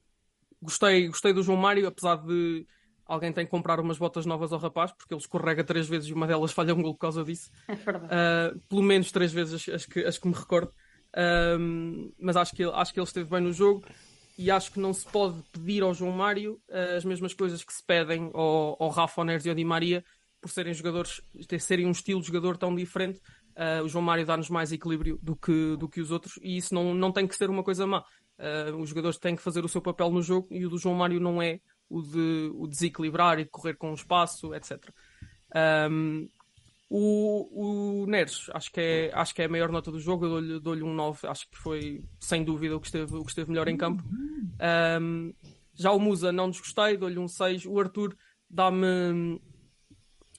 gostei, 0.61 1.07
gostei 1.07 1.33
do 1.33 1.43
João 1.43 1.57
Mário, 1.57 1.87
apesar 1.87 2.15
de 2.17 2.65
alguém 3.05 3.33
tem 3.33 3.45
que 3.45 3.51
comprar 3.51 3.79
umas 3.79 3.97
botas 3.97 4.25
novas 4.25 4.53
ao 4.53 4.59
rapaz, 4.59 4.91
porque 4.93 5.13
ele 5.13 5.21
escorrega 5.21 5.63
três 5.63 5.87
vezes 5.87 6.09
e 6.09 6.13
uma 6.13 6.25
delas 6.25 6.51
falha 6.51 6.73
um 6.73 6.81
gol 6.81 6.93
por 6.93 7.01
causa 7.01 7.23
disso. 7.23 7.51
É 7.67 7.75
verdade. 7.75 8.05
Uh, 8.05 8.59
pelo 8.69 8.81
menos 8.81 9.11
três 9.11 9.33
vezes 9.33 9.67
as, 9.67 9.75
as, 9.75 9.85
que, 9.85 9.99
as 10.05 10.17
que 10.17 10.27
me 10.27 10.33
recordo. 10.33 10.71
Um, 11.59 12.11
mas 12.19 12.35
acho 12.35 12.55
que, 12.55 12.63
acho 12.63 12.93
que 12.93 12.99
ele 12.99 13.05
esteve 13.05 13.29
bem 13.29 13.41
no 13.41 13.53
jogo 13.53 13.85
e 14.37 14.49
acho 14.49 14.71
que 14.71 14.79
não 14.79 14.93
se 14.93 15.05
pode 15.05 15.41
pedir 15.51 15.83
ao 15.83 15.93
João 15.93 16.11
Mário 16.11 16.59
uh, 16.69 16.97
as 16.97 17.05
mesmas 17.05 17.33
coisas 17.33 17.63
que 17.63 17.73
se 17.73 17.83
pedem 17.83 18.31
ao, 18.33 18.77
ao 18.79 18.89
Rafa 18.89 19.23
Neres 19.23 19.45
e 19.45 19.49
ao 19.49 19.55
Di 19.55 19.63
Maria 19.63 20.03
por 20.41 20.49
serem 20.49 20.73
jogadores, 20.73 21.21
serem 21.59 21.87
um 21.87 21.91
estilo 21.91 22.19
de 22.19 22.27
jogador 22.27 22.57
tão 22.57 22.75
diferente. 22.75 23.19
Uh, 23.55 23.83
o 23.83 23.87
João 23.87 24.03
Mário 24.03 24.25
dá-nos 24.25 24.49
mais 24.49 24.71
equilíbrio 24.71 25.19
do 25.21 25.35
que, 25.35 25.77
do 25.77 25.87
que 25.87 26.01
os 26.01 26.11
outros 26.11 26.37
e 26.41 26.57
isso 26.57 26.73
não, 26.73 26.93
não 26.93 27.11
tem 27.11 27.27
que 27.27 27.35
ser 27.35 27.49
uma 27.49 27.63
coisa 27.63 27.87
má. 27.87 28.03
Uh, 28.37 28.75
os 28.77 28.89
jogadores 28.89 29.17
têm 29.17 29.35
que 29.35 29.41
fazer 29.41 29.63
o 29.63 29.69
seu 29.69 29.81
papel 29.81 30.09
no 30.09 30.21
jogo 30.21 30.47
e 30.51 30.65
o 30.65 30.69
do 30.69 30.77
João 30.77 30.95
Mário 30.95 31.19
não 31.19 31.41
é 31.41 31.59
o 31.89 32.01
de 32.01 32.51
o 32.55 32.67
desequilibrar 32.67 33.39
e 33.39 33.43
de 33.43 33.49
correr 33.49 33.75
com 33.75 33.91
o 33.91 33.93
espaço, 33.93 34.53
etc. 34.55 34.89
Um, 35.89 36.27
o, 36.95 38.03
o 38.03 38.05
Neres, 38.05 38.51
acho 38.53 38.71
que, 38.71 38.79
é, 38.79 39.11
acho 39.15 39.33
que 39.33 39.41
é 39.41 39.45
a 39.45 39.49
maior 39.49 39.71
nota 39.71 39.91
do 39.91 39.99
jogo, 39.99 40.27
eu 40.27 40.59
dou-lhe 40.59 40.81
dou 40.81 40.89
um 40.91 40.93
9, 40.93 41.25
acho 41.25 41.49
que 41.49 41.57
foi 41.57 42.05
sem 42.19 42.43
dúvida 42.43 42.77
o 42.77 42.79
que 42.79 42.85
esteve, 42.85 43.15
o 43.15 43.23
que 43.23 43.31
esteve 43.31 43.49
melhor 43.49 43.67
em 43.67 43.75
campo. 43.75 44.03
Um, 45.01 45.33
já 45.73 45.91
o 45.91 45.99
Musa 45.99 46.31
não 46.31 46.51
desgostei, 46.51 46.95
dou-lhe 46.95 47.17
um 47.17 47.27
6. 47.27 47.65
O 47.65 47.79
Arthur 47.79 48.15
dá-me 48.47 49.41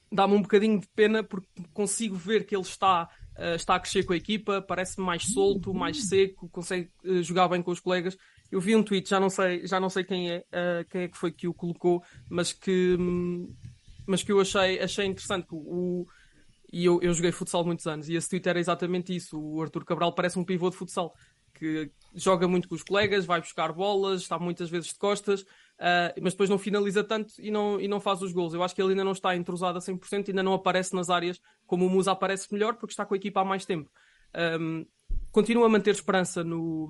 dá-me 0.09 0.35
um 0.35 0.41
bocadinho 0.41 0.79
de 0.79 0.87
pena 0.95 1.25
porque 1.25 1.49
consigo 1.73 2.15
ver 2.15 2.45
que 2.45 2.55
ele 2.55 2.63
está, 2.63 3.09
uh, 3.37 3.55
está 3.55 3.75
a 3.75 3.79
crescer 3.81 4.05
com 4.05 4.13
a 4.13 4.17
equipa, 4.17 4.61
parece-me 4.61 5.05
mais 5.05 5.23
solto, 5.23 5.73
mais 5.73 6.07
seco, 6.07 6.47
consegue 6.47 6.89
uh, 7.03 7.21
jogar 7.21 7.49
bem 7.49 7.61
com 7.61 7.71
os 7.71 7.81
colegas. 7.81 8.17
Eu 8.49 8.61
vi 8.61 8.77
um 8.77 8.83
tweet, 8.83 9.09
já 9.09 9.19
não 9.19 9.29
sei, 9.29 9.67
já 9.67 9.77
não 9.77 9.89
sei 9.89 10.05
quem 10.05 10.31
é, 10.31 10.37
uh, 10.37 10.89
quem 10.89 11.01
é 11.01 11.07
que 11.09 11.17
foi 11.17 11.33
que 11.33 11.49
o 11.49 11.53
colocou, 11.53 12.01
mas 12.29 12.53
que, 12.53 12.95
mas 14.07 14.23
que 14.23 14.31
eu 14.31 14.39
achei, 14.39 14.79
achei 14.79 15.05
interessante. 15.05 15.47
O, 15.51 16.07
e 16.75 16.83
eu, 16.83 16.99
eu 17.01 17.13
joguei 17.13 17.31
futsal 17.31 17.63
muitos 17.63 17.87
anos 17.87 18.09
e 18.09 18.15
esse 18.15 18.29
tweet 18.29 18.49
era 18.49 18.59
exatamente 18.59 19.15
isso. 19.15 19.39
O 19.39 19.61
Arthur 19.61 19.85
Cabral 19.85 20.11
parece 20.11 20.37
um 20.37 20.43
pivô 20.43 20.69
de 20.69 20.75
futsal 20.75 21.15
que 21.53 21.89
joga 22.13 22.49
muito 22.49 22.67
com 22.67 22.75
os 22.75 22.83
colegas, 22.83 23.25
vai 23.25 23.39
buscar 23.39 23.71
bolas, 23.71 24.23
está 24.23 24.37
muitas 24.37 24.69
vezes 24.69 24.89
de 24.89 24.95
costas, 24.95 25.43
uh, 25.43 26.11
mas 26.21 26.33
depois 26.33 26.49
não 26.49 26.57
finaliza 26.57 27.01
tanto 27.01 27.33
e 27.39 27.49
não, 27.49 27.79
e 27.79 27.87
não 27.87 28.01
faz 28.01 28.21
os 28.21 28.33
gols. 28.33 28.53
Eu 28.53 28.61
acho 28.61 28.75
que 28.75 28.81
ele 28.81 28.89
ainda 28.89 29.05
não 29.05 29.13
está 29.13 29.33
entrosado 29.37 29.77
a 29.77 29.81
100%, 29.81 30.27
ainda 30.27 30.43
não 30.43 30.53
aparece 30.53 30.93
nas 30.93 31.09
áreas 31.09 31.39
como 31.65 31.85
o 31.85 31.89
Musa 31.89 32.11
aparece 32.11 32.51
melhor, 32.51 32.73
porque 32.73 32.91
está 32.91 33.05
com 33.05 33.13
a 33.13 33.17
equipa 33.17 33.39
há 33.39 33.45
mais 33.45 33.65
tempo. 33.65 33.89
Um, 34.59 34.85
continuo 35.31 35.63
a 35.63 35.69
manter 35.69 35.91
esperança 35.91 36.43
no, 36.43 36.89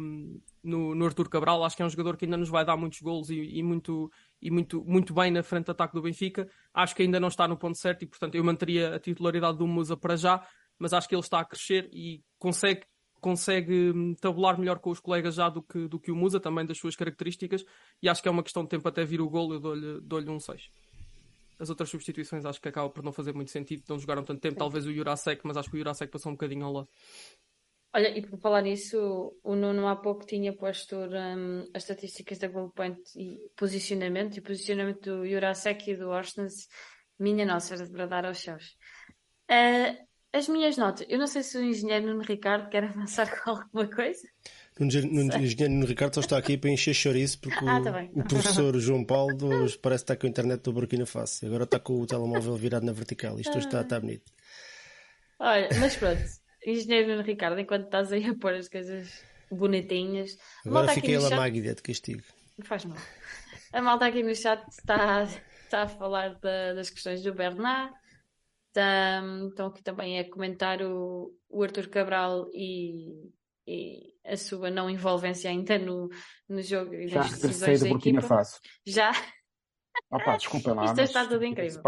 no, 0.64 0.96
no 0.96 1.06
Arthur 1.06 1.30
Cabral, 1.30 1.64
acho 1.64 1.76
que 1.76 1.84
é 1.84 1.86
um 1.86 1.90
jogador 1.90 2.18
que 2.18 2.26
ainda 2.26 2.38
nos 2.38 2.50
vai 2.50 2.66
dar 2.66 2.76
muitos 2.76 3.02
gols 3.02 3.30
e, 3.30 3.40
e, 3.40 3.62
muito, 3.62 4.12
e 4.42 4.52
muito, 4.52 4.84
muito 4.86 5.14
bem 5.14 5.32
na 5.32 5.44
frente 5.44 5.66
de 5.66 5.72
ataque 5.72 5.94
do 5.94 6.02
Benfica. 6.02 6.48
Acho 6.74 6.96
que 6.96 7.04
ainda 7.04 7.20
não 7.20 7.28
está 7.28 7.48
no 7.48 7.58
ponto 7.58 7.78
certo 7.78 8.04
e, 8.04 8.08
portanto, 8.08 8.36
eu 8.36 8.44
manteria 8.44 8.96
a 8.96 9.00
titularidade 9.00 9.58
do 9.58 9.68
Musa 9.68 9.98
para 9.98 10.16
já, 10.16 10.46
mas 10.78 10.94
acho 10.94 11.08
que 11.08 11.16
ele 11.16 11.22
está 11.22 11.40
a 11.40 11.46
crescer 11.46 11.90
e 11.92 12.24
consegue 12.38 12.86
consegue 13.26 13.92
hum, 13.92 14.14
tabular 14.14 14.60
melhor 14.60 14.78
com 14.78 14.92
os 14.92 15.00
colegas 15.00 15.34
já 15.34 15.50
do 15.50 15.64
que, 15.64 15.88
do 15.88 16.00
que 16.00 16.12
o 16.12 16.16
Musa, 16.16 16.40
também 16.40 16.64
das 16.64 16.78
suas 16.78 16.96
características, 16.96 17.66
e 18.00 18.08
acho 18.08 18.22
que 18.22 18.28
é 18.28 18.32
uma 18.32 18.44
questão 18.44 18.62
de 18.62 18.70
tempo 18.70 18.88
até 18.88 19.04
vir 19.04 19.20
o 19.20 19.28
gol, 19.28 19.52
eu 19.52 19.60
dou-lhe 19.60 20.00
dou 20.00 20.36
um 20.36 20.40
6. 20.40 20.70
As 21.58 21.70
outras 21.72 21.90
substituições 21.90 22.46
acho 22.46 22.62
que 22.62 22.70
acaba 22.70 22.88
por 22.88 23.04
não 23.04 23.12
fazer 23.12 23.34
muito 23.34 23.50
sentido, 23.50 23.84
não 23.90 23.98
jogaram 23.98 24.24
tanto 24.24 24.42
tempo, 24.42 24.58
talvez 24.58 24.86
o 24.86 24.94
Jurasek, 24.94 25.42
mas 25.44 25.58
acho 25.58 25.72
que 25.72 25.76
o 25.76 25.80
Jurasek 25.80 26.12
passou 26.12 26.32
um 26.32 26.36
bocadinho 26.36 26.66
ao 26.66 26.74
lado. 26.74 26.90
Olha, 27.96 28.10
e 28.10 28.22
por 28.22 28.38
falar 28.38 28.62
nisso, 28.62 29.34
o 29.42 29.56
Nuno 29.56 29.88
há 29.88 29.96
pouco 29.96 30.26
tinha 30.26 30.52
posto 30.52 30.98
um, 30.98 31.62
as 31.74 31.84
estatísticas 31.84 32.38
da 32.40 32.50
Goalpoint 32.50 33.00
e 33.16 33.38
posicionamento, 33.56 34.36
e 34.36 34.42
posicionamento 34.42 35.20
do 35.20 35.26
Jurasek 35.26 35.92
e 35.92 35.96
do 35.96 36.10
Orsnes, 36.10 36.68
minha 37.18 37.46
nossa, 37.46 37.74
era 37.74 37.86
de 37.86 37.94
bradar 37.94 38.26
aos 38.26 38.40
céus. 38.40 38.76
Uh, 39.50 39.96
as 40.34 40.50
minhas 40.50 40.76
notas. 40.76 41.08
Eu 41.10 41.18
não 41.18 41.26
sei 41.26 41.42
se 41.42 41.58
o 41.58 41.64
engenheiro 41.64 42.08
Nuno 42.08 42.24
Ricardo 42.24 42.70
quer 42.70 42.84
avançar 42.92 43.32
com 43.42 43.52
alguma 43.52 43.88
coisa. 43.88 44.28
O 44.78 44.84
engenheiro 44.84 45.70
Nuno 45.70 45.86
Ricardo 45.86 46.16
só 46.16 46.20
está 46.20 46.38
aqui 46.38 46.58
para 46.58 46.72
encher 46.72 46.94
chouriço 46.94 47.40
porque 47.40 47.60
ah, 47.66 47.82
tá 47.82 48.10
o, 48.14 48.20
o, 48.20 48.28
professor 48.28 48.78
João 48.78 49.06
Paulo 49.06 49.38
parece 49.82 50.04
estar 50.04 50.18
com 50.18 50.28
a 50.28 50.30
internet 50.30 50.62
do 50.64 50.74
Burkina 50.74 51.06
Faso. 51.06 51.46
Agora 51.46 51.64
está 51.64 51.80
com 51.80 52.02
o 52.02 52.06
telemóvel 52.06 52.58
virado 52.58 52.86
na 52.86 52.92
vertical. 52.92 53.40
Isto 53.40 53.58
está, 53.58 53.80
está 53.80 53.98
bonito. 54.02 54.30
Olha, 55.40 55.70
mas 55.80 55.96
pronto. 55.96 56.45
Engenheiro 56.66 57.10
Nuno 57.10 57.22
Ricardo, 57.22 57.60
enquanto 57.60 57.86
estás 57.86 58.12
aí 58.12 58.26
a 58.26 58.36
pôr 58.36 58.56
as 58.56 58.68
coisas 58.68 59.24
bonitinhas. 59.52 60.38
Agora 60.66 60.88
fiquei 60.90 61.16
a 61.16 61.30
Magda 61.36 61.76
de 61.76 61.82
castigo. 61.82 62.24
Faz 62.64 62.86
mal. 62.86 62.98
A 63.72 63.82
malta 63.82 64.06
aqui 64.06 64.24
no 64.24 64.34
chat 64.34 64.66
está, 64.70 65.24
está 65.24 65.84
a 65.84 65.88
falar 65.88 66.36
da, 66.40 66.74
das 66.74 66.90
questões 66.90 67.22
do 67.22 67.34
Bernard. 67.34 67.94
Está, 68.68 69.22
estão 69.48 69.68
aqui 69.68 69.84
também 69.84 70.20
a 70.20 70.30
comentar 70.30 70.82
o, 70.82 71.34
o 71.50 71.64
Arthur 71.64 71.88
Cabral 71.90 72.50
e, 72.54 73.32
e 73.68 74.14
a 74.26 74.36
sua 74.36 74.72
não 74.72 74.90
envolvência 74.90 75.50
ainda 75.50 75.78
no, 75.78 76.10
no 76.50 76.62
jogo 76.62 76.94
e 76.94 77.08
Já 77.08 77.22
regressei 77.22 77.78
do 77.78 77.90
Burkina 77.90 78.22
Faso. 78.22 78.60
Já? 78.86 79.12
Opa, 80.12 80.38
desculpem 80.38 80.74
lá. 80.74 80.86
Isto 80.86 81.02
está 81.02 81.26
tudo 81.28 81.46
incrível. 81.46 81.82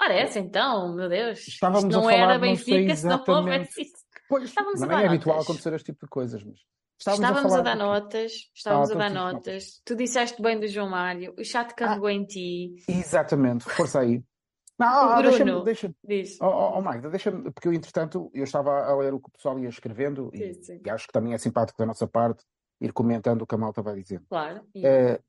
Ora, 0.00 0.14
é 0.14 0.22
essa 0.22 0.38
então, 0.38 0.94
meu 0.94 1.08
Deus. 1.08 1.46
Estávamos 1.48 1.84
Isto 1.84 1.92
não 1.92 2.08
a 2.08 2.12
falar, 2.12 2.22
era 2.22 2.38
Benfica, 2.38 2.94
se 2.94 3.06
não 3.06 3.24
houvesse 3.26 3.82
isso. 3.82 4.07
Pois, 4.28 4.44
Estávamos 4.44 4.82
a 4.82 4.86
não 4.86 4.92
dar 4.94 5.02
é 5.04 5.06
habitual 5.08 5.36
notas. 5.36 5.50
acontecer 5.50 5.72
este 5.74 5.86
tipo 5.92 6.04
de 6.06 6.10
coisas, 6.10 6.42
mas 6.44 6.58
Estávamos, 6.98 7.24
estávamos, 7.24 7.52
a, 7.52 7.56
falar 7.58 7.62
dar 7.62 7.76
notas, 7.76 8.32
estávamos 8.54 8.90
a 8.90 8.94
Ah, 8.94 8.96
dar 8.98 9.10
notas. 9.10 9.80
Tu 9.84 9.94
disseste 9.94 10.42
bem 10.42 10.58
do 10.58 10.66
João 10.66 10.88
Mário, 10.90 11.32
o 11.38 11.44
chat 11.44 11.72
carregou 11.74 12.10
em 12.10 12.24
ti. 12.24 12.76
Exatamente, 12.88 13.64
força 13.64 14.00
aí. 14.00 14.22
Não, 14.78 14.86
O 14.86 15.10
ah, 15.10 15.16
Bruno. 15.16 15.30
deixa-me, 15.30 15.64
deixa 15.64 15.94
Diz. 16.04 16.40
Oh, 16.40 16.46
oh, 16.46 16.78
oh, 16.78 16.82
Magda, 16.82 17.08
deixa-me, 17.10 17.50
porque 17.52 17.66
eu, 17.68 17.72
entretanto, 17.72 18.30
eu 18.34 18.44
estava 18.44 18.84
a 18.84 18.96
ler 18.96 19.12
o 19.14 19.18
que 19.20 19.28
o 19.28 19.32
pessoal 19.32 19.58
ia 19.58 19.68
escrevendo 19.68 20.30
e, 20.32 20.54
Sim, 20.54 20.62
sim. 20.62 20.80
e 20.84 20.90
acho 20.90 21.06
que 21.06 21.12
também 21.12 21.34
é 21.34 21.38
simpático 21.38 21.78
da 21.78 21.86
nossa 21.86 22.06
parte 22.06 22.44
ir 22.80 22.92
comentando 22.92 23.42
o 23.42 23.46
que 23.46 23.54
a 23.56 23.58
malta 23.58 23.82
vai 23.82 23.94
dizendo. 24.00 24.24
Claro. 24.28 24.64
E- 24.74 24.86
Eh, 24.86 25.20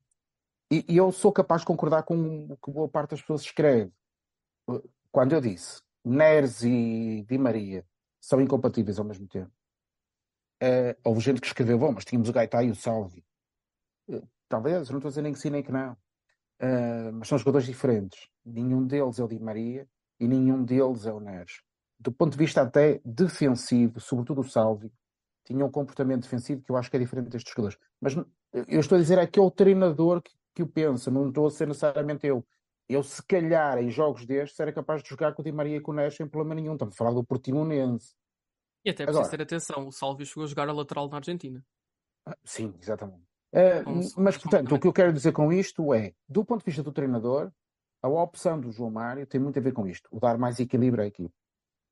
e, 0.72 0.86
e 0.88 0.98
eu 0.98 1.12
sou 1.12 1.32
capaz 1.32 1.62
de 1.62 1.68
concordar 1.68 2.04
com 2.04 2.46
o 2.52 2.58
que 2.58 2.72
boa 2.72 2.88
parte 2.88 3.12
das 3.12 3.22
pessoas 3.22 3.42
escreve. 3.42 3.92
Eh, 4.70 4.82
Quando 5.12 5.34
eu 5.34 5.42
disse 5.42 5.82
Neres 6.06 6.62
e 6.64 7.26
Di 7.28 7.38
Maria 7.40 7.84
são 8.20 8.42
incompatíveis 8.42 9.00
ao 9.00 9.06
mesmo 9.06 9.28
tempo, 9.28 9.52
eh, 10.62 10.98
houve 11.04 11.22
gente 11.22 11.42
que 11.42 11.48
escreveu, 11.48 11.80
bom, 11.80 11.92
mas 11.92 12.06
tínhamos 12.06 12.30
o 12.30 12.34
Gaetá 12.34 12.64
e 12.64 12.70
o 12.70 12.76
Salvi. 12.76 13.24
Eh, 14.10 14.22
Talvez, 14.50 14.90
não 14.90 14.98
estou 14.98 15.10
a 15.10 15.12
dizer 15.12 15.22
nem 15.22 15.32
que 15.32 15.40
sim 15.40 15.52
nem 15.52 15.62
que 15.62 15.72
não. 15.72 15.96
Eh, 16.60 17.12
mas 17.12 17.28
são 17.28 17.38
jogadores 17.38 17.68
diferentes. 17.68 18.28
Nenhum 18.44 18.86
deles 18.86 19.20
é 19.20 19.24
o 19.24 19.28
Di 19.28 19.40
Maria 19.40 19.88
e 20.20 20.28
nenhum 20.28 20.64
deles 20.64 21.06
é 21.06 21.14
o 21.14 21.20
Neres. 21.20 21.62
Do 22.00 22.12
ponto 22.12 22.32
de 22.32 22.38
vista 22.38 22.62
até 22.62 23.00
defensivo, 23.06 24.00
sobretudo 24.00 24.42
o 24.42 24.44
Salvi, 24.44 24.92
tinha 25.46 25.64
um 25.66 25.72
comportamento 25.72 26.24
defensivo 26.24 26.62
que 26.64 26.72
eu 26.72 26.78
acho 26.78 26.90
que 26.90 26.98
é 26.98 27.00
diferente 27.00 27.30
destes 27.30 27.52
jogadores. 27.52 27.78
Mas 28.02 28.16
eu 28.68 28.80
estou 28.80 28.98
a 28.98 29.02
dizer 29.02 29.18
é 29.18 29.28
que 29.28 29.40
é 29.40 29.42
o 29.42 29.52
treinador 29.52 30.22
que, 30.22 30.32
que 30.56 30.64
o 30.64 30.68
pensa, 30.68 31.12
não 31.12 31.30
estou 31.30 31.48
a 31.48 31.52
ser 31.52 31.68
necessariamente 31.68 32.26
eu. 32.26 32.46
Eu, 32.90 33.04
se 33.04 33.22
calhar, 33.24 33.78
em 33.78 33.92
jogos 33.92 34.26
destes, 34.26 34.60
era 34.60 34.74
capaz 34.74 35.04
de 35.04 35.10
jogar 35.10 35.34
com 35.36 35.44
o 35.44 35.46
Di 35.46 35.52
Maria 35.52 35.78
e 35.78 35.80
com 35.82 35.92
o 35.92 35.94
Neres 35.94 36.16
sem 36.16 36.28
problema 36.28 36.60
nenhum. 36.60 36.74
Estamos 36.74 36.96
a 36.96 36.98
falar 36.98 37.12
do 37.12 37.24
Portimonense. 37.24 38.16
E 38.84 38.90
até 38.90 39.06
preciso 39.06 39.20
Agora- 39.20 39.38
ter 39.38 39.44
atenção, 39.44 39.88
o 39.88 39.92
Salvio 39.92 40.26
chegou 40.26 40.44
a 40.44 40.48
jogar 40.48 40.68
a 40.68 40.74
lateral 40.74 41.08
na 41.08 41.18
Argentina. 41.18 41.64
Ah, 42.26 42.36
Sim, 42.44 42.74
exatamente. 42.82 43.24
São- 43.54 44.24
mas, 44.24 44.38
portanto, 44.38 44.74
o 44.74 44.80
que 44.80 44.88
eu 44.88 44.94
quero 44.94 45.14
dizer 45.14 45.32
com 45.34 45.52
isto 45.54 45.94
é, 45.94 46.14
do 46.28 46.44
ponto 46.44 46.60
de 46.62 46.66
vista 46.66 46.82
do 46.82 46.92
treinador, 46.92 47.52
a 48.02 48.08
opção 48.08 48.60
do 48.60 48.72
João 48.72 48.90
Mário 48.90 49.28
tem 49.28 49.40
muito 49.40 49.60
a 49.60 49.62
ver 49.62 49.74
com 49.74 49.86
isto, 49.88 50.08
o 50.12 50.20
dar 50.20 50.38
mais 50.38 50.60
equilíbrio 50.60 51.04
à 51.04 51.08
equipe. 51.08 51.34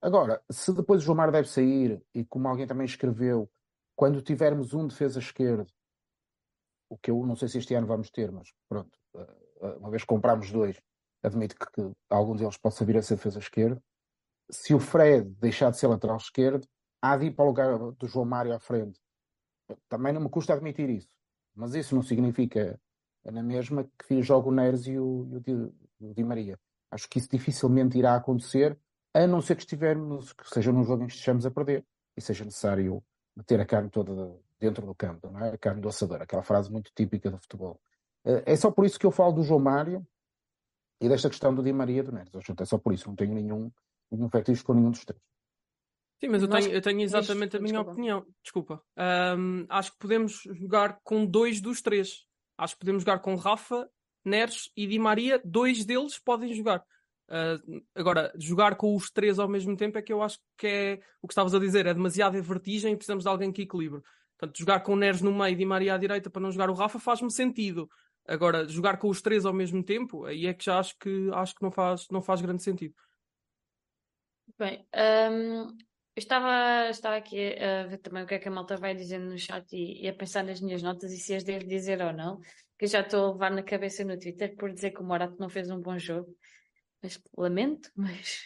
Agora, 0.02 0.42
se 0.52 0.74
depois 0.74 1.02
o 1.02 1.06
João 1.06 1.18
Mário 1.18 1.34
deve 1.34 1.48
sair, 1.48 2.02
e 2.14 2.24
como 2.26 2.48
alguém 2.48 2.66
também 2.68 2.86
escreveu, 2.86 3.50
quando 3.96 4.22
tivermos 4.22 4.74
um 4.74 4.88
defesa 4.88 5.20
esquerdo, 5.20 5.68
o 6.90 6.98
que 6.98 7.12
eu 7.12 7.24
não 7.26 7.36
sei 7.36 7.48
se 7.50 7.58
este 7.58 7.74
ano 7.74 7.86
vamos 7.88 8.10
ter, 8.10 8.32
mas 8.32 8.54
pronto, 8.70 8.98
eh, 9.16 9.76
uma 9.80 9.90
vez 9.90 10.04
que 10.04 10.08
compramos 10.08 10.52
dois, 10.52 10.80
admito 11.24 11.56
que, 11.56 11.66
que 11.72 11.96
algum 12.10 12.36
deles 12.36 12.58
possa 12.58 12.86
vir 12.86 12.98
a 12.98 13.02
ser 13.02 13.16
defesa 13.16 13.40
esquerdo. 13.40 13.82
Se 14.50 14.74
o 14.74 14.80
Fred 14.80 15.30
deixar 15.40 15.72
de 15.72 15.78
ser 15.78 15.88
lateral 15.88 16.18
esquerdo, 16.18 16.68
há 17.02 17.18
de 17.18 17.26
ir 17.26 17.32
para 17.32 17.44
o 17.46 17.48
lugar 17.48 17.78
do 17.78 18.08
João 18.08 18.26
Mário 18.26 18.54
à 18.54 18.60
frente. 18.60 19.00
Também 19.90 20.14
não 20.14 20.22
me 20.22 20.30
custa 20.30 20.54
admitir 20.54 20.90
isso. 20.90 21.10
Mas 21.54 21.74
isso 21.74 21.96
não 21.96 22.04
significa, 22.04 22.80
na 23.26 23.44
mesma, 23.44 23.90
que 24.08 24.22
jogue 24.22 24.50
o 24.50 24.52
Neres 24.52 24.86
e 24.88 24.98
o, 24.98 25.28
e 25.32 25.36
o 25.36 25.42
Di, 25.42 25.54
o 26.00 26.14
Di 26.14 26.24
Maria. 26.24 26.60
Acho 26.92 27.10
que 27.10 27.20
isso 27.20 27.30
dificilmente 27.30 27.98
irá 27.98 28.16
acontecer, 28.16 28.78
a 29.14 29.28
não 29.28 29.42
ser 29.42 29.56
que 29.56 29.64
estivermos, 29.64 30.32
que 30.34 30.48
seja 30.48 30.72
num 30.72 30.84
jogo 30.84 31.04
em 31.04 31.08
que 31.08 31.14
estejamos 31.14 31.46
a 31.46 31.52
perder 31.52 31.86
e 32.16 32.22
seja 32.22 32.46
necessário 32.46 33.04
meter 33.36 33.60
a 33.60 33.66
carne 33.66 33.90
toda 33.90 34.40
dentro 34.60 34.86
do 34.86 34.96
campo, 34.96 35.30
não 35.30 35.44
é? 35.44 35.50
A 35.50 35.58
carne 35.58 35.82
do 35.82 35.90
assador, 35.90 36.22
aquela 36.22 36.44
frase 36.44 36.72
muito 36.72 36.92
típica 36.96 37.30
do 37.30 37.38
futebol. 37.38 37.80
Eh, 38.26 38.44
É 38.46 38.56
só 38.56 38.72
por 38.72 38.86
isso 38.86 39.00
que 39.00 39.06
eu 39.06 39.12
falo 39.12 39.34
do 39.34 39.44
João 39.44 39.60
Mário 39.60 40.08
e 41.02 41.08
desta 41.10 41.30
questão 41.30 41.54
do 41.54 41.64
Di 41.64 41.72
Maria 41.74 42.00
e 42.00 42.04
do 42.04 42.12
Neres. 42.12 42.32
É 42.60 42.66
só 42.66 42.78
por 42.78 42.94
isso, 42.94 43.08
não 43.08 43.16
tenho 43.16 43.34
nenhum, 43.34 43.72
nenhum 44.12 44.30
fetiche 44.30 44.64
com 44.64 44.74
nenhum 44.74 44.92
dos 44.92 45.04
três. 45.06 45.22
Sim, 46.20 46.30
mas 46.30 46.42
eu 46.42 46.48
Nós- 46.48 46.66
tenho, 46.66 46.76
eu 46.76 46.82
tenho 46.82 46.98
Diz, 47.00 47.14
exatamente 47.14 47.56
a 47.58 47.60
minha 47.60 47.74
desculpa. 47.74 47.92
opinião. 47.92 48.26
Desculpa. 48.44 48.84
Ahm, 48.98 49.66
acho 49.70 49.92
que 49.92 49.98
podemos 50.00 50.42
jogar 50.54 51.00
com 51.04 51.26
dois 51.26 51.62
dos 51.62 51.82
três. 51.82 52.26
Acho 52.58 52.74
que 52.74 52.80
podemos 52.80 53.04
jogar 53.04 53.20
com 53.20 53.36
Rafa, 53.36 53.88
Neres 54.26 54.72
e 54.76 54.88
Di 54.88 54.98
Maria. 54.98 55.40
Dois 55.46 55.86
deles 55.86 56.18
podem 56.18 56.52
jogar. 56.56 56.84
Ah, 57.30 57.60
agora, 57.94 58.34
jogar 58.40 58.76
com 58.78 58.96
os 58.96 59.12
três 59.12 59.38
ao 59.38 59.48
mesmo 59.48 59.76
tempo 59.78 59.98
é 59.98 60.02
que 60.02 60.12
eu 60.12 60.24
acho 60.24 60.40
que 60.58 60.66
é 60.66 61.00
o 61.22 61.28
que 61.28 61.34
estavas 61.34 61.54
a 61.54 61.60
dizer. 61.60 61.86
É 61.86 61.94
demasiada 61.94 62.42
vertigem 62.42 62.94
e 62.94 62.96
precisamos 62.96 63.24
de 63.24 63.30
alguém 63.30 63.52
que 63.52 63.62
equilibre. 63.62 64.02
Portanto, 64.40 64.58
jogar 64.58 64.80
com 64.80 64.94
o 64.94 64.96
Neres 64.96 65.22
no 65.22 65.32
meio 65.32 65.54
e 65.54 65.56
Di 65.56 65.66
Maria 65.66 65.94
à 65.94 65.98
direita 66.00 66.30
para 66.32 66.42
não 66.42 66.52
jogar 66.52 66.70
o 66.72 66.74
Rafa 66.74 66.98
faz-me 67.00 67.32
sentido. 67.32 67.88
Agora, 68.28 68.68
jogar 68.68 68.98
com 68.98 69.08
os 69.08 69.22
três 69.22 69.46
ao 69.46 69.54
mesmo 69.54 69.84
tempo, 69.84 70.26
aí 70.26 70.48
é 70.48 70.54
que 70.54 70.66
já 70.66 70.80
acho 70.80 70.98
que, 71.00 71.30
acho 71.34 71.56
que 71.56 71.64
não, 71.64 71.72
faz, 71.72 72.08
não 72.12 72.22
faz 72.22 72.42
grande 72.42 72.62
sentido. 72.62 72.94
Bem, 74.60 74.86
hum, 75.32 75.68
eu 76.16 76.20
estava, 76.20 76.90
estava 76.90 77.16
aqui 77.16 77.56
a 77.58 77.88
ver 77.88 78.00
também 78.00 78.24
o 78.24 78.28
que 78.28 78.34
é 78.34 78.40
que 78.40 78.48
a 78.48 78.52
malta 78.52 78.76
vai 78.76 78.96
dizendo 78.96 79.30
no 79.30 79.38
chat 79.38 79.72
e, 79.72 80.04
e 80.04 80.08
a 80.10 80.14
pensar 80.14 80.44
nas 80.44 80.60
minhas 80.60 80.82
notas 80.84 81.14
e 81.14 81.18
se 81.18 81.36
as 81.36 81.44
devo 81.44 81.66
dizer 81.66 82.02
ou 82.02 82.12
não, 82.12 82.40
que 82.78 82.86
eu 82.86 82.90
já 82.90 83.02
estou 83.02 83.26
a 83.26 83.32
levar 83.32 83.52
na 83.52 83.64
cabeça 83.64 84.04
no 84.04 84.20
Twitter 84.20 84.56
por 84.56 84.74
dizer 84.74 84.92
que 84.92 85.02
o 85.02 85.06
Morato 85.06 85.38
não 85.40 85.50
fez 85.50 85.70
um 85.70 85.80
bom 85.80 85.98
jogo. 85.98 86.36
Mas 87.02 87.22
lamento, 87.38 87.90
mas 87.96 88.42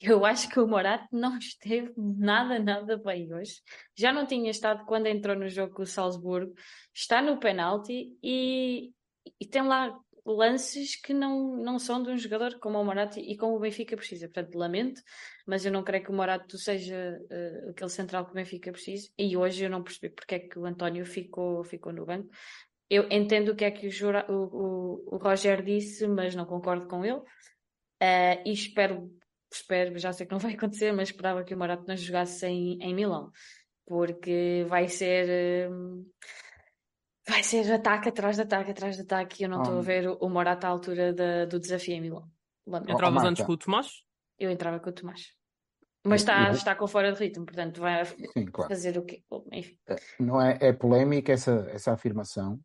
eu 0.00 0.26
acho 0.26 0.48
que 0.48 0.58
o 0.58 0.66
Morato 0.66 1.06
não 1.12 1.38
esteve 1.38 1.92
nada, 1.96 2.58
nada 2.58 2.98
bem 2.98 3.32
hoje. 3.32 3.62
Já 3.96 4.12
não 4.12 4.26
tinha 4.26 4.50
estado 4.50 4.84
quando 4.84 5.06
entrou 5.06 5.36
no 5.36 5.48
jogo 5.48 5.74
com 5.74 5.82
o 5.82 5.86
Salzburgo, 5.86 6.52
está 6.92 7.22
no 7.22 7.38
penalti 7.38 8.16
e, 8.22 8.90
e 9.40 9.46
tem 9.46 9.62
lá 9.62 9.96
lances 10.24 10.94
que 10.96 11.12
não, 11.12 11.56
não 11.56 11.78
são 11.78 12.00
de 12.02 12.10
um 12.10 12.16
jogador 12.16 12.58
como 12.60 12.78
o 12.80 12.84
Morato 12.84 13.18
e 13.18 13.36
como 13.36 13.56
o 13.56 13.60
Benfica 13.60 13.96
precisa. 13.96 14.28
Portanto, 14.28 14.56
lamento, 14.56 15.00
mas 15.46 15.66
eu 15.66 15.72
não 15.72 15.82
creio 15.82 16.04
que 16.04 16.10
o 16.10 16.14
Morato 16.14 16.56
seja 16.58 17.18
eh, 17.30 17.70
aquele 17.70 17.90
central 17.90 18.24
que 18.24 18.30
o 18.30 18.34
Benfica 18.34 18.70
precisa. 18.70 19.08
E 19.18 19.36
hoje 19.36 19.64
eu 19.64 19.70
não 19.70 19.82
percebi 19.82 20.14
porque 20.14 20.34
é 20.36 20.38
que 20.38 20.58
o 20.58 20.64
António 20.66 21.04
ficou, 21.04 21.64
ficou 21.64 21.92
no 21.92 22.06
banco. 22.06 22.28
Eu 22.88 23.08
entendo 23.10 23.50
o 23.50 23.56
que 23.56 23.64
é 23.64 23.70
que 23.70 23.86
o, 23.88 23.90
Jura- 23.90 24.26
o, 24.30 24.34
o, 25.12 25.14
o 25.16 25.18
Roger 25.18 25.62
disse, 25.64 26.06
mas 26.06 26.34
não 26.34 26.44
concordo 26.46 26.86
com 26.86 27.04
ele. 27.04 27.20
Eh, 28.00 28.42
e 28.48 28.52
espero, 28.52 29.10
espero, 29.52 29.98
já 29.98 30.12
sei 30.12 30.26
que 30.26 30.32
não 30.32 30.38
vai 30.40 30.54
acontecer, 30.54 30.92
mas 30.92 31.08
esperava 31.08 31.44
que 31.44 31.54
o 31.54 31.58
Morato 31.58 31.84
não 31.86 31.96
jogasse 31.96 32.46
em, 32.46 32.78
em 32.82 32.94
Milão, 32.94 33.30
porque 33.86 34.64
vai 34.68 34.88
ser. 34.88 35.28
eh, 35.28 35.68
Vai 37.28 37.42
ser 37.42 37.70
ataque 37.72 38.08
atrás 38.08 38.36
de 38.36 38.42
ataque 38.42 38.70
atrás 38.72 38.96
de 38.96 39.02
ataque 39.02 39.42
e 39.42 39.44
eu 39.44 39.50
não 39.50 39.62
estou 39.62 39.76
a 39.76 39.78
Oh. 39.78 39.82
ver 39.82 40.08
o, 40.08 40.28
Morato 40.28 40.66
à 40.66 40.70
altura 40.70 41.12
da- 41.12 41.44
do 41.44 41.60
desafio 41.60 41.94
em 41.94 42.00
Milão. 42.00 42.24
Oh, 42.66 42.76
Entravas 42.76 43.14
Marta. 43.14 43.28
antes 43.30 43.44
com 43.44 43.52
o 43.52 43.56
Tomás? 43.56 44.02
Eu 44.38 44.50
entrava 44.50 44.80
com 44.80 44.90
o 44.90 44.92
Tomás. 44.92 45.20
Mas 46.04 46.22
está, 46.22 46.48
Eu- 46.48 46.52
está 46.54 46.74
com 46.74 46.86
fora 46.88 47.12
de 47.12 47.18
ritmo, 47.20 47.44
portanto 47.46 47.80
vai 47.80 48.04
Sim, 48.04 48.46
claro. 48.52 48.68
fazer 48.68 48.98
o 48.98 49.04
quê? 49.04 49.22
Enfim. 49.52 49.76
Não 50.18 50.40
é, 50.40 50.58
é 50.60 50.72
polémica 50.72 51.32
essa, 51.32 51.64
essa 51.70 51.92
afirmação. 51.92 52.58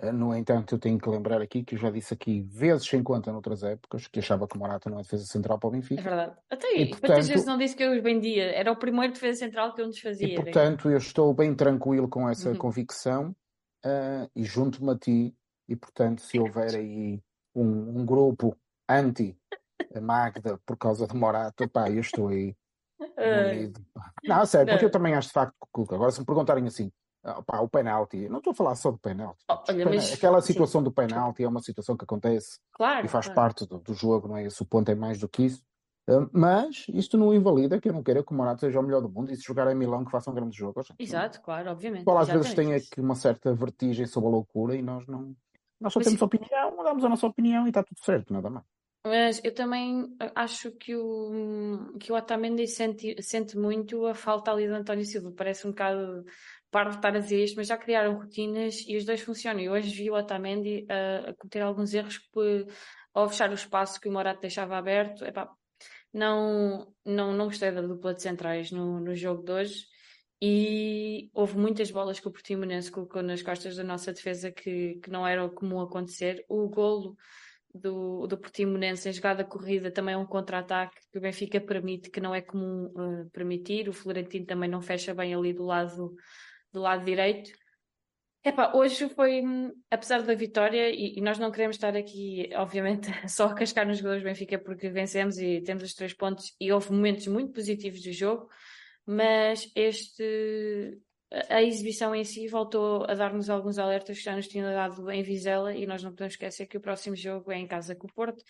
Eh, 0.00 0.10
No 0.12 0.34
entanto, 0.34 0.76
eu 0.76 0.78
tenho 0.78 0.98
que 0.98 1.06
lembrar 1.10 1.42
aqui 1.42 1.62
que 1.62 1.74
eu 1.74 1.78
já 1.78 1.90
disse 1.90 2.14
aqui 2.14 2.40
vezes 2.40 2.86
sem 2.88 3.02
conta 3.02 3.30
noutras 3.30 3.62
épocas 3.62 4.08
que 4.08 4.18
achava 4.20 4.48
que 4.48 4.56
o 4.56 4.58
Morata 4.58 4.88
não 4.88 4.98
é 4.98 5.02
defesa 5.02 5.26
central 5.26 5.58
para 5.58 5.68
o 5.68 5.72
É 5.72 5.76
Benfica. 5.76 6.00
verdade. 6.00 6.36
Até 6.48 6.66
aí, 6.68 6.86
quantas 6.88 7.00
portanto- 7.00 7.26
vezes 7.26 7.44
não 7.46 7.58
disse 7.58 7.76
que 7.76 7.82
eu 7.82 7.92
os 7.92 8.02
vendia? 8.02 8.44
Era 8.44 8.72
o 8.72 8.76
primeiro 8.76 9.12
defesa 9.12 9.40
central 9.40 9.74
que 9.74 9.82
eu 9.82 9.86
nos 9.86 9.98
fazia. 10.00 10.28
E 10.28 10.34
portanto, 10.36 10.88
eu 10.88 10.96
estou 10.96 11.34
bem 11.34 11.54
tranquilo 11.54 12.08
com 12.08 12.26
essa 12.30 12.48
Uhum. 12.48 12.56
convicção 12.56 13.36
eh, 13.84 14.28
e 14.34 14.44
junto-me 14.44 14.90
a 14.92 14.98
ti. 14.98 15.34
E 15.68 15.76
portanto, 15.76 16.20
se 16.22 16.38
houver 16.38 16.74
aí 16.74 17.22
um, 17.54 18.00
um 18.00 18.04
grupo 18.06 18.56
anti-Magda 18.88 20.58
por 20.66 20.76
causa 20.76 21.06
de 21.06 21.14
Morata, 21.14 21.68
pá, 21.68 21.88
eu 21.90 22.00
estou 22.00 22.28
aí 22.28 22.56
unido. 22.98 23.80
Não, 24.24 24.44
sério, 24.46 24.66
porque 24.68 24.84
Não. 24.84 24.88
eu 24.88 24.92
também 24.92 25.14
acho 25.14 25.28
de 25.28 25.34
facto 25.34 25.54
que 25.74 25.94
agora 25.94 26.10
se 26.10 26.20
me 26.20 26.26
perguntarem 26.26 26.66
assim, 26.66 26.90
ah, 27.22 27.40
o 27.62 27.68
penalti, 27.68 28.28
não 28.28 28.38
estou 28.38 28.52
a 28.52 28.54
falar 28.54 28.74
só 28.74 28.90
do 28.90 28.98
penalti. 28.98 29.44
Oh, 29.48 29.54
olha, 29.68 29.84
Pena- 29.84 29.96
mas- 29.96 30.12
Aquela 30.12 30.40
sim. 30.40 30.52
situação 30.52 30.82
do 30.82 30.90
penalti 30.92 31.44
é 31.44 31.48
uma 31.48 31.60
situação 31.60 31.96
que 31.96 32.04
acontece 32.04 32.58
claro, 32.72 33.06
e 33.06 33.08
faz 33.08 33.26
claro. 33.26 33.36
parte 33.36 33.66
do, 33.66 33.78
do 33.78 33.94
jogo, 33.94 34.28
não 34.28 34.36
é? 34.36 34.44
Esse 34.46 34.62
o 34.62 34.66
ponto 34.66 34.90
é 34.90 34.94
mais 34.94 35.18
do 35.18 35.28
que 35.28 35.44
isso. 35.44 35.62
Uh, 36.08 36.28
mas 36.32 36.86
isto 36.88 37.16
não 37.16 37.34
invalida 37.34 37.80
que 37.80 37.88
eu 37.88 37.92
não 37.92 38.02
queira 38.02 38.24
que 38.24 38.32
o 38.32 38.36
Morata 38.36 38.60
seja 38.60 38.80
o 38.80 38.82
melhor 38.82 39.00
do 39.00 39.08
mundo 39.08 39.30
e 39.30 39.36
se 39.36 39.42
jogar 39.42 39.70
em 39.70 39.74
Milão 39.74 40.04
que 40.04 40.10
faça 40.10 40.30
um 40.30 40.34
grande 40.34 40.56
jogo. 40.56 40.82
gente. 40.82 40.96
Exato, 40.98 41.40
claro, 41.40 41.70
obviamente. 41.70 42.02
O 42.02 42.04
pessoal 42.04 42.22
às 42.22 42.28
vezes 42.28 42.54
tem 42.54 42.74
aqui 42.74 43.00
uma 43.00 43.14
certa 43.14 43.54
vertigem 43.54 44.06
sobre 44.06 44.28
a 44.28 44.32
loucura 44.32 44.74
e 44.74 44.82
nós 44.82 45.06
não. 45.06 45.34
Nós 45.80 45.92
só 45.92 46.00
Mas 46.00 46.08
temos 46.08 46.18
sim. 46.18 46.24
opinião, 46.24 46.84
damos 46.84 47.04
a 47.04 47.08
nossa 47.08 47.26
opinião 47.26 47.64
e 47.66 47.70
está 47.70 47.82
tudo 47.82 47.98
certo, 48.04 48.32
nada 48.32 48.50
mais. 48.50 48.66
Mas 49.06 49.40
eu 49.42 49.54
também 49.54 50.14
acho 50.34 50.72
que 50.72 50.94
o, 50.94 51.96
que 51.98 52.12
o 52.12 52.16
Otamendi 52.16 52.66
sente, 52.66 53.16
sente 53.22 53.56
muito 53.56 54.06
a 54.06 54.14
falta 54.14 54.50
ali 54.50 54.68
do 54.68 54.74
António 54.74 55.06
Silva. 55.06 55.32
Parece 55.34 55.66
um 55.66 55.70
bocado, 55.70 56.24
paro 56.70 56.90
de 56.90 56.96
estar 56.96 57.16
a 57.16 57.18
dizer 57.18 57.42
isto, 57.42 57.56
mas 57.56 57.66
já 57.66 57.78
criaram 57.78 58.18
rotinas 58.18 58.84
e 58.86 58.98
os 58.98 59.06
dois 59.06 59.22
funcionam. 59.22 59.60
E 59.60 59.70
hoje 59.70 59.94
vi 59.94 60.10
o 60.10 60.14
Otamendi 60.14 60.86
a, 60.90 61.30
a 61.30 61.34
cometer 61.34 61.60
alguns 61.60 61.94
erros 61.94 62.18
que, 62.18 62.66
ao 63.14 63.28
fechar 63.28 63.50
o 63.50 63.54
espaço 63.54 63.98
que 63.98 64.08
o 64.08 64.12
Morato 64.12 64.42
deixava 64.42 64.76
aberto, 64.76 65.24
epá, 65.24 65.50
não, 66.12 66.92
não, 67.04 67.32
não 67.32 67.46
gostei 67.46 67.70
da 67.70 67.82
dupla 67.82 68.14
de 68.14 68.22
centrais 68.22 68.70
no, 68.70 69.00
no 69.00 69.14
jogo 69.14 69.42
de 69.42 69.52
hoje 69.52 69.86
e 70.42 71.30
houve 71.34 71.56
muitas 71.58 71.90
bolas 71.90 72.18
que 72.18 72.26
o 72.26 72.30
Portimonense 72.30 72.90
colocou 72.90 73.22
nas 73.22 73.42
costas 73.42 73.76
da 73.76 73.84
nossa 73.84 74.12
defesa 74.12 74.50
que, 74.50 74.98
que 75.02 75.10
não 75.10 75.26
era 75.26 75.48
comum 75.50 75.80
acontecer. 75.80 76.44
O 76.48 76.68
golo 76.68 77.16
do, 77.74 78.26
do 78.26 78.38
Portimonense 78.38 79.08
em 79.08 79.12
jogada 79.12 79.44
corrida 79.44 79.90
também 79.90 80.14
é 80.14 80.18
um 80.18 80.26
contra-ataque 80.26 80.96
que 81.12 81.18
o 81.18 81.20
Benfica 81.20 81.60
permite, 81.60 82.10
que 82.10 82.20
não 82.20 82.34
é 82.34 82.40
comum 82.40 82.86
uh, 82.86 83.30
permitir. 83.30 83.88
O 83.88 83.92
Florentino 83.92 84.46
também 84.46 84.68
não 84.68 84.80
fecha 84.80 85.14
bem 85.14 85.34
ali 85.34 85.52
do 85.52 85.64
lado, 85.64 86.14
do 86.72 86.80
lado 86.80 87.04
direito. 87.04 87.50
Epá, 88.42 88.72
hoje 88.74 89.06
foi, 89.10 89.42
apesar 89.90 90.22
da 90.22 90.34
vitória, 90.34 90.88
e, 90.88 91.18
e, 91.18 91.20
nós 91.20 91.38
não 91.38 91.50
queremos 91.50 91.76
estar 91.76 91.94
aqui, 91.94 92.48
obviamente, 92.54 93.08
só 93.28 93.46
a 93.46 93.54
cascar 93.54 93.86
nos 93.86 93.98
jogadores 93.98 94.22
do 94.22 94.26
Benfica 94.26 94.58
porque 94.58 94.88
vencemos 94.88 95.38
e 95.38 95.60
temos 95.60 95.82
os 95.82 95.94
três 95.94 96.14
pontos 96.14 96.54
e 96.58 96.72
houve 96.72 96.90
momentos 96.90 97.26
muito 97.26 97.52
positivos 97.52 98.02
do 98.02 98.12
jogo, 98.12 98.48
mas 99.04 99.70
este, 99.74 100.98
a 101.50 101.62
exibição 101.62 102.14
em 102.14 102.24
si 102.24 102.48
voltou 102.48 103.04
a 103.04 103.14
dar-nos 103.14 103.50
alguns 103.50 103.78
alertas 103.78 104.16
que 104.16 104.24
já 104.24 104.34
nos 104.34 104.48
tinham 104.48 104.72
dado 104.72 105.10
em 105.10 105.22
Vizela 105.22 105.74
e 105.74 105.86
nós 105.86 106.02
não 106.02 106.10
podemos 106.10 106.32
esquecer 106.32 106.66
que 106.66 106.78
o 106.78 106.80
próximo 106.80 107.14
jogo 107.14 107.52
é 107.52 107.58
em 107.58 107.66
casa 107.66 107.94
com 107.94 108.06
o 108.06 108.12
Porto 108.12 108.42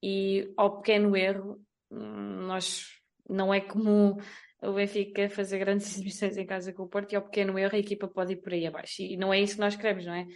e 0.00 0.52
ao 0.56 0.78
pequeno 0.78 1.16
erro, 1.16 1.60
hum, 1.90 2.46
nós 2.46 2.86
não 3.28 3.52
é 3.52 3.60
comum 3.60 4.16
o 4.62 4.72
Benfica 4.72 5.28
fazer 5.28 5.58
grandes 5.58 5.90
exibições 5.92 6.36
em 6.36 6.46
casa 6.46 6.72
com 6.72 6.84
o 6.84 6.88
Porto 6.88 7.12
e 7.12 7.16
ao 7.16 7.22
pequeno 7.22 7.58
erro 7.58 7.74
a 7.74 7.78
equipa 7.78 8.06
pode 8.06 8.34
ir 8.34 8.36
por 8.36 8.52
aí 8.52 8.66
abaixo. 8.66 9.02
E 9.02 9.16
não 9.16 9.32
é 9.32 9.40
isso 9.40 9.54
que 9.54 9.60
nós 9.60 9.76
queremos, 9.76 10.06
não 10.06 10.14
é? 10.14 10.26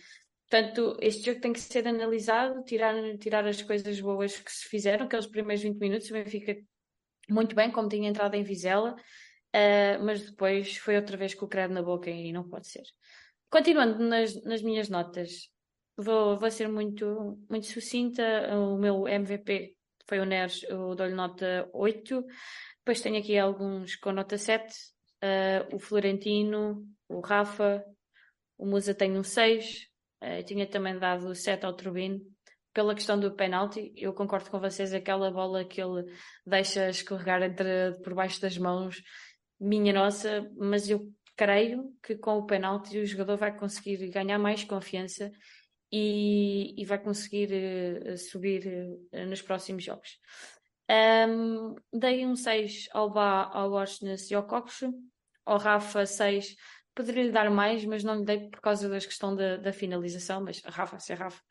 Portanto, 0.49 0.97
este 1.01 1.27
jogo 1.27 1.41
tem 1.41 1.53
que 1.53 1.61
ser 1.61 1.87
analisado, 1.89 2.62
tirar, 2.62 2.95
tirar 3.18 3.47
as 3.47 3.62
coisas 3.62 4.01
boas 4.01 4.39
que 4.39 4.51
se 4.51 4.68
fizeram, 4.68 5.07
aqueles 5.07 5.27
primeiros 5.27 5.62
20 5.62 5.79
minutos, 5.79 6.11
o 6.11 6.12
Benfica 6.12 6.57
muito 7.29 7.57
bem, 7.57 7.70
como 7.70 7.89
tinha 7.89 8.09
entrado 8.09 8.35
em 8.35 8.45
Vizela, 8.45 8.95
uh, 8.95 10.05
mas 10.05 10.31
depois 10.31 10.77
foi 10.77 10.97
outra 10.97 11.16
vez 11.16 11.35
com 11.35 11.47
o 11.47 11.49
credo 11.49 11.74
na 11.74 11.83
boca 11.83 12.09
e 12.11 12.33
não 12.33 12.49
pode 12.49 12.68
ser. 12.68 12.85
Continuando 13.51 13.99
nas, 14.05 14.41
nas 14.45 14.62
minhas 14.62 14.89
notas, 14.89 15.51
vou, 15.97 16.39
vou 16.39 16.51
ser 16.51 16.68
muito, 16.68 17.39
muito 17.49 17.66
sucinta. 17.66 18.22
O 18.57 18.79
meu 18.79 19.09
MVP 19.09 19.74
foi 20.09 20.20
o 20.20 20.24
Neres, 20.24 20.62
eu 20.68 20.95
dou-lhe 20.95 21.14
nota 21.14 21.68
8. 21.72 22.24
Depois 22.87 23.01
tenho 23.01 23.18
aqui 23.18 23.37
alguns 23.37 23.97
com 23.97 24.12
nota 24.12 24.39
7. 24.39 24.72
Uh, 24.72 24.76
ah, 25.20 25.68
o 25.74 25.78
Florentino, 25.80 26.87
o 27.09 27.18
Rafa, 27.18 27.84
o 28.57 28.64
Musa 28.64 28.95
tem 28.95 29.18
um 29.18 29.24
6. 29.24 29.89
Uh, 30.22 30.26
eu 30.39 30.45
tinha 30.45 30.64
também 30.68 30.97
dado 30.97 31.34
7 31.34 31.66
ao 31.66 31.74
Turbino. 31.74 32.20
Pela 32.72 32.95
questão 32.95 33.18
do 33.18 33.34
penalti, 33.34 33.93
eu 33.97 34.12
concordo 34.14 34.49
com 34.49 34.61
vocês, 34.61 34.95
aquela 34.95 35.32
bola 35.32 35.64
que 35.64 35.82
ele 35.82 36.05
deixa 36.47 36.89
escorregar 36.89 37.43
entre, 37.43 38.01
por 38.05 38.14
baixo 38.14 38.41
das 38.41 38.57
mãos, 38.57 39.03
minha 39.59 39.93
nossa, 39.93 40.49
mas 40.57 40.89
eu 40.89 41.12
creio 41.34 41.93
que 42.01 42.14
com 42.14 42.39
o 42.39 42.47
penalti 42.47 42.99
o 42.99 43.07
jogador 43.07 43.37
vai 43.37 43.59
conseguir 43.59 43.97
ganhar 44.11 44.39
mais 44.39 44.62
confiança 44.62 45.32
e, 45.91 46.80
e 46.80 46.84
vai 46.84 47.03
conseguir 47.03 47.51
uh, 47.53 48.16
subir 48.16 48.64
uh, 49.12 49.26
nos 49.26 49.43
próximos 49.43 49.82
jogos. 49.82 50.20
Um, 50.89 51.74
dei 51.93 52.24
um 52.24 52.37
6 52.37 52.89
ao 52.93 53.11
Bá, 53.11 53.51
ao 53.53 53.70
Washington 53.70 54.14
e 54.30 54.34
ao. 54.34 54.47
Ao 55.45 55.59
Rafa, 55.59 56.07
6. 56.07 56.55
Poderia-lhe 56.95 57.32
dar 57.32 57.51
mais, 57.51 57.84
mas 57.84 58.03
não 58.03 58.16
lhe 58.16 58.24
dei 58.24 58.49
por 58.49 58.61
causa 58.61 58.89
da 58.89 58.99
questão 58.99 59.34
da, 59.34 59.57
da 59.57 59.72
finalização. 59.72 60.43
Mas 60.43 60.62
Rafa, 60.64 60.99
se 60.99 61.12
é 61.12 61.16
Rafa. 61.16 61.43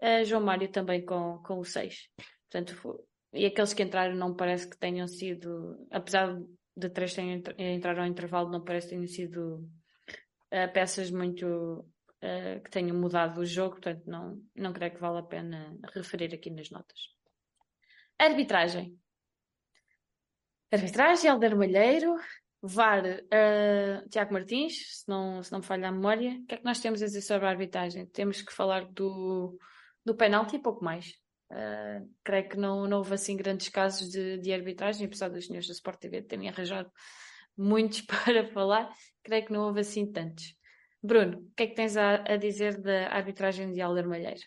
Uh, 0.00 0.24
João 0.24 0.42
Mário 0.42 0.70
também 0.70 1.04
com, 1.04 1.42
com 1.42 1.58
o 1.58 1.64
6. 1.64 2.08
Portanto, 2.50 3.04
e 3.32 3.44
aqueles 3.44 3.74
que 3.74 3.82
entraram 3.82 4.14
não 4.14 4.34
parece 4.34 4.68
que 4.68 4.78
tenham 4.78 5.06
sido, 5.06 5.86
apesar 5.90 6.38
de 6.76 6.88
três 6.90 7.12
terem 7.12 7.42
entrar 7.58 7.98
ao 7.98 8.06
intervalo, 8.06 8.50
não 8.50 8.62
parece 8.62 8.86
que 8.86 8.94
tenham 8.94 9.06
sido 9.06 9.68
uh, 10.52 10.72
peças 10.72 11.10
muito 11.10 11.46
uh, 12.22 12.62
que 12.62 12.70
tenham 12.70 12.96
mudado 12.96 13.40
o 13.40 13.44
jogo, 13.44 13.72
portanto, 13.72 14.04
não, 14.06 14.40
não 14.54 14.72
creio 14.72 14.92
que 14.92 15.00
vale 15.00 15.18
a 15.18 15.22
pena 15.22 15.76
referir 15.92 16.32
aqui 16.32 16.50
nas 16.50 16.70
notas. 16.70 17.17
Arbitragem. 18.18 18.98
Arbitragem, 20.72 21.30
Alder 21.30 21.56
Malheiro, 21.56 22.16
VAR, 22.60 23.04
uh, 23.04 24.08
Tiago 24.08 24.32
Martins, 24.32 25.00
se 25.00 25.08
não, 25.08 25.42
se 25.42 25.52
não 25.52 25.60
me 25.60 25.64
falha 25.64 25.88
a 25.88 25.92
memória. 25.92 26.32
O 26.32 26.46
que 26.46 26.54
é 26.54 26.58
que 26.58 26.64
nós 26.64 26.80
temos 26.80 27.00
a 27.02 27.06
dizer 27.06 27.22
sobre 27.22 27.46
a 27.46 27.50
arbitragem? 27.50 28.06
Temos 28.06 28.42
que 28.42 28.52
falar 28.52 28.84
do, 28.86 29.58
do 30.04 30.14
penalti 30.14 30.56
e 30.56 30.62
pouco 30.62 30.84
mais. 30.84 31.14
Uh, 31.50 32.06
creio 32.22 32.48
que 32.48 32.58
não, 32.58 32.86
não 32.86 32.98
houve 32.98 33.14
assim 33.14 33.36
grandes 33.36 33.68
casos 33.68 34.10
de, 34.10 34.38
de 34.38 34.52
arbitragem, 34.52 35.06
apesar 35.06 35.28
dos 35.28 35.46
senhores 35.46 35.66
da 35.66 35.72
Sport 35.72 35.98
TV 35.98 36.20
terem 36.22 36.48
arranjado 36.48 36.90
muitos 37.56 38.02
para 38.06 38.44
falar, 38.48 38.92
creio 39.22 39.46
que 39.46 39.52
não 39.52 39.66
houve 39.66 39.80
assim 39.80 40.10
tantos. 40.10 40.54
Bruno, 41.02 41.38
o 41.38 41.54
que 41.54 41.62
é 41.62 41.66
que 41.68 41.74
tens 41.74 41.96
a, 41.96 42.16
a 42.16 42.36
dizer 42.36 42.80
da 42.80 43.08
arbitragem 43.08 43.72
de 43.72 43.80
Alder 43.80 44.08
Malheiro? 44.08 44.40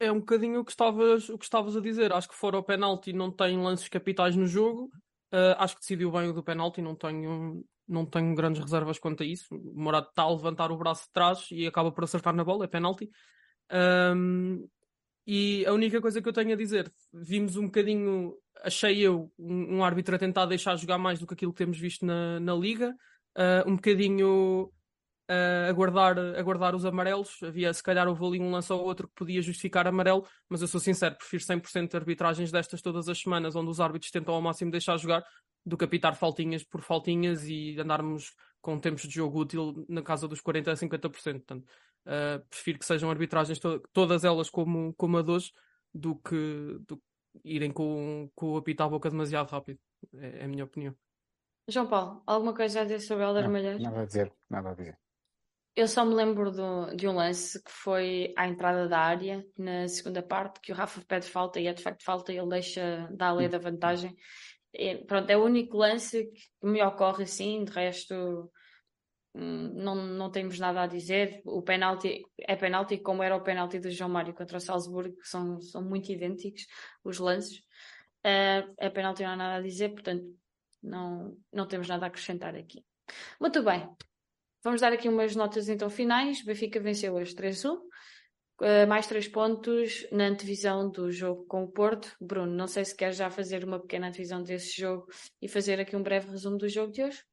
É 0.00 0.10
um 0.12 0.20
bocadinho 0.20 0.60
o 0.60 0.64
que 0.64 0.70
estavas, 0.70 1.28
o 1.28 1.38
que 1.38 1.44
estavas 1.44 1.76
a 1.76 1.80
dizer. 1.80 2.12
Acho 2.12 2.28
que 2.28 2.34
fora 2.34 2.58
o 2.58 2.62
penalti 2.62 3.12
não 3.12 3.30
tem 3.30 3.58
lances 3.58 3.88
capitais 3.88 4.36
no 4.36 4.46
jogo. 4.46 4.90
Uh, 5.32 5.54
acho 5.58 5.74
que 5.74 5.80
decidiu 5.80 6.10
bem 6.10 6.28
o 6.28 6.32
do 6.32 6.42
penalti, 6.42 6.80
não 6.80 6.94
tenho, 6.94 7.64
não 7.86 8.06
tenho 8.06 8.34
grandes 8.34 8.62
reservas 8.62 8.98
quanto 8.98 9.22
a 9.22 9.26
isso. 9.26 9.54
O 9.54 9.80
Morado 9.80 10.08
está 10.08 10.22
a 10.22 10.30
levantar 10.30 10.70
o 10.70 10.76
braço 10.76 11.04
de 11.04 11.12
trás 11.12 11.48
e 11.50 11.66
acaba 11.66 11.92
por 11.92 12.04
acertar 12.04 12.34
na 12.34 12.44
bola, 12.44 12.64
é 12.64 12.68
penalti. 12.68 13.10
Um, 13.70 14.66
e 15.26 15.66
a 15.66 15.74
única 15.74 16.00
coisa 16.00 16.22
que 16.22 16.28
eu 16.28 16.32
tenho 16.32 16.54
a 16.54 16.56
dizer, 16.56 16.90
vimos 17.12 17.56
um 17.56 17.66
bocadinho, 17.66 18.34
achei 18.62 18.98
eu, 19.00 19.30
um, 19.38 19.76
um 19.76 19.84
árbitro 19.84 20.14
a 20.14 20.18
tentar 20.18 20.46
deixar 20.46 20.76
jogar 20.76 20.96
mais 20.96 21.18
do 21.18 21.26
que 21.26 21.34
aquilo 21.34 21.52
que 21.52 21.58
temos 21.58 21.78
visto 21.78 22.06
na, 22.06 22.40
na 22.40 22.54
liga. 22.54 22.94
Uh, 23.36 23.68
um 23.70 23.76
bocadinho 23.76 24.72
a 25.28 25.68
aguardar, 25.68 26.18
aguardar 26.36 26.74
os 26.74 26.84
amarelos. 26.84 27.42
Havia, 27.42 27.72
se 27.72 27.82
calhar, 27.82 28.08
houve 28.08 28.24
ali 28.24 28.40
um 28.40 28.50
lance 28.50 28.72
ou 28.72 28.82
outro 28.82 29.06
que 29.06 29.14
podia 29.14 29.42
justificar 29.42 29.86
amarelo, 29.86 30.26
mas 30.48 30.62
eu 30.62 30.68
sou 30.68 30.80
sincero, 30.80 31.14
prefiro 31.16 31.44
100% 31.44 31.90
de 31.90 31.96
arbitragens 31.96 32.50
destas 32.50 32.80
todas 32.80 33.08
as 33.08 33.18
semanas, 33.18 33.54
onde 33.54 33.70
os 33.70 33.80
árbitros 33.80 34.10
tentam 34.10 34.34
ao 34.34 34.40
máximo 34.40 34.70
deixar 34.70 34.96
jogar, 34.96 35.24
do 35.64 35.76
que 35.76 35.84
apitar 35.84 36.16
faltinhas 36.16 36.64
por 36.64 36.80
faltinhas 36.80 37.46
e 37.46 37.78
andarmos 37.78 38.34
com 38.60 38.80
tempos 38.80 39.02
de 39.02 39.14
jogo 39.14 39.40
útil 39.40 39.84
na 39.88 40.02
casa 40.02 40.26
dos 40.26 40.40
40% 40.40 40.68
a 40.68 40.74
50%. 40.74 41.00
Portanto, 41.10 41.64
uh, 42.06 42.44
prefiro 42.48 42.78
que 42.78 42.86
sejam 42.86 43.10
arbitragens 43.10 43.58
to 43.58 43.80
todas 43.92 44.24
elas 44.24 44.48
como, 44.48 44.94
como 44.94 45.18
a 45.18 45.22
de 45.22 45.30
hoje, 45.30 45.52
do 45.92 46.16
que, 46.16 46.78
do 46.86 46.96
que 46.96 47.02
irem 47.44 47.70
com, 47.70 48.30
com 48.34 48.52
o 48.52 48.56
apitar 48.56 48.86
a 48.86 48.90
boca 48.90 49.10
demasiado 49.10 49.48
rápido. 49.48 49.78
É, 50.14 50.40
é, 50.40 50.44
a 50.44 50.48
minha 50.48 50.64
opinião. 50.64 50.94
João 51.68 51.86
Paulo, 51.86 52.22
alguma 52.26 52.54
coisa 52.54 52.80
a 52.80 52.84
dizer 52.84 53.00
sobre 53.00 53.24
o 53.24 53.28
Helder 53.28 53.50
Malheiro? 53.50 53.82
Nada 53.82 54.00
a 54.00 54.06
dizer, 54.06 54.32
nada 54.48 54.70
a 54.70 54.74
dizer. 54.74 54.98
Eu 55.78 55.86
só 55.86 56.04
me 56.04 56.12
lembro 56.12 56.50
do, 56.50 56.92
de 56.96 57.06
um 57.06 57.12
lance 57.12 57.62
que 57.62 57.70
foi 57.70 58.34
à 58.36 58.48
entrada 58.48 58.88
da 58.88 58.98
área, 58.98 59.46
na 59.56 59.86
segunda 59.86 60.20
parte, 60.20 60.60
que 60.60 60.72
o 60.72 60.74
Rafa 60.74 61.00
pede 61.06 61.26
falta 61.28 61.60
e 61.60 61.68
é 61.68 61.72
de 61.72 61.80
facto 61.80 62.02
falta 62.02 62.32
e 62.32 62.36
ele 62.36 62.48
deixa 62.48 63.08
dar 63.12 63.28
a 63.28 63.32
lei 63.32 63.48
da 63.48 63.58
vantagem. 63.58 64.12
E, 64.74 64.96
pronto, 65.04 65.30
é 65.30 65.36
o 65.36 65.44
único 65.44 65.76
lance 65.76 66.24
que 66.60 66.66
me 66.66 66.82
ocorre 66.82 67.22
assim, 67.22 67.62
de 67.62 67.70
resto 67.70 68.50
hum, 69.36 69.72
não, 69.76 69.94
não 69.94 70.32
temos 70.32 70.58
nada 70.58 70.82
a 70.82 70.88
dizer. 70.88 71.42
O 71.44 71.62
penalti 71.62 72.24
é 72.40 72.56
penalti 72.56 72.98
como 72.98 73.22
era 73.22 73.36
o 73.36 73.44
penalti 73.44 73.78
do 73.78 73.88
João 73.88 74.10
Mário 74.10 74.34
contra 74.34 74.58
o 74.58 74.60
Salzburgo, 74.60 75.16
que 75.16 75.28
são, 75.28 75.60
são 75.60 75.80
muito 75.80 76.10
idênticos 76.10 76.66
os 77.04 77.20
lances. 77.20 77.58
Uh, 78.26 78.74
é 78.78 78.90
penalti 78.90 79.22
não 79.22 79.30
há 79.30 79.36
nada 79.36 79.58
a 79.58 79.62
dizer, 79.62 79.90
portanto 79.90 80.24
não, 80.82 81.38
não 81.52 81.68
temos 81.68 81.86
nada 81.86 82.04
a 82.04 82.08
acrescentar 82.08 82.56
aqui. 82.56 82.84
Muito 83.40 83.62
bem, 83.62 83.88
Vamos 84.68 84.82
dar 84.82 84.92
aqui 84.92 85.08
umas 85.08 85.34
notas 85.34 85.66
então 85.70 85.88
finais. 85.88 86.44
Benfica 86.44 86.78
venceu 86.78 87.14
hoje 87.14 87.34
3-1. 87.34 87.72
Uh, 87.72 87.80
eh, 88.60 88.84
mais 88.84 89.06
três 89.06 89.26
pontos 89.26 90.06
na 90.12 90.26
antevisão 90.26 90.90
do 90.90 91.10
jogo 91.10 91.46
com 91.46 91.64
o 91.64 91.68
Porto. 91.68 92.14
Bruno, 92.20 92.52
não 92.52 92.66
sei 92.66 92.84
se 92.84 92.94
quer 92.94 93.14
já 93.14 93.30
fazer 93.30 93.64
uma 93.64 93.80
pequena 93.80 94.08
antevisão 94.08 94.42
desse 94.42 94.78
jogo 94.78 95.06
e 95.40 95.48
fazer 95.48 95.80
aqui 95.80 95.96
um 95.96 96.02
breve 96.02 96.30
resumo 96.30 96.58
do 96.58 96.68
jogo 96.68 96.92
de 96.92 97.02
hoje. 97.02 97.24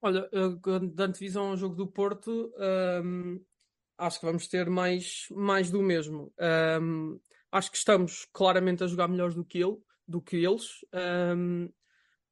Olha, 0.00 0.26
uh, 0.32 0.80
da 0.88 1.04
antevisão 1.04 1.50
ao 1.50 1.56
jogo 1.58 1.74
do 1.74 1.86
Porto, 1.86 2.50
um, 2.56 3.34
ehm, 3.34 3.40
acho 3.98 4.20
que 4.20 4.24
vamos 4.24 4.48
ter 4.48 4.70
mais, 4.70 5.26
mais 5.32 5.70
do 5.70 5.82
mesmo. 5.82 6.32
Um, 6.40 7.12
ehm, 7.12 7.20
acho 7.52 7.70
que 7.70 7.76
estamos 7.76 8.26
claramente 8.32 8.82
a 8.82 8.86
jogar 8.86 9.06
melhores 9.06 9.34
do 9.34 9.44
que 9.44 9.58
ele, 9.58 9.76
do 10.08 10.22
que 10.22 10.36
eles. 10.36 10.82
Um, 10.94 11.64
ehm, 11.64 11.68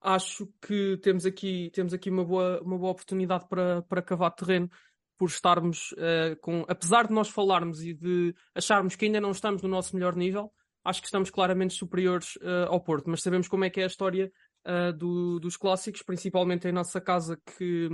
acho 0.03 0.49
que 0.61 0.99
temos 0.99 1.25
aqui, 1.25 1.71
temos 1.73 1.95
aqui 1.95 2.11
uma, 2.11 2.25
boa, 2.25 2.61
uma 2.63 2.79
boa 2.79 2.93
oportunidade 2.93 3.47
para, 3.49 3.83
para 3.83 4.03
cavar 4.03 4.31
terreno 4.33 4.69
por 5.17 5.29
estarmos 5.29 5.93
uh, 5.93 6.37
com, 6.41 6.65
apesar 6.69 7.07
de 7.07 7.15
nós 7.15 7.29
falarmos 7.29 7.83
e 7.83 7.95
de 7.95 8.35
acharmos 8.55 8.97
que 8.97 9.05
ainda 9.05 9.21
não 9.21 9.31
estamos 9.31 9.63
no 9.63 9.69
nosso 9.69 9.95
melhor 9.95 10.17
nível, 10.17 10.53
acho 10.85 11.01
que 11.01 11.07
estamos 11.07 11.31
claramente 11.31 11.75
superiores 11.75 12.35
uh, 12.37 12.67
ao 12.69 12.81
Porto, 12.81 13.09
mas 13.09 13.23
sabemos 13.23 13.47
como 13.47 13.65
é 13.65 13.71
que 13.71 13.81
é 13.81 13.85
a 13.85 13.87
história 13.87 14.33
uh, 14.67 14.93
do, 14.93 15.39
dos 15.39 15.57
clássicos, 15.57 16.03
principalmente 16.03 16.67
em 16.67 16.73
nossa 16.73 17.01
casa, 17.01 17.39
que, 17.57 17.89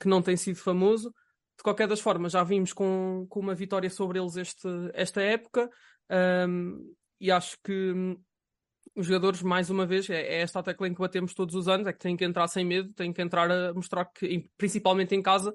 que 0.00 0.08
não 0.08 0.22
tem 0.22 0.36
sido 0.36 0.56
famoso. 0.56 1.10
De 1.56 1.62
qualquer 1.62 1.86
das 1.86 2.00
formas, 2.00 2.32
já 2.32 2.42
vimos 2.42 2.72
com, 2.72 3.26
com 3.28 3.40
uma 3.40 3.54
vitória 3.54 3.90
sobre 3.90 4.18
eles 4.18 4.36
este, 4.36 4.66
esta 4.92 5.20
época 5.20 5.70
um, 6.48 6.94
e 7.20 7.30
acho 7.30 7.56
que 7.62 8.16
os 8.96 9.06
jogadores, 9.06 9.42
mais 9.42 9.70
uma 9.70 9.84
vez, 9.84 10.08
é, 10.08 10.20
é, 10.20 10.40
esta 10.40 10.62
tecla 10.62 10.86
em 10.86 10.94
que 10.94 11.00
batemos 11.00 11.34
todos 11.34 11.54
os 11.54 11.68
anos, 11.68 11.86
é 11.86 11.92
que 11.92 11.98
têm 11.98 12.16
que 12.16 12.24
entrar 12.24 12.46
sem 12.46 12.64
medo, 12.64 12.92
têm 12.92 13.12
que 13.12 13.20
entrar 13.20 13.50
a 13.50 13.74
mostrar 13.74 14.04
que, 14.04 14.48
principalmente 14.56 15.14
em 15.14 15.22
casa, 15.22 15.52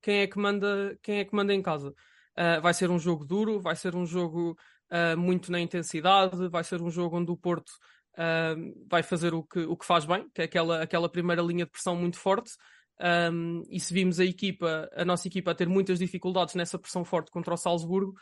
quem 0.00 0.20
é 0.20 0.26
que 0.26 0.38
manda, 0.38 0.98
quem 1.02 1.18
é 1.20 1.24
que 1.24 1.34
manda 1.34 1.54
em 1.54 1.62
casa. 1.62 1.94
Uh, 2.38 2.60
vai 2.60 2.74
ser 2.74 2.90
um 2.90 2.98
jogo 2.98 3.24
duro, 3.24 3.60
vai 3.60 3.76
ser 3.76 3.94
um 3.94 4.04
jogo 4.04 4.56
uh, 4.90 5.16
muito 5.16 5.50
na 5.50 5.60
intensidade, 5.60 6.48
vai 6.48 6.64
ser 6.64 6.82
um 6.82 6.90
jogo 6.90 7.18
onde 7.18 7.30
o 7.30 7.36
Porto 7.36 7.70
uh, 8.14 8.86
vai 8.90 9.02
fazer 9.02 9.32
o 9.32 9.42
que, 9.42 9.60
o 9.60 9.76
que 9.76 9.86
faz 9.86 10.04
bem, 10.04 10.28
que 10.34 10.42
é 10.42 10.44
aquela, 10.44 10.82
aquela 10.82 11.08
primeira 11.08 11.42
linha 11.42 11.64
de 11.64 11.70
pressão 11.70 11.96
muito 11.96 12.18
forte. 12.18 12.52
Um, 13.32 13.62
e 13.68 13.80
se 13.80 13.92
vimos 13.92 14.20
a 14.20 14.24
equipa, 14.24 14.88
a 14.94 15.04
nossa 15.04 15.26
equipa 15.26 15.50
a 15.50 15.54
ter 15.54 15.66
muitas 15.66 15.98
dificuldades 15.98 16.54
nessa 16.54 16.78
pressão 16.78 17.04
forte 17.04 17.30
contra 17.30 17.54
o 17.54 17.56
Salzburgo, 17.56 18.14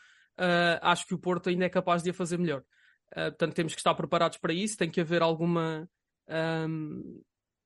acho 0.80 1.06
que 1.06 1.12
o 1.12 1.18
Porto 1.18 1.50
ainda 1.50 1.66
é 1.66 1.68
capaz 1.68 2.02
de 2.02 2.10
a 2.10 2.14
fazer 2.14 2.38
melhor. 2.38 2.62
Portanto, 3.14 3.54
temos 3.54 3.74
que 3.74 3.80
estar 3.80 3.94
preparados 3.94 4.38
para 4.38 4.52
isso, 4.52 4.76
tem 4.76 4.90
que 4.90 5.00
haver 5.00 5.22
alguma. 5.22 5.88
Um, 6.28 7.20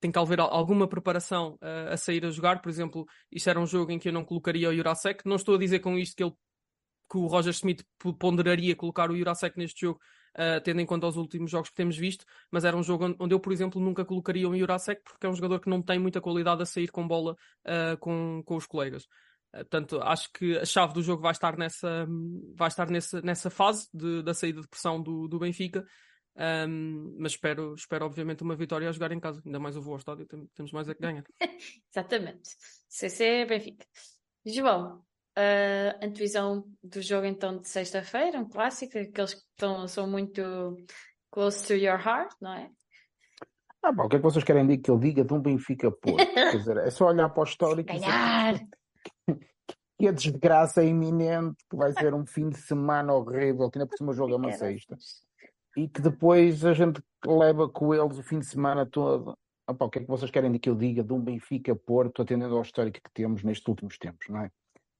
tem 0.04 0.12
que 0.12 0.18
haver 0.18 0.38
alguma 0.38 0.86
preparação 0.86 1.54
uh, 1.62 1.92
a 1.92 1.96
sair 1.96 2.26
a 2.26 2.30
jogar. 2.30 2.60
Por 2.60 2.68
exemplo, 2.68 3.06
isto 3.32 3.48
era 3.48 3.58
um 3.58 3.64
jogo 3.64 3.90
em 3.90 3.98
que 3.98 4.10
eu 4.10 4.12
não 4.12 4.22
colocaria 4.22 4.68
o 4.68 4.74
Jurasek. 4.74 5.26
Não 5.26 5.36
estou 5.36 5.54
a 5.54 5.58
dizer 5.58 5.78
com 5.78 5.96
isto 5.98 6.14
que, 6.14 6.22
ele, 6.22 6.32
que 7.10 7.16
o 7.16 7.26
Roger 7.26 7.52
Smith 7.52 7.82
ponderaria 8.18 8.76
colocar 8.76 9.10
o 9.10 9.16
Jurasek 9.16 9.56
neste 9.56 9.80
jogo, 9.80 9.98
uh, 10.36 10.60
tendo 10.62 10.82
em 10.82 10.84
conta 10.84 11.06
os 11.06 11.16
últimos 11.16 11.50
jogos 11.50 11.70
que 11.70 11.74
temos 11.74 11.96
visto, 11.96 12.26
mas 12.50 12.66
era 12.66 12.76
um 12.76 12.82
jogo 12.82 13.16
onde 13.18 13.34
eu, 13.34 13.40
por 13.40 13.50
exemplo, 13.50 13.80
nunca 13.80 14.04
colocaria 14.04 14.46
o 14.46 14.54
Jurasek 14.54 15.00
porque 15.02 15.24
é 15.24 15.30
um 15.30 15.34
jogador 15.34 15.58
que 15.58 15.70
não 15.70 15.80
tem 15.80 15.98
muita 15.98 16.20
qualidade 16.20 16.60
a 16.60 16.66
sair 16.66 16.90
com 16.90 17.08
bola 17.08 17.34
uh, 17.64 17.96
com, 17.98 18.42
com 18.44 18.56
os 18.56 18.66
colegas. 18.66 19.06
Portanto, 19.54 20.00
acho 20.02 20.32
que 20.32 20.58
a 20.58 20.64
chave 20.64 20.92
do 20.94 21.02
jogo 21.02 21.22
vai 21.22 21.32
estar 21.32 21.56
nessa, 21.56 22.06
vai 22.56 22.68
estar 22.68 22.90
nessa, 22.90 23.20
nessa 23.22 23.50
fase 23.50 23.88
de, 23.94 24.22
da 24.22 24.34
saída 24.34 24.60
de 24.60 24.68
pressão 24.68 25.02
do, 25.02 25.28
do 25.28 25.38
Benfica 25.38 25.84
um, 26.36 27.16
mas 27.18 27.32
espero, 27.32 27.74
espero, 27.74 28.06
obviamente, 28.06 28.42
uma 28.42 28.56
vitória 28.56 28.88
a 28.88 28.92
jogar 28.92 29.12
em 29.12 29.20
casa. 29.20 29.40
Ainda 29.44 29.60
mais 29.60 29.76
eu 29.76 29.82
vou 29.82 29.92
ao 29.92 29.98
estádio, 29.98 30.26
temos 30.54 30.72
mais 30.72 30.88
a 30.88 30.94
que 30.94 31.00
ganhar. 31.00 31.24
Exatamente. 31.90 32.50
CC 32.88 33.44
Benfica. 33.44 33.86
João, 34.44 34.98
uh, 35.38 36.04
antevisão 36.04 36.64
do 36.82 37.00
jogo 37.00 37.26
então 37.26 37.58
de 37.58 37.68
sexta-feira, 37.68 38.38
um 38.38 38.48
clássico, 38.48 38.98
aqueles 38.98 39.34
que 39.34 39.40
estão, 39.40 39.86
são 39.86 40.10
muito 40.10 40.76
close 41.30 41.66
to 41.66 41.74
your 41.74 42.00
heart, 42.00 42.34
não 42.40 42.52
é? 42.52 42.70
Ah, 43.82 43.92
bom, 43.92 44.04
o 44.04 44.08
que 44.08 44.16
é 44.16 44.18
que 44.18 44.24
vocês 44.24 44.44
querem 44.44 44.80
que 44.80 44.90
eu 44.90 44.98
diga 44.98 45.24
de 45.24 45.32
um 45.32 45.40
Benfica 45.40 45.90
Porto? 45.90 46.16
Quer 46.34 46.56
dizer, 46.56 46.76
é 46.78 46.90
só 46.90 47.08
olhar 47.08 47.28
para 47.28 47.42
o 47.42 47.44
histórico. 47.44 47.92
Ganhar! 47.92 48.54
Que 50.04 50.08
a 50.08 50.12
desgraça 50.12 50.82
é 50.82 50.86
iminente, 50.86 51.64
que 51.70 51.76
vai 51.76 51.90
ser 51.94 52.12
um 52.12 52.26
fim 52.26 52.50
de 52.50 52.58
semana 52.58 53.14
horrível, 53.14 53.70
que 53.70 53.78
ainda 53.78 53.88
por 53.88 53.96
cima 53.96 54.10
o 54.10 54.14
jogo 54.14 54.34
é 54.34 54.36
uma 54.36 54.52
sexta 54.52 54.98
e 55.74 55.88
que 55.88 56.02
depois 56.02 56.62
a 56.62 56.74
gente 56.74 57.02
leva 57.26 57.66
com 57.68 57.94
eles 57.94 58.18
o 58.18 58.22
fim 58.22 58.38
de 58.38 58.44
semana 58.44 58.84
todo. 58.84 59.34
Opa, 59.66 59.86
o 59.86 59.88
que 59.88 60.00
é 60.00 60.02
que 60.02 60.08
vocês 60.08 60.30
querem 60.30 60.52
que 60.58 60.68
eu 60.68 60.74
diga 60.74 61.02
de 61.02 61.10
um 61.10 61.18
Benfica 61.18 61.74
Porto 61.74 62.20
atendendo 62.20 62.54
ao 62.54 62.60
histórico 62.60 63.00
que 63.02 63.10
temos 63.14 63.42
nestes 63.42 63.66
últimos 63.66 63.96
tempos, 63.96 64.28
não 64.28 64.40
é? 64.40 64.50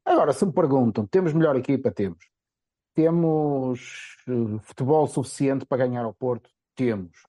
Agora, 0.07 0.33
se 0.33 0.47
me 0.47 0.53
perguntam, 0.53 1.07
temos 1.07 1.35
melhor 1.35 1.55
equipa? 1.55 1.91
Temos. 1.91 2.25
Temos 2.95 4.17
uh, 4.27 4.59
futebol 4.61 5.07
suficiente 5.07 5.67
para 5.67 5.87
ganhar 5.87 6.05
ao 6.05 6.15
Porto? 6.15 6.49
Temos. 6.75 7.27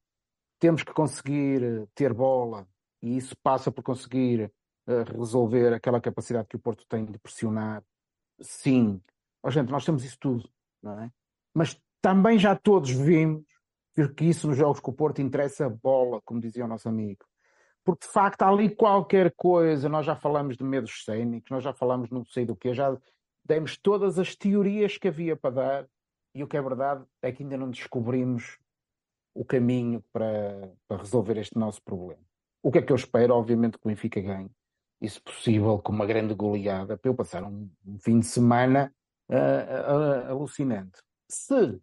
Temos 0.60 0.82
que 0.82 0.94
conseguir 0.94 1.62
uh, 1.62 1.90
ter 1.94 2.14
bola 2.14 2.66
e 3.02 3.18
isso 3.18 3.36
passa 3.44 3.70
por 3.70 3.84
conseguir 3.84 4.50
resolver 4.88 5.74
aquela 5.74 6.00
capacidade 6.00 6.48
que 6.48 6.56
o 6.56 6.60
Porto 6.60 6.86
tem 6.88 7.06
de 7.06 7.18
pressionar? 7.18 7.84
Sim. 8.42 9.02
Oh, 9.42 9.50
gente, 9.50 9.72
nós 9.72 9.86
temos 9.86 10.04
isso 10.04 10.18
tudo, 10.20 10.50
não 10.82 11.00
é? 11.00 11.12
Mas 11.54 11.80
também 12.02 12.38
já 12.38 12.56
todos 12.56 12.92
vimos 12.92 13.46
que 14.16 14.26
isso 14.26 14.48
nos 14.48 14.58
jogos 14.58 14.80
com 14.80 14.92
o 14.92 14.94
Porto 14.94 15.22
interessa 15.22 15.66
a 15.66 15.70
bola, 15.70 16.22
como 16.24 16.42
dizia 16.42 16.66
o 16.66 16.68
nosso 16.68 16.90
amigo. 16.90 17.26
Porque 17.84 18.06
de 18.06 18.12
facto 18.12 18.42
há 18.42 18.50
ali 18.50 18.76
qualquer 18.76 19.32
coisa, 19.36 19.88
nós 19.88 20.06
já 20.06 20.16
falamos 20.16 20.58
de 20.58 20.64
medos 20.64 21.04
cénicos, 21.06 21.50
nós 21.50 21.64
já 21.64 21.72
falamos 21.72 22.10
não 22.10 22.26
sei 22.26 22.46
do 22.46 22.56
que, 22.56 22.74
já 22.74 22.98
demos 23.44 23.78
todas 23.78 24.20
as 24.20 24.36
teorias 24.36 24.98
que 24.98 25.08
havia 25.08 25.36
para 25.36 25.52
dar 25.52 25.88
e 26.34 26.44
o 26.44 26.48
que 26.48 26.58
é 26.58 26.62
verdade 26.62 27.06
é 27.22 27.32
que 27.32 27.44
ainda 27.44 27.56
não 27.56 27.70
descobrimos 27.70 28.58
o 29.34 29.46
caminho 29.46 30.04
para, 30.12 30.74
para 30.88 30.98
resolver 30.98 31.38
este 31.38 31.58
nosso 31.58 31.82
problema. 31.82 32.22
O 32.62 32.72
que 32.72 32.80
é 32.80 32.82
que 32.82 32.92
eu 32.92 32.96
espero? 32.96 33.36
Obviamente 33.36 33.78
que 33.78 33.86
o 33.86 33.90
Benfica 33.90 34.20
ganhe, 34.20 34.50
se 35.04 35.22
possível 35.22 35.80
com 35.80 35.92
uma 35.92 36.06
grande 36.06 36.34
goleada, 36.34 36.98
para 36.98 37.10
eu 37.10 37.16
passar 37.16 37.44
um, 37.44 37.70
fim 38.00 38.20
de 38.20 38.26
semana 38.26 38.94
uh, 39.30 39.34
uh, 39.34 40.32
alucinante. 40.32 41.00
Se 41.30 41.80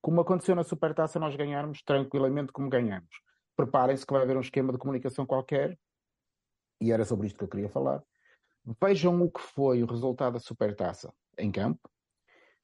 como 0.00 0.20
aconteceu 0.20 0.54
na 0.54 0.62
Supertaça, 0.62 1.18
nós 1.18 1.34
ganharmos 1.34 1.82
tranquilamente 1.82 2.52
como 2.52 2.68
ganhamos. 2.68 3.22
Preparem-se 3.56 4.04
que 4.04 4.12
vai 4.12 4.22
haver 4.22 4.36
um 4.36 4.40
esquema 4.40 4.70
de 4.70 4.78
comunicação 4.78 5.24
qualquer, 5.24 5.78
e 6.80 6.92
era 6.92 7.04
sobre 7.04 7.26
isto 7.26 7.38
que 7.38 7.44
eu 7.44 7.48
queria 7.48 7.70
falar. 7.70 8.02
Vejam 8.82 9.22
o 9.22 9.30
que 9.30 9.40
foi 9.40 9.82
o 9.82 9.86
resultado 9.86 10.34
da 10.34 10.40
Supertaça 10.40 11.12
em 11.38 11.50
campo 11.50 11.88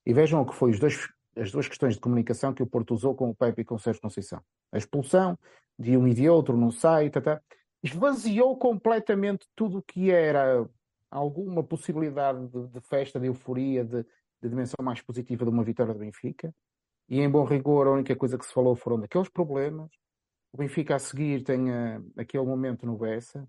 e 0.04 0.12
vejam 0.12 0.40
o 0.42 0.46
que 0.46 0.54
foi 0.54 0.78
dois, 0.78 1.08
as 1.36 1.50
duas 1.50 1.68
questões 1.68 1.94
de 1.94 2.00
comunicação 2.00 2.52
que 2.52 2.62
o 2.62 2.66
Porto 2.66 2.94
usou 2.94 3.14
com 3.14 3.30
o 3.30 3.34
Pepe 3.34 3.62
e 3.62 3.64
com 3.64 3.74
o 3.74 3.78
Sérgio 3.78 4.02
Conceição. 4.02 4.42
A 4.72 4.78
expulsão 4.78 5.38
de 5.78 5.96
um 5.96 6.06
e 6.06 6.12
de 6.12 6.28
outro 6.28 6.56
no 6.56 6.70
site, 6.70 7.20
tá, 7.20 7.40
esvaziou 7.82 8.56
completamente 8.56 9.46
tudo 9.54 9.78
o 9.78 9.82
que 9.82 10.10
era 10.10 10.68
alguma 11.10 11.62
possibilidade 11.62 12.46
de, 12.48 12.68
de 12.68 12.80
festa, 12.80 13.18
de 13.18 13.26
euforia, 13.26 13.84
de, 13.84 14.02
de 14.42 14.48
dimensão 14.48 14.84
mais 14.84 15.00
positiva 15.00 15.44
de 15.44 15.50
uma 15.50 15.64
vitória 15.64 15.92
do 15.92 16.00
Benfica 16.00 16.54
e 17.10 17.20
em 17.20 17.28
bom 17.28 17.44
rigor, 17.44 17.88
a 17.88 17.90
única 17.90 18.14
coisa 18.14 18.38
que 18.38 18.46
se 18.46 18.52
falou 18.52 18.76
foram 18.76 19.00
daqueles 19.00 19.28
problemas. 19.28 19.90
O 20.52 20.56
Benfica 20.56 20.94
a 20.94 20.98
seguir 21.00 21.42
tem 21.42 21.68
uh, 21.68 22.12
aquele 22.16 22.44
momento 22.44 22.86
no 22.86 22.96
Bessa 22.96 23.48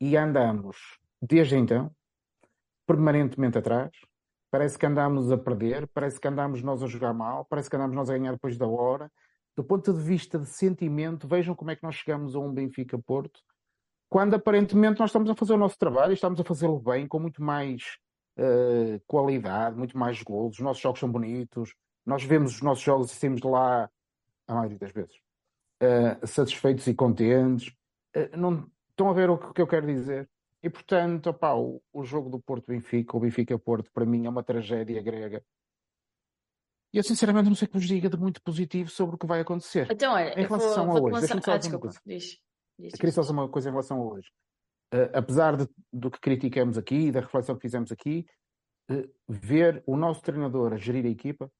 e 0.00 0.16
andamos, 0.16 0.76
desde 1.20 1.56
então, 1.56 1.90
permanentemente 2.86 3.58
atrás. 3.58 3.90
Parece 4.52 4.78
que 4.78 4.86
andamos 4.86 5.32
a 5.32 5.36
perder, 5.36 5.88
parece 5.88 6.20
que 6.20 6.28
andamos 6.28 6.62
nós 6.62 6.80
a 6.80 6.86
jogar 6.86 7.12
mal, 7.12 7.44
parece 7.44 7.68
que 7.68 7.74
andamos 7.74 7.96
nós 7.96 8.08
a 8.08 8.16
ganhar 8.16 8.32
depois 8.32 8.56
da 8.56 8.68
hora. 8.68 9.10
Do 9.56 9.64
ponto 9.64 9.90
de 9.90 10.00
vista 10.00 10.38
de 10.38 10.46
sentimento, 10.46 11.26
vejam 11.26 11.54
como 11.54 11.70
é 11.70 11.76
que 11.76 11.82
nós 11.82 11.94
chegamos 11.94 12.36
a 12.36 12.38
um 12.38 12.52
Benfica 12.52 12.98
Porto, 12.98 13.40
quando 14.08 14.34
aparentemente 14.34 15.00
nós 15.00 15.08
estamos 15.08 15.30
a 15.30 15.34
fazer 15.34 15.54
o 15.54 15.58
nosso 15.58 15.78
trabalho 15.78 16.12
e 16.12 16.14
estamos 16.14 16.38
a 16.38 16.44
fazê-lo 16.44 16.78
bem, 16.78 17.08
com 17.08 17.18
muito 17.18 17.42
mais 17.42 17.96
uh, 18.38 19.00
qualidade, 19.06 19.76
muito 19.76 19.96
mais 19.96 20.22
golos. 20.22 20.58
Os 20.58 20.60
nossos 20.60 20.82
jogos 20.82 21.00
são 21.00 21.10
bonitos, 21.10 21.74
nós 22.04 22.22
vemos 22.22 22.56
os 22.56 22.62
nossos 22.62 22.84
jogos 22.84 23.10
e 23.10 23.14
saímos 23.14 23.40
de 23.40 23.48
lá, 23.48 23.90
a 24.46 24.54
maioria 24.54 24.78
das 24.78 24.92
vezes, 24.92 25.16
uh, 25.82 26.26
satisfeitos 26.26 26.86
e 26.86 26.94
contentes. 26.94 27.68
Uh, 28.14 28.36
não, 28.36 28.70
estão 28.90 29.08
a 29.08 29.14
ver 29.14 29.30
o 29.30 29.38
que 29.38 29.60
eu 29.60 29.66
quero 29.66 29.86
dizer? 29.86 30.28
E 30.62 30.68
portanto, 30.68 31.30
opá, 31.30 31.54
o, 31.54 31.82
o 31.92 32.04
jogo 32.04 32.28
do 32.28 32.38
Porto 32.38 32.66
Benfica, 32.68 33.16
o 33.16 33.20
Benfica 33.20 33.58
Porto, 33.58 33.90
para 33.90 34.04
mim 34.04 34.26
é 34.26 34.28
uma 34.28 34.42
tragédia 34.42 35.00
grega. 35.02 35.42
E 36.92 36.98
eu 36.98 37.02
sinceramente 37.02 37.48
não 37.48 37.54
sei 37.54 37.68
que 37.68 37.74
vos 37.74 37.86
diga 37.86 38.08
de 38.08 38.16
muito 38.16 38.40
positivo 38.42 38.90
sobre 38.90 39.16
o 39.16 39.18
que 39.18 39.26
vai 39.26 39.40
acontecer. 39.40 39.88
Então, 39.90 40.14
olha, 40.14 40.38
em 40.38 40.46
relação 40.46 40.86
vou, 40.86 41.00
vou 41.00 41.16
a 41.16 41.18
hoje, 41.18 41.26
só 41.26 41.52
ah, 41.52 41.58
desculpa, 41.58 41.86
uma 41.86 41.92
coisa. 41.92 42.00
Diz, 42.06 42.38
diz, 42.78 42.92
Queria 42.94 43.12
só 43.12 43.20
dizer 43.20 43.32
uma 43.32 43.48
coisa 43.48 43.68
em 43.68 43.72
relação 43.72 44.00
a 44.00 44.04
hoje. 44.04 44.28
Uh, 44.94 45.10
apesar 45.12 45.56
de, 45.56 45.68
do 45.92 46.10
que 46.10 46.20
criticamos 46.20 46.78
aqui, 46.78 47.10
da 47.10 47.20
reflexão 47.20 47.56
que 47.56 47.62
fizemos 47.62 47.90
aqui, 47.90 48.24
uh, 48.90 49.12
ver 49.28 49.82
o 49.84 49.96
nosso 49.96 50.22
treinador 50.22 50.72
a 50.72 50.76
gerir 50.76 51.04
a 51.04 51.08
equipa 51.08 51.50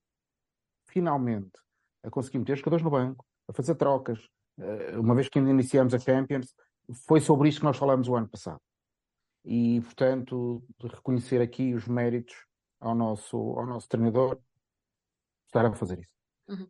finalmente 0.89 1.59
a 2.07 2.11
conseguir 2.11 2.39
meter 2.39 2.57
jogadores 2.57 2.85
no 2.85 2.91
banco, 2.91 3.27
a 3.49 3.53
fazer 3.53 3.75
trocas, 3.75 4.19
eh, 4.59 4.97
uma 4.97 5.15
vez 5.15 5.29
que 5.29 5.39
ainda 5.39 5.51
iniciamos 5.51 5.93
a 5.93 5.99
Champions, 5.99 6.55
foi 7.07 7.21
sobre 7.21 7.49
isso 7.49 7.59
que 7.59 7.65
nós 7.65 7.77
falamos 7.77 8.09
o 8.09 8.15
ano 8.15 8.29
passado. 8.29 8.61
E, 9.45 9.81
portanto, 9.83 10.63
reconhecer 10.81 11.41
aqui 11.41 11.75
os 11.75 11.87
méritos 11.87 12.35
ao 12.81 12.95
nosso, 12.95 13.37
ao 13.37 13.67
nosso 13.67 13.89
treinador 13.89 14.39
estar 15.57 15.67
a 15.67 15.75
fazer 15.75 15.99
isso. 15.99 16.11
Uhum. 16.49 16.69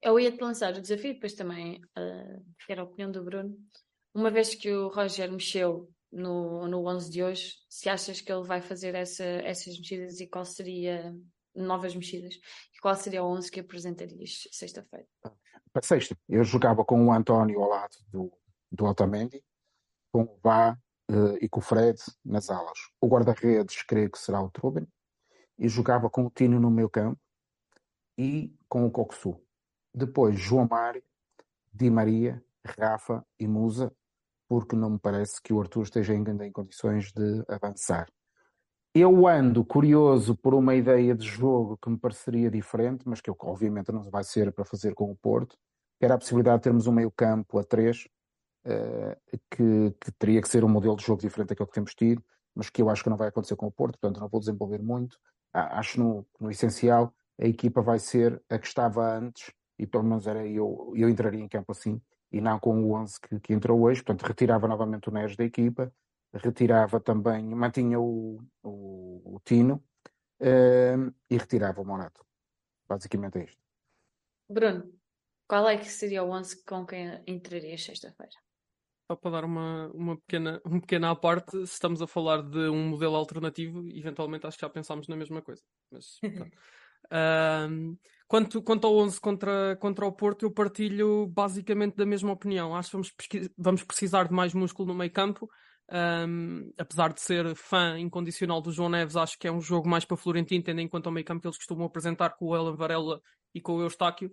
Eu 0.00 0.18
ia-te 0.18 0.40
lançar 0.40 0.72
o 0.74 0.80
desafio, 0.80 1.14
depois 1.14 1.34
também 1.34 1.80
uh, 1.98 2.44
era 2.68 2.82
a 2.82 2.84
opinião 2.84 3.10
do 3.10 3.22
Bruno. 3.22 3.56
Uma 4.14 4.30
vez 4.30 4.54
que 4.54 4.72
o 4.72 4.88
Roger 4.88 5.30
mexeu 5.30 5.90
no, 6.10 6.66
no 6.66 6.86
11 6.86 7.10
de 7.10 7.22
hoje, 7.22 7.54
se 7.68 7.88
achas 7.88 8.20
que 8.20 8.32
ele 8.32 8.46
vai 8.46 8.62
fazer 8.62 8.94
essa, 8.94 9.24
essas 9.24 9.78
mexidas 9.78 10.20
e 10.20 10.26
qual 10.26 10.44
seria 10.44 11.14
novas 11.54 11.94
mexidas. 11.94 12.34
E 12.74 12.80
qual 12.80 12.94
seria 12.94 13.22
o 13.22 13.26
11 13.26 13.50
que 13.50 13.60
apresentarias 13.60 14.48
sexta-feira? 14.52 15.06
Para 15.72 15.82
sexta, 15.82 16.16
eu 16.28 16.42
jogava 16.44 16.84
com 16.84 17.06
o 17.06 17.12
António 17.12 17.60
ao 17.60 17.68
lado 17.68 17.96
do, 18.08 18.32
do 18.72 18.86
Otamendi, 18.86 19.42
com 20.10 20.22
o 20.22 20.38
Vá 20.42 20.78
uh, 21.10 21.36
e 21.40 21.48
com 21.48 21.60
o 21.60 21.62
Fred 21.62 21.98
nas 22.24 22.48
alas. 22.48 22.78
O 23.00 23.08
guarda-redes 23.08 23.82
creio 23.82 24.10
que 24.10 24.18
será 24.18 24.40
o 24.40 24.50
Trubin, 24.50 24.86
e 25.58 25.68
jogava 25.68 26.08
com 26.08 26.24
o 26.24 26.30
Tino 26.30 26.58
no 26.58 26.70
meio 26.70 26.88
campo 26.88 27.20
e 28.18 28.52
com 28.68 28.84
o 28.84 28.90
Coxu. 28.90 29.40
Depois 29.94 30.38
João 30.38 30.66
Mário, 30.68 31.02
Di 31.72 31.88
Maria, 31.88 32.42
Rafa 32.78 33.24
e 33.38 33.46
Musa, 33.46 33.92
porque 34.48 34.74
não 34.74 34.90
me 34.90 34.98
parece 34.98 35.40
que 35.40 35.52
o 35.52 35.60
Arthur 35.60 35.84
esteja 35.84 36.12
ainda 36.12 36.44
em 36.44 36.50
condições 36.50 37.12
de 37.12 37.44
avançar. 37.48 38.08
Eu 38.94 39.28
ando 39.28 39.64
curioso 39.64 40.34
por 40.34 40.54
uma 40.54 40.74
ideia 40.74 41.14
de 41.14 41.26
jogo 41.26 41.76
que 41.76 41.88
me 41.88 41.98
pareceria 41.98 42.50
diferente, 42.50 43.06
mas 43.06 43.20
que 43.20 43.30
obviamente 43.30 43.92
não 43.92 44.02
vai 44.10 44.24
ser 44.24 44.50
para 44.52 44.64
fazer 44.64 44.94
com 44.94 45.10
o 45.10 45.16
Porto, 45.16 45.56
que 45.98 46.04
era 46.04 46.14
a 46.14 46.18
possibilidade 46.18 46.58
de 46.58 46.62
termos 46.64 46.86
um 46.86 46.92
meio 46.92 47.10
campo 47.10 47.58
a 47.58 47.64
três, 47.64 48.08
uh, 48.66 49.38
que, 49.50 49.94
que, 50.00 50.12
teria 50.18 50.40
que 50.40 50.48
ser 50.48 50.64
um 50.64 50.68
modelo 50.68 50.96
de 50.96 51.04
jogo 51.04 51.20
diferente 51.20 51.50
daquele 51.50 51.68
que 51.68 51.74
temos 51.74 51.94
tido, 51.94 52.24
mas 52.54 52.70
que 52.70 52.82
eu 52.82 52.88
acho 52.88 53.04
que 53.04 53.10
não 53.10 53.16
vai 53.16 53.28
acontecer 53.28 53.54
com 53.56 53.66
o 53.66 53.72
Porto, 53.72 53.98
portanto 53.98 54.20
não 54.20 54.28
vou 54.28 54.40
desenvolver 54.40 54.82
muito. 54.82 55.18
Ah, 55.52 55.78
acho 55.78 56.00
no, 56.00 56.26
no 56.40 56.50
essencial 56.50 57.14
a 57.40 57.46
equipa 57.46 57.80
vai 57.82 57.98
ser 57.98 58.42
a 58.48 58.58
que 58.58 58.66
estava 58.66 59.16
antes, 59.16 59.52
e 59.78 59.86
pelo 59.86 60.04
menos 60.04 60.26
era 60.26 60.46
eu, 60.46 60.92
eu 60.96 61.08
entraria 61.08 61.40
em 61.40 61.48
campo 61.48 61.72
assim, 61.72 62.00
e 62.32 62.40
não 62.40 62.58
com 62.58 62.82
o 62.84 62.94
11 62.94 63.20
que, 63.20 63.40
que 63.40 63.52
entrou 63.52 63.80
hoje, 63.80 64.02
portanto 64.02 64.26
retirava 64.26 64.66
novamente 64.66 65.08
o 65.08 65.12
Neres 65.12 65.36
da 65.36 65.44
equipa, 65.44 65.92
retirava 66.32 67.00
também, 67.00 67.44
mantinha 67.44 67.98
o, 67.98 68.42
o, 68.62 69.36
o 69.36 69.40
Tino 69.44 69.82
uh, 70.40 71.14
e 71.30 71.36
retirava 71.36 71.80
o 71.80 71.84
Monato. 71.84 72.24
Basicamente 72.88 73.38
é 73.38 73.44
isto. 73.44 73.62
Bruno, 74.50 74.92
qual 75.46 75.68
é 75.68 75.76
que 75.76 75.88
seria 75.88 76.22
o 76.22 76.30
11 76.30 76.64
com 76.64 76.86
quem 76.86 77.22
entraria 77.26 77.76
sexta-feira? 77.78 78.32
Só 79.10 79.16
para 79.16 79.30
dar 79.30 79.44
uma, 79.44 79.88
uma, 79.94 80.16
pequena, 80.18 80.60
uma 80.64 80.80
pequena 80.80 81.16
parte, 81.16 81.52
se 81.66 81.72
estamos 81.72 82.02
a 82.02 82.06
falar 82.06 82.42
de 82.42 82.68
um 82.68 82.88
modelo 82.88 83.16
alternativo, 83.16 83.88
eventualmente 83.88 84.46
acho 84.46 84.58
que 84.58 84.62
já 84.62 84.68
pensámos 84.68 85.08
na 85.08 85.16
mesma 85.16 85.40
coisa. 85.40 85.62
Mas, 85.90 86.18
um, 87.12 87.96
quanto, 88.26 88.62
quanto 88.62 88.86
ao 88.86 88.96
11 88.96 89.20
contra, 89.20 89.76
contra 89.76 90.06
o 90.06 90.12
Porto, 90.12 90.44
eu 90.44 90.50
partilho 90.50 91.26
basicamente 91.26 91.96
da 91.96 92.06
mesma 92.06 92.32
opinião. 92.32 92.74
Acho 92.74 92.90
que 92.90 92.96
vamos, 92.96 93.12
vamos 93.56 93.82
precisar 93.82 94.24
de 94.24 94.34
mais 94.34 94.54
músculo 94.54 94.88
no 94.88 94.94
meio 94.94 95.10
campo. 95.10 95.48
Um, 95.90 96.70
apesar 96.76 97.14
de 97.14 97.20
ser 97.20 97.54
fã 97.56 97.98
incondicional 97.98 98.60
do 98.60 98.70
João 98.70 98.90
Neves, 98.90 99.16
acho 99.16 99.38
que 99.38 99.48
é 99.48 99.52
um 99.52 99.60
jogo 99.60 99.88
mais 99.88 100.04
para 100.04 100.18
Florentino, 100.18 100.62
tendo 100.62 100.80
em 100.80 100.88
conta 100.88 101.08
o 101.08 101.12
meio 101.12 101.24
campo 101.24 101.40
que 101.40 101.46
eles 101.46 101.56
costumam 101.56 101.86
apresentar 101.86 102.30
com 102.36 102.46
o 102.46 102.56
Elan 102.56 102.76
Varela 102.76 103.22
e 103.54 103.60
com 103.60 103.76
o 103.76 103.82
Eustáquio. 103.82 104.30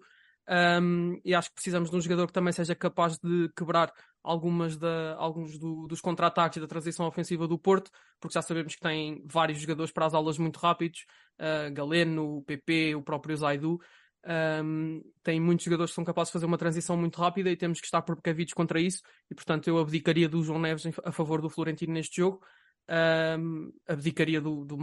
Um, 0.47 1.19
e 1.25 1.33
acho 1.33 1.49
que 1.49 1.55
precisamos 1.55 1.89
de 1.89 1.95
um 1.95 2.01
jogador 2.01 2.27
que 2.27 2.33
também 2.33 2.53
seja 2.53 2.75
capaz 2.75 3.17
de 3.17 3.49
quebrar 3.57 3.91
algumas 4.23 4.77
da, 4.77 5.15
alguns 5.17 5.57
do, 5.57 5.87
dos 5.87 6.01
contra-ataques 6.01 6.57
e 6.57 6.59
da 6.59 6.67
transição 6.67 7.05
ofensiva 7.05 7.47
do 7.47 7.57
Porto, 7.57 7.91
porque 8.19 8.33
já 8.33 8.41
sabemos 8.41 8.75
que 8.75 8.81
tem 8.81 9.23
vários 9.25 9.59
jogadores 9.59 9.91
para 9.91 10.05
as 10.05 10.13
aulas 10.13 10.37
muito 10.37 10.57
rápidos, 10.57 11.05
uh, 11.39 11.71
Galeno, 11.73 12.37
o 12.37 12.43
PP, 12.43 12.95
o 12.95 13.01
próprio 13.01 13.35
Zaidu. 13.37 13.79
Um, 14.27 15.03
tem 15.21 15.39
muitos 15.39 15.65
jogadores 15.65 15.91
que 15.91 15.95
são 15.95 16.03
capazes 16.03 16.29
de 16.29 16.33
fazer 16.33 16.47
uma 16.47 16.57
transição 16.57 16.97
muito 16.97 17.19
rápida 17.21 17.51
e 17.51 17.55
temos 17.55 17.79
que 17.79 17.85
estar 17.85 18.01
precavidos 18.01 18.53
contra 18.53 18.79
isso. 18.79 19.03
E 19.29 19.35
portanto, 19.35 19.67
eu 19.67 19.77
abdicaria 19.77 20.27
do 20.27 20.43
João 20.43 20.59
Neves 20.59 20.87
a 21.03 21.11
favor 21.11 21.41
do 21.41 21.49
Florentino 21.49 21.93
neste 21.93 22.17
jogo. 22.17 22.41
Um, 22.87 23.71
abdicaria 23.87 24.39
do, 24.39 24.63
do 24.63 24.77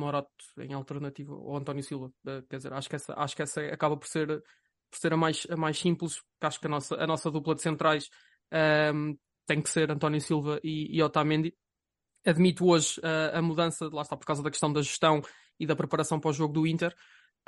em 0.58 0.72
alternativa 0.72 1.34
ou 1.34 1.56
António 1.56 1.82
Silva. 1.82 2.06
Uh, 2.24 2.42
quer 2.48 2.56
dizer, 2.56 2.72
acho 2.72 2.88
que 2.88 2.96
essa, 2.96 3.14
acho 3.14 3.36
que 3.36 3.42
essa 3.42 3.60
acaba 3.66 3.96
por 3.96 4.06
ser, 4.06 4.42
por 4.92 4.98
ser 4.98 5.14
a, 5.14 5.16
mais, 5.16 5.46
a 5.48 5.56
mais 5.56 5.78
simples, 5.78 6.20
porque 6.20 6.46
acho 6.46 6.60
que 6.60 6.66
a 6.66 6.70
nossa, 6.70 6.94
a 6.96 7.06
nossa 7.06 7.30
dupla 7.30 7.54
de 7.54 7.62
centrais 7.62 8.10
um, 8.94 9.16
tem 9.46 9.62
que 9.62 9.70
ser 9.70 9.90
António 9.90 10.20
Silva 10.20 10.60
e, 10.62 10.94
e 10.94 11.02
Otamendi. 11.02 11.54
Admito 12.24 12.66
hoje 12.68 13.00
uh, 13.00 13.38
a 13.38 13.42
mudança, 13.42 13.88
lá 13.90 14.02
está 14.02 14.16
por 14.16 14.26
causa 14.26 14.42
da 14.42 14.50
questão 14.50 14.70
da 14.70 14.82
gestão 14.82 15.22
e 15.58 15.66
da 15.66 15.74
preparação 15.74 16.20
para 16.20 16.28
o 16.28 16.32
jogo 16.32 16.52
do 16.52 16.66
Inter. 16.66 16.94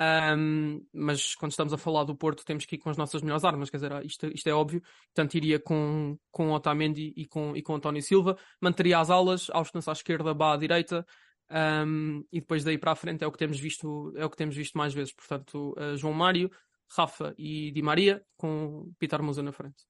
Um, 0.01 0.85
mas 0.91 1.35
quando 1.35 1.51
estamos 1.51 1.71
a 1.71 1.77
falar 1.77 2.03
do 2.03 2.15
Porto, 2.15 2.43
temos 2.43 2.65
que 2.65 2.75
ir 2.75 2.79
com 2.79 2.89
as 2.89 2.97
nossas 2.97 3.21
melhores 3.21 3.45
armas, 3.45 3.69
quer 3.69 3.77
dizer, 3.77 4.03
isto, 4.03 4.27
isto 4.27 4.47
é 4.47 4.53
óbvio. 4.53 4.81
Portanto, 5.13 5.35
iria 5.35 5.59
com, 5.59 6.17
com 6.31 6.51
Otamendi 6.51 7.13
e 7.15 7.25
com, 7.25 7.55
e 7.55 7.61
com 7.61 7.75
António 7.75 8.01
Silva, 8.01 8.37
manteria 8.59 8.99
as 8.99 9.09
alas, 9.09 9.49
Austin 9.51 9.79
à 9.87 9.91
esquerda, 9.91 10.33
Bá 10.33 10.53
à 10.53 10.57
direita, 10.57 11.05
um, 11.49 12.25
e 12.31 12.39
depois 12.39 12.63
daí 12.63 12.77
para 12.77 12.91
a 12.91 12.95
frente 12.95 13.23
é 13.23 13.27
o 13.27 13.31
que 13.31 13.37
temos 13.37 13.59
visto, 13.59 14.11
é 14.17 14.25
o 14.25 14.29
que 14.29 14.37
temos 14.37 14.55
visto 14.55 14.77
mais 14.77 14.93
vezes. 14.93 15.13
Portanto, 15.13 15.75
uh, 15.77 15.95
João 15.95 16.13
Mário, 16.13 16.49
Rafa 16.89 17.33
e 17.37 17.71
Di 17.71 17.81
Maria, 17.81 18.23
com 18.37 18.91
Pitar 18.99 19.21
Musa 19.21 19.41
na 19.41 19.51
frente. 19.51 19.85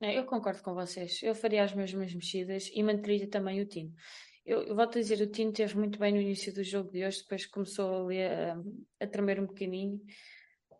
É, 0.00 0.18
eu 0.18 0.26
concordo 0.26 0.62
com 0.62 0.74
vocês. 0.74 1.22
Eu 1.22 1.34
faria 1.34 1.64
as 1.64 1.74
mesmas 1.74 2.12
mexidas 2.12 2.70
e 2.72 2.82
manteria 2.82 3.28
também 3.28 3.60
o 3.60 3.66
Tino. 3.66 3.94
Eu, 4.44 4.62
eu 4.62 4.76
volto 4.76 4.98
a 4.98 5.00
dizer, 5.00 5.20
o 5.20 5.30
Tino 5.30 5.52
teve 5.52 5.76
muito 5.76 5.98
bem 5.98 6.12
no 6.12 6.20
início 6.20 6.54
do 6.54 6.62
jogo 6.62 6.90
de 6.90 7.04
hoje, 7.04 7.22
depois 7.22 7.46
começou 7.46 8.06
ali 8.06 8.22
a, 8.22 8.56
a 9.00 9.06
tremer 9.06 9.40
um 9.40 9.46
bocadinho. 9.46 10.00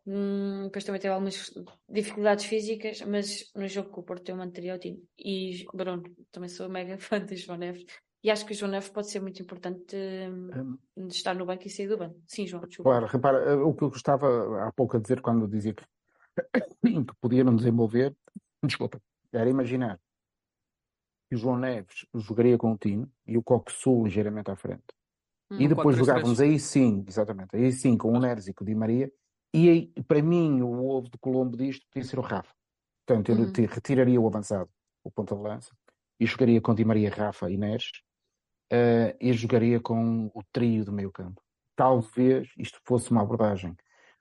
Hum, 0.06 0.64
depois 0.64 0.84
também 0.84 1.00
teve 1.00 1.12
algumas 1.12 1.52
dificuldades 1.88 2.44
físicas, 2.44 3.00
mas 3.00 3.50
no 3.56 3.66
jogo 3.66 3.90
com 3.90 4.02
o 4.02 4.04
Porto 4.04 4.28
eu 4.28 4.36
manteria 4.36 4.74
o 4.74 4.78
Tino. 4.78 5.02
E 5.18 5.64
Bruno, 5.74 6.04
também 6.30 6.48
sou 6.48 6.68
mega 6.68 6.98
fã 6.98 7.18
do 7.18 7.34
João 7.34 7.58
Neves. 7.58 7.86
E 8.22 8.30
acho 8.30 8.44
que 8.44 8.52
o 8.52 8.54
João 8.54 8.70
Neves 8.70 8.88
pode 8.88 9.08
ser 9.08 9.20
muito 9.20 9.40
importante 9.40 9.96
hum, 9.96 10.76
de 10.96 11.14
estar 11.14 11.34
no 11.34 11.46
banco 11.46 11.66
e 11.66 11.70
sair 11.70 11.88
do 11.88 11.98
banco. 11.98 12.20
Sim, 12.26 12.46
João, 12.46 12.66
desculpa. 12.66 12.90
Claro, 12.90 13.06
repara, 13.06 13.64
o 13.64 13.74
que 13.74 13.84
eu 13.84 13.90
gostava 13.90 14.66
há 14.66 14.72
pouco 14.72 14.96
a 14.96 15.00
dizer 15.00 15.20
quando 15.20 15.46
dizia 15.46 15.74
que, 15.74 15.84
que 16.82 17.14
podia 17.20 17.44
não 17.44 17.54
desenvolver, 17.54 18.16
desculpa, 18.64 19.00
era 19.32 19.48
imaginar 19.48 20.00
que 21.28 21.36
o 21.36 21.38
João 21.38 21.58
Neves 21.58 22.06
jogaria 22.14 22.56
com 22.56 22.72
o 22.72 22.78
Tino 22.78 23.10
e 23.26 23.36
o 23.36 23.42
Coxul 23.42 24.04
ligeiramente 24.04 24.50
à 24.50 24.56
frente. 24.56 24.84
Hum, 25.50 25.60
e 25.60 25.68
depois 25.68 25.96
jogávamos 25.96 26.40
aí 26.40 26.58
sim, 26.58 27.04
exatamente, 27.06 27.54
aí 27.54 27.70
sim 27.70 27.96
com 27.96 28.12
o 28.12 28.18
Neres 28.18 28.48
e 28.48 28.54
com 28.54 28.64
o 28.64 28.66
Di 28.66 28.74
Maria. 28.74 29.12
E 29.54 29.68
aí, 29.68 29.92
para 30.06 30.20
mim, 30.20 30.60
o 30.62 30.84
ovo 30.88 31.08
de 31.08 31.18
Colombo 31.18 31.56
disto 31.56 31.86
podia 31.88 32.08
ser 32.08 32.18
o 32.18 32.22
Rafa. 32.22 32.52
Portanto, 33.06 33.30
eu 33.30 33.36
uhum. 33.36 33.52
retiraria 33.68 34.20
o 34.20 34.26
avançado, 34.26 34.68
o 35.04 35.10
ponta 35.10 35.36
de 35.36 35.42
lança, 35.42 35.70
e 36.18 36.26
jogaria 36.26 36.60
com 36.60 36.74
Di 36.74 36.84
Maria, 36.84 37.10
Rafa 37.10 37.48
e 37.50 37.56
Neres, 37.56 37.90
uh, 38.72 39.16
e 39.20 39.32
jogaria 39.32 39.80
com 39.80 40.30
o 40.34 40.42
trio 40.52 40.84
do 40.84 40.92
meio 40.92 41.10
campo. 41.10 41.42
Talvez 41.74 42.48
isto 42.58 42.80
fosse 42.84 43.10
uma 43.10 43.22
abordagem, 43.22 43.76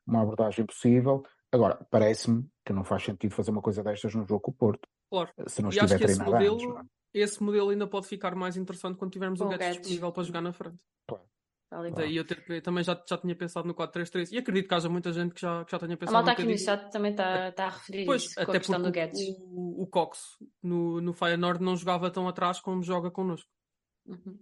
uma 0.06 0.22
abordagem 0.22 0.66
possível. 0.66 1.24
Agora, 1.52 1.86
parece-me 1.90 2.46
que 2.66 2.74
não 2.74 2.84
faz 2.84 3.04
sentido 3.04 3.34
fazer 3.34 3.52
uma 3.52 3.62
coisa 3.62 3.84
destas 3.84 4.14
no 4.14 4.26
jogo 4.26 4.42
com 4.42 4.52
o 4.52 4.54
Porto. 4.54 4.88
Claro. 5.10 5.30
Se 5.48 5.62
não 5.62 5.70
e 5.70 5.72
estiver 5.72 5.96
acho 5.96 5.98
que 5.98 6.12
esse 6.12 6.24
modelo, 6.24 6.78
antes, 6.78 6.92
é? 7.14 7.20
esse 7.20 7.44
modelo 7.44 7.70
ainda 7.70 7.88
pode 7.88 8.08
ficar 8.08 8.36
mais 8.36 8.58
interessante 8.58 8.98
quando 8.98 9.12
tivermos 9.12 9.40
o 9.40 9.48
Guedes 9.48 9.78
disponível 9.78 10.12
para 10.12 10.24
jogar 10.24 10.42
na 10.42 10.52
frente. 10.52 10.84
Claro. 11.08 11.24
Daí 11.96 12.16
eu 12.16 12.26
ter, 12.26 12.62
também 12.62 12.84
já, 12.84 13.02
já 13.08 13.18
tinha 13.18 13.36
pensado 13.36 13.68
no 13.68 13.74
4-3-3 13.74 14.30
e 14.32 14.38
acredito 14.38 14.68
que 14.68 14.74
haja 14.74 14.90
muita 14.90 15.12
gente 15.12 15.34
que 15.34 15.42
já, 15.42 15.66
que 15.66 15.72
já 15.72 15.80
tenha 15.80 15.98
pensado 15.98 16.18
A 16.18 16.20
malta 16.20 16.32
aqui 16.32 16.44
no 16.44 16.58
chat 16.58 16.92
também 16.92 17.12
está 17.12 17.52
tá 17.52 17.66
a 17.66 17.70
referir 17.70 18.06
pois, 18.06 18.24
isso, 18.24 18.40
até 18.40 18.52
a 18.52 18.60
questão 18.60 18.82
do 18.82 18.92
Guedes. 18.92 19.20
O, 19.52 19.84
o 19.84 19.88
Cox 19.88 20.20
no, 20.62 21.02
no 21.02 21.14
Feyenoord 21.14 21.64
não 21.64 21.76
jogava 21.76 22.10
tão 22.12 22.28
atrás 22.28 22.60
como 22.60 22.84
joga 22.84 23.10
connosco. 23.12 23.50
Uhum. 24.06 24.40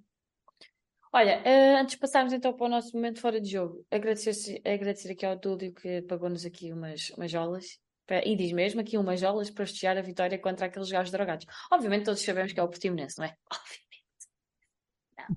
Olha, 1.11 1.41
uh, 1.41 1.77
antes 1.79 1.93
de 1.93 1.99
passarmos 1.99 2.33
então 2.33 2.53
para 2.53 2.65
o 2.65 2.69
nosso 2.69 2.95
momento 2.95 3.21
fora 3.21 3.39
de 3.39 3.51
jogo, 3.51 3.85
agradecer, 3.91 4.59
agradecer 4.65 5.11
aqui 5.11 5.25
ao 5.25 5.35
Dúlio 5.35 5.73
que 5.73 6.01
pagou-nos 6.01 6.43
aqui 6.43 6.73
umas, 6.73 7.11
umas 7.11 7.29
jolas 7.29 7.79
e 8.25 8.35
diz 8.35 8.51
mesmo 8.51 8.81
aqui 8.81 8.97
umas 8.97 9.19
jolas 9.19 9.49
para 9.49 9.65
festejar 9.65 9.97
a 9.97 10.01
vitória 10.01 10.37
contra 10.37 10.65
aqueles 10.65 10.91
gajos 10.91 11.11
drogados. 11.11 11.45
Obviamente 11.71 12.05
todos 12.05 12.21
sabemos 12.21 12.51
que 12.51 12.59
é 12.59 12.63
o 12.63 12.67
Portimonense, 12.67 13.17
não 13.17 13.25
é? 13.25 13.35
Obviamente. 13.51 13.83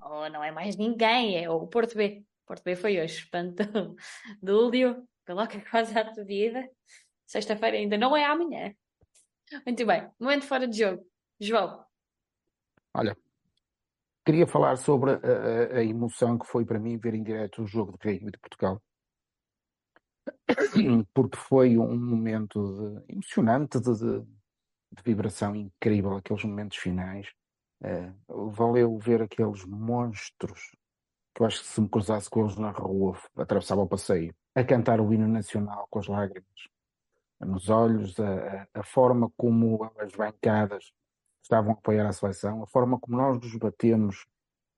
Não, 0.01 0.29
não 0.29 0.43
é 0.43 0.51
mais 0.51 0.75
ninguém, 0.75 1.43
é 1.43 1.49
o 1.49 1.67
Porto 1.67 1.95
B. 1.95 2.23
O 2.43 2.47
Porto 2.47 2.63
B 2.63 2.75
foi 2.75 2.99
hoje. 2.99 3.21
Portanto, 3.21 3.95
Dúlio, 4.41 5.07
coloca 5.25 5.59
quase 5.69 5.97
a 5.97 6.11
tua 6.11 6.25
vida. 6.25 6.67
Sexta-feira 7.25 7.77
ainda 7.77 7.97
não 7.97 8.15
é 8.15 8.25
amanhã. 8.25 8.73
Muito 9.65 9.85
bem. 9.85 10.09
Momento 10.19 10.45
fora 10.45 10.67
de 10.67 10.77
jogo. 10.77 11.05
João. 11.39 11.85
Olha, 12.93 13.17
queria 14.27 14.45
falar 14.45 14.75
sobre 14.75 15.11
a, 15.11 15.77
a, 15.77 15.83
emoção 15.85 16.37
que 16.37 16.45
foi 16.45 16.65
para 16.65 16.77
mim 16.77 16.97
ver 16.97 17.13
em 17.13 17.23
direto 17.23 17.63
o 17.63 17.65
jogo 17.65 17.93
de 17.93 17.97
Grêmio 17.97 18.29
de 18.29 18.37
Portugal 18.37 18.81
porque 21.13 21.37
foi 21.37 21.77
um 21.77 21.97
momento 21.97 22.61
de, 23.07 23.13
emocionante, 23.13 23.79
de, 23.79 23.93
de, 23.93 24.19
de, 24.19 25.03
vibração 25.05 25.55
incrível, 25.55 26.17
aqueles 26.17 26.43
momentos 26.43 26.77
finais. 26.77 27.27
Uh, 27.81 28.49
valeu 28.49 28.97
ver 28.97 29.21
aqueles 29.21 29.63
monstros 29.63 30.75
que 31.33 31.41
eu 31.41 31.45
acho 31.45 31.61
que 31.61 31.67
se 31.67 31.79
me 31.79 31.87
cruzasse 31.87 32.29
com 32.29 32.41
eles 32.41 32.57
na 32.57 32.71
rua, 32.71 33.17
atravessava 33.37 33.79
o 33.79 33.87
passeio, 33.87 34.35
a 34.53 34.63
cantar 34.65 34.99
o 34.99 35.13
hino 35.13 35.27
nacional 35.27 35.87
com 35.89 35.99
as 35.99 36.07
lágrimas 36.07 36.67
nos 37.39 37.69
olhos, 37.69 38.19
a, 38.19 38.67
a 38.73 38.83
forma 38.83 39.31
como 39.37 39.89
as 39.99 40.11
bancadas 40.13 40.91
estavam 41.47 41.71
a 41.71 41.73
apoiar 41.73 42.07
a 42.07 42.13
seleção, 42.13 42.63
a 42.63 42.67
forma 42.67 42.99
como 42.99 43.17
nós 43.17 43.39
nos 43.39 43.55
batemos, 43.55 44.25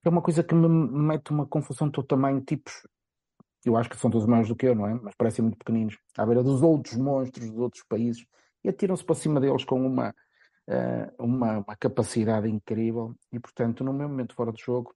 é 0.03 0.09
uma 0.09 0.22
coisa 0.22 0.43
que 0.43 0.55
me 0.55 0.67
mete 0.67 1.32
uma 1.32 1.45
confusão 1.45 1.89
do 1.89 2.03
tamanho, 2.03 2.41
tipos 2.41 2.84
eu 3.65 3.76
acho 3.76 3.89
que 3.89 3.97
são 3.97 4.09
todos 4.09 4.28
maiores 4.28 4.47
do 4.47 4.55
que 4.55 4.67
eu, 4.67 4.76
não 4.76 4.88
é? 4.88 4.93
Mas 4.93 5.15
parecem 5.15 5.43
muito 5.43 5.57
pequeninos, 5.57 5.97
à 6.17 6.26
beira 6.26 6.43
dos 6.43 6.61
outros 6.61 6.95
monstros 6.95 7.49
dos 7.49 7.59
outros 7.59 7.84
países, 7.84 8.26
e 8.63 8.70
atiram-se 8.70 9.03
para 9.03 9.15
cima 9.15 9.39
deles 9.39 9.65
com 9.65 9.86
uma, 9.86 10.09
uh, 10.67 11.24
uma, 11.24 11.59
uma, 11.59 11.76
capacidade 11.76 12.47
incrível. 12.49 13.15
E, 13.32 13.39
portanto, 13.39 13.84
no 13.84 13.93
meu 13.93 14.07
momento 14.07 14.36
fora 14.36 14.51
de 14.51 14.61
jogo, 14.61 14.93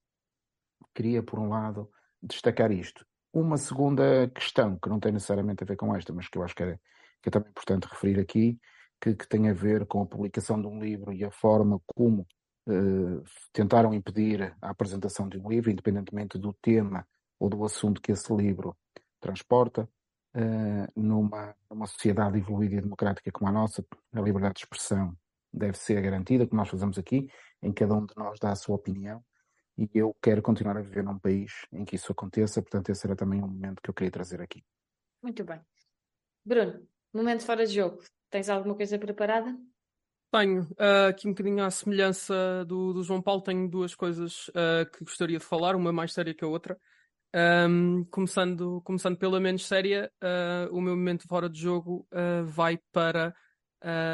queria, 0.94 1.22
por 1.22 1.40
um 1.40 1.50
lado, 1.50 1.90
destacar 2.22 2.72
isto. 2.72 3.06
Uma 3.34 3.58
segunda 3.58 4.30
questão, 4.30 4.78
que 4.78 4.90
não 4.90 5.00
tem 5.00 5.12
necessariamente 5.12 5.64
a 5.64 5.68
ver 5.68 5.76
com 5.76 5.96
esta, 5.96 6.14
mas 6.14 6.28
que 6.30 6.38
eu 6.38 6.44
acho 6.44 6.56
que 6.56 6.64
é, 6.64 6.80
que 7.22 7.30
é 7.30 7.32
também 7.32 7.50
importante 7.50 7.88
referir 7.88 8.20
aqui, 8.20 8.60
que, 9.04 9.14
que 9.16 9.28
tem 9.28 9.50
a 9.50 9.54
ver 9.54 9.86
com 9.86 10.02
a 10.02 10.06
publicação 10.06 10.62
de 10.62 10.66
um 10.66 10.82
livro 10.82 11.12
e 11.12 11.26
a 11.26 11.32
forma 11.32 11.78
como 11.88 12.26
uh, 12.70 13.22
tentaram 13.52 13.94
impedir 13.94 14.56
a 14.62 14.70
apresentação 14.70 15.28
de 15.28 15.38
um 15.38 15.50
livro, 15.50 15.70
independentemente 15.70 16.38
do 16.38 16.54
tema 16.54 17.06
ou 17.38 17.50
do 17.50 17.66
assunto 17.66 18.02
que 18.02 18.14
esse 18.14 18.34
livro 18.34 18.78
transporta. 19.20 19.90
Uh, 20.36 20.88
numa, 20.96 21.54
numa 21.70 21.86
sociedade 21.86 22.40
evoluída 22.40 22.76
e 22.76 22.82
democrática 22.82 23.32
como 23.32 23.48
a 23.50 23.52
nossa, 23.52 23.86
a 24.14 24.20
liberdade 24.20 24.56
de 24.56 24.62
expressão 24.62 25.16
deve 25.54 25.78
ser 25.78 26.02
garantida, 26.02 26.48
como 26.48 26.60
nós 26.60 26.70
fazemos 26.70 26.98
aqui, 26.98 27.30
em 27.62 27.72
cada 27.72 27.94
um 27.94 28.04
de 28.04 28.16
nós 28.18 28.40
dá 28.40 28.52
a 28.52 28.56
sua 28.56 28.76
opinião, 28.76 29.24
e 29.78 29.88
eu 29.94 30.16
quero 30.20 30.42
continuar 30.42 30.76
a 30.76 30.82
viver 30.82 31.04
num 31.04 31.20
país 31.20 31.68
em 31.72 31.86
que 31.86 31.98
isso 31.98 32.12
aconteça, 32.12 32.64
portanto 32.64 32.90
esse 32.90 33.06
era 33.06 33.16
também 33.16 33.44
um 33.44 33.48
momento 33.48 33.80
que 33.80 33.92
eu 33.92 33.94
queria 33.94 34.10
trazer 34.10 34.42
aqui. 34.42 34.64
Muito 35.22 35.44
bem. 35.44 35.62
Bruno, 36.44 36.84
momento 37.14 37.46
fora 37.46 37.68
de 37.68 37.74
jogo, 37.76 38.02
tens 38.34 38.50
alguma 38.50 38.76
coisa 38.76 38.98
preparada? 38.98 39.56
Tenho, 40.32 40.64
uh, 40.64 41.10
aqui 41.10 41.28
um 41.28 41.32
bocadinho 41.32 41.64
à 41.64 41.70
semelhança 41.70 42.66
do, 42.66 42.92
do 42.92 43.04
João 43.04 43.22
Paulo, 43.22 43.44
tenho 43.44 43.70
duas 43.70 43.94
coisas 43.94 44.48
uh, 44.48 44.90
que 44.92 45.04
gostaria 45.04 45.38
de 45.38 45.46
falar, 45.46 45.76
uma 45.76 45.94
mais 45.94 46.12
séria 46.12 46.34
que 46.34 46.44
a 46.44 46.48
outra. 46.48 46.76
Um, 47.36 48.04
começando, 48.06 48.82
começando 48.82 49.18
pela 49.18 49.40
menos 49.40 49.68
séria, 49.68 50.12
uh, 50.24 50.76
o 50.76 50.82
meu 50.82 50.96
momento 50.96 51.28
fora 51.28 51.48
de 51.48 51.60
jogo 51.60 52.08
vai 52.46 52.80
para 52.92 53.36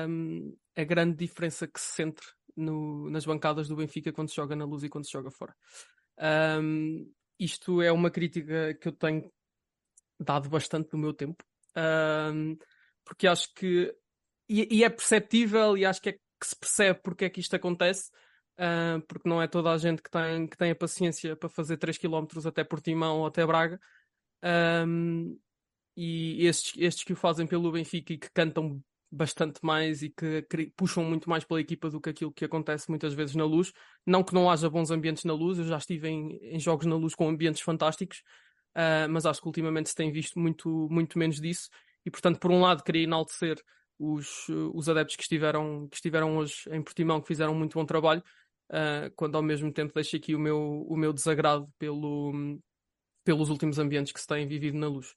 um, 0.08 0.54
a 0.76 0.84
grande 0.84 1.16
diferença 1.16 1.66
que 1.66 1.80
se 1.80 1.94
sente 1.94 2.22
no, 2.58 3.10
nas 3.10 3.26
bancadas 3.26 3.70
do 3.70 3.78
Benfica 3.78 4.12
quando 4.12 4.30
se 4.30 4.36
joga 4.36 4.58
na 4.58 4.66
luz 4.66 4.84
e 4.84 4.90
quando 4.90 5.06
se 5.06 5.14
joga 5.14 5.32
fora. 5.32 5.56
Um, 6.62 7.10
isto 7.40 7.82
é 7.82 7.90
uma 7.94 8.12
crítica 8.12 8.74
que 8.74 8.90
eu 8.90 8.92
tenho 8.92 9.32
dado 10.20 10.50
bastante 10.50 10.90
do 10.90 10.98
meu 10.98 11.14
tempo, 11.14 11.42
porque 13.06 13.26
acho 13.26 13.54
que. 13.54 13.96
E, 14.50 14.80
e, 14.80 14.84
é 14.84 14.90
perceptível 14.90 15.78
e 15.78 15.86
acho 15.86 16.02
que 16.02 16.10
é 16.10 16.14
que 16.14 16.48
se 16.48 16.56
percebe 16.56 17.00
porque 17.04 17.26
é 17.26 17.30
que 17.30 17.40
isto 17.40 17.56
acontece 17.56 18.10
uh, 18.60 19.02
porque 19.08 19.28
não 19.28 19.42
é 19.42 19.48
toda 19.48 19.72
a 19.72 19.78
gente 19.78 20.02
que 20.02 20.10
tem, 20.10 20.48
que 20.48 20.58
tem 20.58 20.72
a 20.72 20.76
paciência 20.76 21.36
para 21.36 21.50
fazer 21.50 21.78
3 21.78 21.98
km 21.98 22.26
até 22.46 22.64
Portimão 22.64 23.20
ou 23.20 23.28
até 23.28 23.46
Braga. 23.46 23.80
Um, 24.44 25.38
e 25.96 26.46
estes, 26.46 26.74
estes 26.78 27.04
que 27.04 27.14
o 27.14 27.16
fazem 27.16 27.48
pelo 27.48 27.72
Benfica 27.72 28.14
e 28.14 28.18
que 28.18 28.30
cantam 28.32 28.82
bastante 29.12 29.60
mais 29.64 30.02
e 30.02 30.10
que, 30.10 30.46
puxam 30.78 31.04
muito 31.04 31.30
mais 31.30 31.44
pela 31.44 31.60
equipa 31.60 31.90
do 31.90 32.00
que 32.00 32.10
aquilo 32.10 32.32
que 32.32 32.46
acontece 32.46 32.90
muitas 32.90 33.14
vezes 33.14 33.36
na 33.36 33.44
luz. 33.44 33.72
Não 34.06 34.24
que 34.24 34.34
não 34.34 34.50
haja 34.50 34.70
bons 34.70 34.92
ambientes 34.92 35.24
na 35.24 35.34
luz, 35.34 35.58
eu 35.58 35.66
já 35.66 35.78
estive 35.78 36.08
em, 36.08 36.38
em 36.42 36.60
jogos 36.60 36.86
na 36.86 36.96
luz 36.96 37.16
com 37.16 37.28
ambientes 37.28 37.62
fantásticos, 37.62 38.20
uh, 38.76 39.10
mas 39.10 39.26
acho 39.26 39.42
que 39.42 39.48
ultimamente 39.48 39.90
se 39.90 39.96
tem 39.96 40.12
visto 40.12 40.40
muito, 40.40 40.88
muito 40.90 41.18
menos 41.18 41.42
disso. 41.42 41.70
E 42.06 42.12
portanto, 42.12 42.40
por 42.40 42.52
um 42.52 42.62
lado, 42.62 42.84
queria 42.84 43.04
enaltecer 43.04 43.58
os, 44.00 44.48
os 44.74 44.88
adeptos 44.88 45.18
que 45.18 45.24
estiveram, 45.24 45.88
que 45.90 45.98
estiveram 45.98 46.38
hoje 46.38 46.64
em 46.72 46.82
Portimão, 46.82 47.20
que 47.20 47.28
fizeram 47.28 47.54
muito 47.54 47.78
bom 47.78 47.86
trabalho, 47.86 48.24
uh, 48.72 49.12
quando 49.16 49.36
ao 49.36 49.44
mesmo 49.44 49.72
tempo 49.72 49.94
deixo 49.94 50.16
aqui 50.16 50.34
o 50.34 50.40
meu, 50.40 50.86
o 50.88 50.96
meu 50.96 51.12
desagrado 51.12 51.70
pelo, 51.78 52.60
pelos 53.26 53.50
últimos 53.50 53.78
ambientes 53.78 54.14
que 54.14 54.22
se 54.22 54.28
têm 54.28 54.48
vivido 54.48 54.78
na 54.78 54.88
luz. 54.88 55.14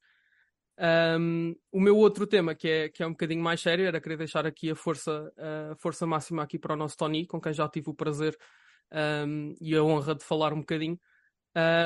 Um, 1.19 1.55
o 1.71 1.81
meu 1.81 1.97
outro 1.97 2.27
tema, 2.27 2.55
que 2.55 2.69
é, 2.69 2.89
que 2.89 3.03
é 3.03 3.07
um 3.07 3.13
bocadinho 3.13 3.43
mais 3.43 3.61
sério, 3.61 3.87
era 3.87 4.01
querer 4.01 4.17
deixar 4.17 4.45
aqui 4.47 4.71
a 4.71 4.75
força, 4.75 5.33
a 5.73 5.77
força 5.77 6.07
máxima 6.07 6.43
aqui 6.43 6.59
para 6.59 6.75
o 6.75 6.77
nosso 6.77 6.97
Tony, 6.97 7.27
com 7.27 7.41
quem 7.41 7.53
já 7.53 7.69
tive 7.69 7.91
o 7.91 7.95
prazer 7.95 8.37
um, 9.27 9.55
e 9.61 9.77
a 9.77 9.83
honra 9.83 10.15
de 10.15 10.25
falar 10.25 10.53
um 10.53 10.61
bocadinho, 10.61 10.99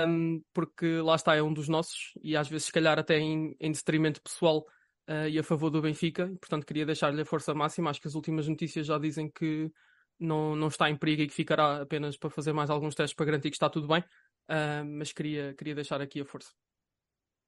um, 0.08 0.40
porque 0.54 1.00
lá 1.00 1.14
está, 1.14 1.34
é 1.34 1.42
um 1.42 1.52
dos 1.52 1.68
nossos, 1.68 2.12
e 2.22 2.36
às 2.36 2.48
vezes, 2.48 2.66
se 2.66 2.72
calhar, 2.72 2.98
até 2.98 3.18
em, 3.18 3.54
em 3.60 3.72
detrimento 3.72 4.22
pessoal 4.22 4.64
uh, 5.08 5.28
e 5.28 5.38
a 5.38 5.42
favor 5.42 5.70
do 5.70 5.82
Benfica, 5.82 6.30
e, 6.32 6.36
portanto, 6.36 6.66
queria 6.66 6.86
deixar-lhe 6.86 7.20
a 7.20 7.24
força 7.24 7.54
máxima. 7.54 7.90
Acho 7.90 8.00
que 8.00 8.08
as 8.08 8.14
últimas 8.14 8.48
notícias 8.48 8.86
já 8.86 8.98
dizem 8.98 9.30
que 9.30 9.70
não, 10.18 10.56
não 10.56 10.68
está 10.68 10.88
em 10.90 10.96
perigo 10.96 11.22
e 11.22 11.26
que 11.26 11.34
ficará 11.34 11.82
apenas 11.82 12.16
para 12.16 12.30
fazer 12.30 12.52
mais 12.52 12.70
alguns 12.70 12.94
testes 12.94 13.14
para 13.14 13.26
garantir 13.26 13.50
que 13.50 13.56
está 13.56 13.68
tudo 13.68 13.88
bem, 13.88 14.00
uh, 14.00 14.84
mas 14.84 15.12
queria, 15.12 15.54
queria 15.54 15.74
deixar 15.74 16.00
aqui 16.00 16.20
a 16.20 16.24
força. 16.24 16.50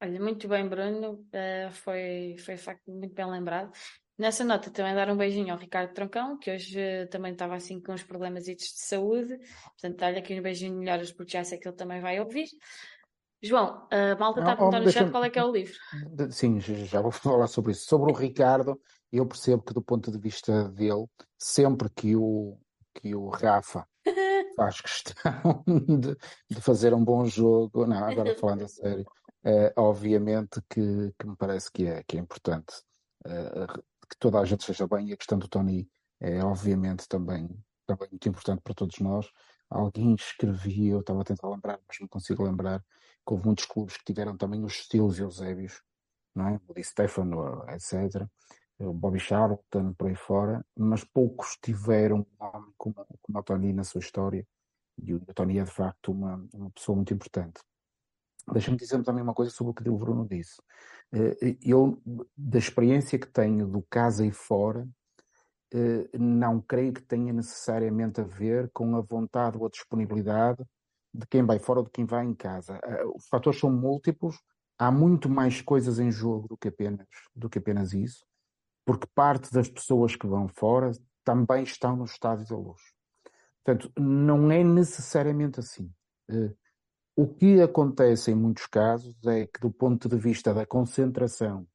Olha, 0.01 0.21
muito 0.21 0.47
bem, 0.47 0.69
Bruno, 0.69 1.15
uh, 1.15 1.73
foi, 1.73 2.37
foi 2.39 2.57
facto 2.57 2.91
muito 2.91 3.15
bem 3.15 3.29
lembrado. 3.29 3.73
Nessa 4.17 4.45
nota 4.45 4.71
também 4.71 4.95
dar 4.95 5.09
um 5.11 5.17
beijinho 5.17 5.53
ao 5.53 5.59
Ricardo 5.59 5.95
Troncão, 5.95 6.39
que 6.39 6.51
hoje 6.51 7.07
também 7.07 7.33
estava 7.33 7.55
assim 7.55 7.81
com 7.81 7.93
uns 7.93 8.03
problemas 8.03 8.45
de 8.45 8.57
saúde, 8.59 9.39
portanto 9.39 9.97
dá-lhe 9.97 10.19
aqui 10.19 10.39
um 10.39 10.43
beijinho 10.43 10.73
de 10.73 10.79
melhoras 10.81 11.13
porque 11.13 11.33
já 11.33 11.45
sei 11.45 11.57
que 11.57 11.69
ele 11.69 11.77
também 11.77 12.01
vai 12.01 12.19
ouvir. 12.19 12.49
João, 13.43 13.87
a 13.91 14.17
malta 14.19 14.41
está 14.41 14.53
a 14.53 14.57
perguntar 14.57 14.81
no 14.81 14.91
chat 14.91 15.11
qual 15.11 15.25
é 15.25 15.31
que 15.31 15.39
é 15.39 15.45
o 15.45 15.53
livro. 15.53 15.75
Sim, 16.31 16.61
já 16.61 17.01
vou 17.01 17.13
falar 17.13 17.47
sobre 17.47 17.73
isso. 17.73 17.87
Sobre 17.87 18.11
o 18.11 18.15
Ricardo, 18.15 18.81
eu 19.13 19.27
percebo 19.27 19.63
que 19.63 19.73
do 19.73 19.83
ponto 19.83 20.11
de 20.11 20.19
vista 20.19 20.69
dele, 20.71 21.07
sempre 21.39 21.89
que 21.91 22.17
o, 22.17 22.59
que 22.95 23.15
o 23.15 23.29
Rafa 23.29 23.87
faz 24.57 24.81
questão 24.81 25.65
de, 26.01 26.17
de 26.51 26.61
fazer 26.61 26.93
um 26.93 27.05
bom 27.05 27.25
jogo, 27.27 27.87
não, 27.87 28.05
agora 28.05 28.35
falando 28.37 28.65
a 28.65 28.69
sério, 28.69 29.07
é, 29.45 29.73
obviamente 29.77 30.61
que, 30.69 31.13
que 31.19 31.27
me 31.27 31.37
parece 31.37 31.71
que 31.71 31.87
é, 31.87 32.03
que 32.03 32.17
é 32.17 32.21
importante 32.21 32.75
é, 33.25 33.67
que 34.09 34.19
toda 34.19 34.41
a 34.41 34.45
gente 34.45 34.65
seja 34.65 34.87
bem 34.87 35.09
e 35.09 35.13
a 35.13 35.17
questão 35.17 35.39
do 35.39 35.49
Tony 35.49 35.89
é 36.21 36.43
obviamente 36.43 37.07
também, 37.09 37.49
também 37.87 38.09
muito 38.11 38.29
importante 38.29 38.61
para 38.63 38.75
todos 38.75 38.99
nós. 38.99 39.31
Alguém 39.71 40.15
escrevia, 40.15 40.93
eu 40.93 41.01
estava 41.01 41.21
a 41.21 41.25
tentar 41.25 41.49
lembrar, 41.49 41.79
mas 41.87 41.99
não 42.01 42.09
consigo 42.09 42.43
lembrar, 42.43 42.83
houve 43.35 43.47
muitos 43.47 43.67
clubes 43.67 43.97
que 43.97 44.05
tiveram 44.05 44.37
também 44.37 44.65
os 44.65 44.75
estilos 44.75 45.19
Eusébios, 45.19 45.83
não 46.35 46.49
é? 46.49 46.61
O 46.67 46.75
Di 46.75 46.85
Stefano, 46.85 47.65
etc 47.69 48.29
o 48.79 48.93
Bobby 48.93 49.19
Charlton, 49.19 49.93
por 49.95 50.09
aí 50.09 50.15
fora, 50.15 50.65
mas 50.77 51.03
poucos 51.05 51.59
tiveram 51.61 52.19
um 52.19 52.73
como, 52.77 52.95
como 53.21 53.39
o 53.39 53.43
Tony 53.43 53.73
na 53.73 53.85
sua 53.85 54.01
história, 54.01 54.47
e 55.03 55.15
o 55.15 55.21
Tony 55.35 55.59
é 55.59 55.65
de 55.65 55.71
facto 55.71 56.13
uma, 56.13 56.45
uma 56.53 56.71
pessoa 56.71 56.97
muito 56.97 57.13
importante. 57.13 57.61
Deixa-me 58.53 58.77
dizer 58.77 59.03
também 59.03 59.23
uma 59.23 59.35
coisa 59.35 59.51
sobre 59.51 59.73
o 59.73 59.75
que 59.75 59.89
o 59.91 59.99
Bruno 59.99 60.27
disse. 60.27 60.63
Eh, 61.13 61.57
eu, 61.63 62.01
da 62.37 62.59
experiência 62.59 63.19
que 63.19 63.27
tenho 63.27 63.67
do 63.67 63.83
casa 63.83 64.25
e 64.25 64.33
fora, 64.33 64.89
eh, 65.73 66.09
não 66.19 66.61
creio 66.61 66.93
que 66.93 67.03
tenha 67.03 67.33
necessariamente 67.33 68.21
a 68.21 68.25
ver 68.25 68.71
com 68.73 68.97
a 68.97 69.01
vontade 69.01 69.59
ou 69.59 69.67
a 69.67 69.71
disponibilidade 69.71 70.65
de 71.19 71.27
quem 71.27 71.45
vai 71.45 71.59
fora 71.59 71.81
ou 71.81 71.85
de 71.85 71.91
quem 71.91 72.07
vai 72.07 72.25
em 72.25 72.35
casa. 72.35 72.79
Eh, 72.83 73.05
os 73.15 73.27
fatores 73.29 73.61
são 73.61 73.71
múltiplos, 73.71 74.41
há 74.79 74.91
muito 74.91 75.29
mais 75.29 75.61
coisas 75.61 75.99
em 75.99 76.11
jogo 76.11 76.49
do 76.49 76.57
que 76.57 76.69
apenas, 76.69 77.07
do 77.35 77.51
que 77.51 77.59
apenas 77.59 77.93
isso 77.93 78.29
porque 78.89 79.07
parte 79.15 79.53
das 79.53 79.69
pessoas 79.69 80.17
que 80.17 80.27
vão 80.27 80.49
fora 80.49 80.93
também 81.23 81.63
estão 81.63 81.95
no 81.95 82.07
estádio 82.07 82.49
da 82.49 82.57
luz. 82.57 82.81
Portanto, 83.63 83.93
não 84.01 84.51
é 84.51 84.65
necessariamente 84.65 85.61
assim. 85.61 85.93
Eh, 86.31 86.55
o 87.15 87.29
que 87.29 87.61
acontece 87.61 88.31
em 88.31 88.35
muitos 88.35 88.65
casos 88.65 89.15
é 89.27 89.47
que, 89.47 89.61
do 89.61 89.71
ponto 89.71 90.09
de 90.09 90.17
vista 90.17 90.55
da 90.55 90.65
concentração 90.65 91.69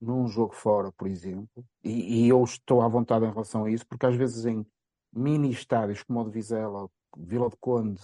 num 0.00 0.26
jogo 0.26 0.56
fora, 0.56 0.90
por 0.90 1.06
exemplo, 1.06 1.64
e, 1.84 2.24
e 2.24 2.28
eu 2.28 2.42
estou 2.42 2.82
à 2.82 2.88
vontade 2.88 3.24
em 3.24 3.30
relação 3.30 3.66
a 3.66 3.70
isso, 3.70 3.86
porque 3.86 4.06
às 4.06 4.16
vezes 4.16 4.44
em 4.44 4.66
mini 5.12 5.52
estádios 5.52 6.02
como 6.02 6.20
o 6.20 6.24
de 6.24 6.32
Vizela, 6.32 6.90
Vila 7.16 7.48
de 7.48 7.56
Conde, 7.60 8.02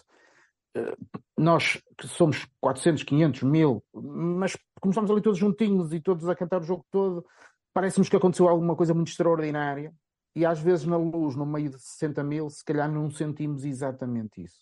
eh, 0.75 0.97
nós 1.37 1.83
somos 2.01 2.47
400, 2.61 3.03
500, 3.03 3.43
mil, 3.43 3.83
mas 3.93 4.57
começamos 4.81 5.11
ali 5.11 5.21
todos 5.21 5.39
juntinhos 5.39 5.93
e 5.93 6.01
todos 6.01 6.29
a 6.29 6.35
cantar 6.35 6.61
o 6.61 6.65
jogo 6.65 6.85
todo, 6.91 7.27
parece-nos 7.73 8.09
que 8.09 8.17
aconteceu 8.17 8.49
alguma 8.49 8.77
coisa 8.77 8.95
muito 8.95 9.09
extraordinária 9.09 9.93
e 10.35 10.47
às 10.47 10.61
vezes 10.61 10.87
na 10.87 10.97
luz, 10.97 11.37
no 11.37 11.45
meio 11.45 11.71
de 11.71 11.79
60 11.79 12.23
mil, 12.25 12.49
se 12.49 12.65
calhar 12.65 12.91
não 12.91 13.11
sentimos 13.11 13.65
exatamente 13.65 14.43
isso. 14.43 14.61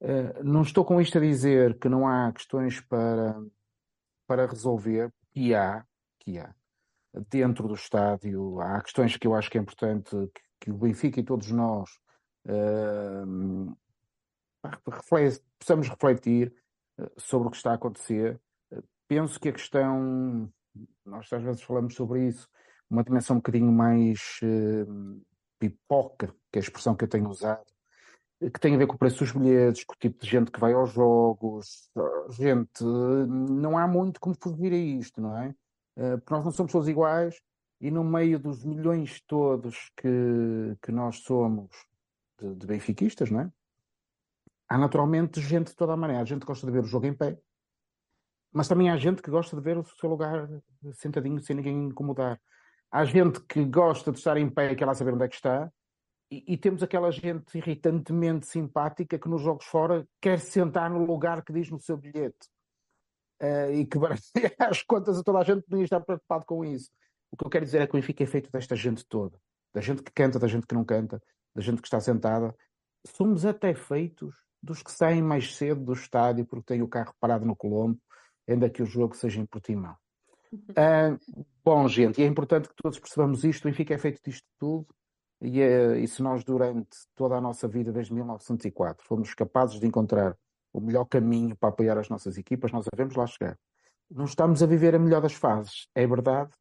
Uh, 0.00 0.42
não 0.42 0.62
estou 0.62 0.84
com 0.84 1.00
isto 1.00 1.18
a 1.18 1.20
dizer 1.20 1.78
que 1.78 1.88
não 1.88 2.06
há 2.06 2.32
questões 2.32 2.80
para, 2.80 3.40
para 4.26 4.46
resolver, 4.46 5.12
que 5.32 5.54
há, 5.54 5.84
que 6.20 6.38
há. 6.38 6.54
Dentro 7.30 7.68
do 7.68 7.74
estádio, 7.74 8.60
há 8.60 8.80
questões 8.80 9.16
que 9.16 9.26
eu 9.26 9.34
acho 9.34 9.50
que 9.50 9.58
é 9.58 9.60
importante 9.60 10.10
que, 10.10 10.42
que 10.60 10.70
o 10.70 10.78
Benfica 10.78 11.20
e 11.20 11.24
todos 11.24 11.50
nós 11.50 11.90
uh, 12.46 13.76
possamos 15.58 15.88
refletir 15.88 16.54
eh, 16.98 17.10
sobre 17.16 17.48
o 17.48 17.50
que 17.50 17.56
está 17.56 17.72
a 17.72 17.74
acontecer. 17.74 18.40
penso 19.08 19.38
que 19.38 19.48
a 19.48 19.52
questão 19.52 20.50
nós 21.04 21.32
às 21.32 21.42
vezes 21.42 21.62
falamos 21.62 21.94
sobre 21.94 22.28
isso, 22.28 22.48
uma 22.88 23.04
dimensão 23.04 23.36
um 23.36 23.38
bocadinho 23.38 23.72
mais 23.72 24.40
uh, 24.42 25.22
pipoca, 25.58 26.34
que 26.50 26.58
é 26.58 26.60
a 26.60 26.62
expressão 26.62 26.94
que 26.94 27.04
eu 27.04 27.08
tenho 27.08 27.28
usado, 27.28 27.64
que 28.40 28.60
tem 28.60 28.74
a 28.74 28.78
ver 28.78 28.86
com 28.86 28.96
o 28.96 28.98
preço 28.98 29.20
dos 29.20 29.32
bilhetes, 29.32 29.84
com 29.84 29.94
o 29.94 29.98
tipo 29.98 30.22
de 30.22 30.28
gente 30.28 30.50
que 30.50 30.58
vai 30.58 30.72
aos 30.72 30.92
jogos. 30.92 31.88
Gente, 32.30 32.82
não 32.82 33.78
há 33.78 33.86
muito 33.86 34.20
como 34.20 34.34
fugir 34.34 34.72
a 34.72 34.76
isto, 34.76 35.20
não 35.20 35.36
é? 35.38 35.54
Uh, 35.96 36.18
porque 36.18 36.34
nós 36.34 36.44
não 36.44 36.52
somos 36.52 36.72
todos 36.72 36.88
iguais 36.88 37.40
e 37.80 37.90
no 37.90 38.02
meio 38.02 38.38
dos 38.38 38.64
milhões 38.64 39.20
todos 39.26 39.90
que, 39.96 40.76
que 40.82 40.90
nós 40.90 41.18
somos 41.18 41.70
de, 42.40 42.54
de 42.54 42.66
benfiquistas, 42.66 43.30
não 43.30 43.40
é? 43.40 43.52
Há 44.72 44.78
naturalmente 44.78 45.38
gente 45.38 45.66
de 45.66 45.76
toda 45.76 45.92
a 45.92 45.96
maneira. 45.98 46.22
A 46.22 46.24
gente 46.24 46.46
gosta 46.46 46.66
de 46.66 46.72
ver 46.72 46.82
o 46.82 46.86
jogo 46.86 47.04
em 47.04 47.12
pé, 47.12 47.38
mas 48.50 48.66
também 48.66 48.88
há 48.88 48.96
gente 48.96 49.20
que 49.20 49.30
gosta 49.30 49.54
de 49.54 49.62
ver 49.62 49.76
o 49.76 49.84
seu 49.84 50.08
lugar 50.08 50.48
sentadinho 50.94 51.38
sem 51.42 51.56
ninguém 51.56 51.88
incomodar. 51.88 52.40
há 52.90 53.04
gente 53.04 53.38
que 53.42 53.66
gosta 53.66 54.10
de 54.10 54.16
estar 54.16 54.38
em 54.38 54.48
pé 54.48 54.72
e 54.72 54.74
quer 54.74 54.86
lá 54.86 54.94
saber 54.94 55.12
onde 55.12 55.24
é 55.24 55.28
que 55.28 55.34
está, 55.34 55.70
e, 56.30 56.54
e, 56.54 56.56
temos 56.56 56.82
aquela 56.82 57.10
gente 57.10 57.58
irritantemente 57.58 58.46
simpática 58.46 59.18
que 59.18 59.28
nos 59.28 59.42
jogos 59.42 59.66
fora 59.66 60.08
quer 60.18 60.40
sentar 60.40 60.88
no 60.88 61.04
lugar 61.04 61.44
que 61.44 61.52
diz 61.52 61.70
no 61.70 61.78
seu 61.78 61.98
bilhete. 61.98 62.48
Uh, 63.42 63.72
e 63.74 63.84
que 63.84 63.98
às 64.58 64.82
contas 64.82 65.18
a 65.18 65.22
toda 65.22 65.40
a 65.40 65.44
gente 65.44 65.66
podia 65.68 65.84
estar 65.84 66.00
preocupado 66.00 66.46
com 66.46 66.64
isso. 66.64 66.90
O 67.30 67.36
que 67.36 67.44
eu 67.44 67.50
quero 67.50 67.66
dizer 67.66 67.82
é 67.82 67.86
que 67.86 67.92
o 67.92 68.00
Benfica 68.00 68.24
é 68.24 68.26
feito 68.26 68.50
desta 68.50 68.74
gente 68.74 69.04
toda. 69.04 69.38
Da 69.74 69.82
gente 69.82 70.02
que 70.02 70.10
canta, 70.12 70.38
da 70.38 70.48
gente 70.48 70.66
que 70.66 70.74
não 70.74 70.82
canta, 70.82 71.22
da 71.54 71.60
gente 71.60 71.82
que 71.82 71.86
está 71.86 72.00
sentada. 72.00 72.56
Somos 73.06 73.44
até 73.44 73.74
feitos 73.74 74.34
dos 74.62 74.82
que 74.82 74.92
saem 74.92 75.22
mais 75.22 75.56
cedo 75.56 75.80
do 75.80 75.92
estádio 75.92 76.46
porque 76.46 76.66
têm 76.66 76.82
o 76.82 76.88
carro 76.88 77.14
parado 77.18 77.44
no 77.44 77.56
Colombo, 77.56 77.98
ainda 78.48 78.70
que 78.70 78.82
o 78.82 78.86
jogo 78.86 79.16
seja 79.16 79.40
em 79.40 79.46
Portimão. 79.46 79.96
Uh, 80.52 81.18
bom, 81.64 81.88
gente, 81.88 82.20
e 82.20 82.24
é 82.24 82.26
importante 82.26 82.68
que 82.68 82.74
todos 82.76 82.98
percebamos 82.98 83.42
isto. 83.42 83.64
O 83.64 83.70
Benfica 83.70 83.94
é 83.94 83.98
feito 83.98 84.20
disto 84.22 84.46
tudo 84.58 84.86
e, 85.42 85.60
é, 85.60 85.98
e 85.98 86.06
se 86.06 86.22
nós, 86.22 86.44
durante 86.44 86.96
toda 87.16 87.34
a 87.34 87.40
nossa 87.40 87.66
vida, 87.66 87.92
desde 87.92 88.14
1904, 88.14 89.04
fomos 89.04 89.34
capazes 89.34 89.80
de 89.80 89.86
encontrar 89.86 90.36
o 90.72 90.80
melhor 90.80 91.04
caminho 91.04 91.56
para 91.56 91.70
apoiar 91.70 91.98
as 91.98 92.08
nossas 92.08 92.38
equipas, 92.38 92.70
nós 92.70 92.86
devemos 92.90 93.16
lá 93.16 93.26
chegar. 93.26 93.58
Não 94.08 94.24
estamos 94.24 94.62
a 94.62 94.66
viver 94.66 94.94
a 94.94 94.98
melhor 95.00 95.20
das 95.20 95.32
fases, 95.32 95.88
é 95.94 96.06
verdade, 96.06 96.52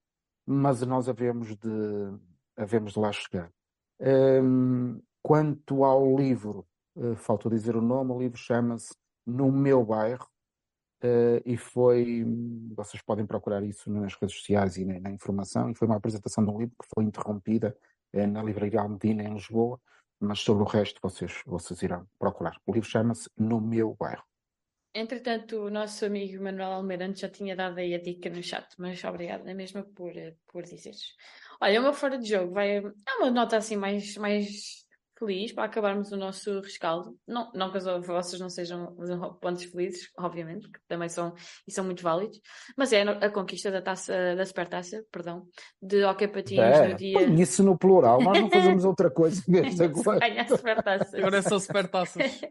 mas 0.45 0.81
nós 0.81 1.07
havemos 1.07 1.55
de, 1.55 1.69
havemos 2.57 2.93
de 2.93 2.99
lá 2.99 3.11
chegar. 3.11 3.51
Um, 3.99 4.99
quanto 5.21 5.83
ao 5.83 6.17
livro, 6.17 6.65
uh, 6.95 7.15
faltou 7.15 7.51
dizer 7.51 7.75
o 7.75 7.81
nome, 7.81 8.11
o 8.11 8.19
livro 8.19 8.37
chama-se 8.37 8.93
No 9.25 9.51
Meu 9.51 9.83
Bairro, 9.83 10.27
uh, 11.03 11.41
e 11.45 11.57
foi, 11.57 12.23
vocês 12.75 13.01
podem 13.03 13.25
procurar 13.25 13.63
isso 13.63 13.91
nas 13.91 14.15
redes 14.15 14.35
sociais 14.37 14.77
e 14.77 14.85
na, 14.85 14.99
na, 14.99 15.11
informação, 15.11 15.69
e 15.69 15.75
foi 15.75 15.87
uma 15.87 15.97
apresentação 15.97 16.43
de 16.43 16.51
um 16.51 16.59
livro 16.59 16.75
que 16.81 16.87
foi 16.93 17.03
interrompida 17.03 17.75
é 18.13 18.27
na 18.27 18.43
Livraria 18.43 18.81
Almedina, 18.81 19.23
em 19.23 19.33
Lisboa, 19.33 19.79
mas 20.19 20.39
sobre 20.39 20.63
o 20.63 20.67
resto 20.67 20.99
vocês, 21.01 21.41
vocês 21.45 21.81
irão 21.81 22.05
procurar. 22.19 22.59
O 22.65 22.73
livro 22.73 22.89
chama-se 22.89 23.29
No 23.37 23.61
Meu 23.61 23.95
Bairro. 23.97 24.23
Entretanto, 24.93 25.55
o 25.57 25.69
nosso 25.69 26.05
amigo 26.05 26.43
Manuel 26.43 26.73
Almeida 26.73 27.13
já 27.15 27.29
tinha 27.29 27.55
dado 27.55 27.77
aí 27.77 27.95
a 27.95 28.01
dica 28.01 28.29
no 28.29 28.43
chat, 28.43 28.67
mas 28.77 29.01
obrigada 29.05 29.49
é 29.49 29.53
mesmo 29.53 29.85
por, 29.85 30.11
por 30.51 30.63
dizeres. 30.63 31.15
Olha, 31.61 31.79
o 31.79 31.83
meu 31.83 31.93
fora 31.93 32.17
de 32.17 32.27
jogo 32.27 32.53
vai. 32.53 32.77
É 32.77 33.13
uma 33.19 33.31
nota 33.31 33.55
assim 33.55 33.77
mais, 33.77 34.17
mais 34.17 34.85
feliz 35.21 35.53
para 35.53 35.65
acabarmos 35.65 36.11
o 36.11 36.17
nosso 36.17 36.59
rescaldo. 36.61 37.15
Não, 37.27 37.51
não 37.53 37.71
que 37.71 37.79
vocês 37.79 38.41
não 38.41 38.49
sejam 38.49 38.95
pontos 39.39 39.63
felizes, 39.65 40.09
obviamente, 40.17 40.67
que 40.67 40.79
também 40.87 41.07
são 41.07 41.33
e 41.67 41.71
são 41.71 41.85
muito 41.85 42.01
válidos, 42.01 42.41
mas 42.75 42.91
é 42.91 43.03
a 43.03 43.29
conquista 43.29 43.69
da 43.69 43.81
taça, 43.81 44.35
da 44.35 44.45
supertaça, 44.45 45.03
perdão, 45.11 45.45
de 45.79 46.03
Hockey 46.03 46.27
Patins 46.27 46.59
é, 46.59 46.87
no 46.87 46.95
dia. 46.95 47.21
Isso 47.41 47.63
no 47.63 47.77
plural, 47.77 48.21
nós 48.21 48.39
não 48.39 48.49
fazemos 48.49 48.83
outra 48.85 49.11
coisa 49.11 49.43
mesmo 49.47 49.83
agora. 49.83 50.19
Só 51.43 51.59
supertaças. 51.59 52.41
uh, 52.41 52.49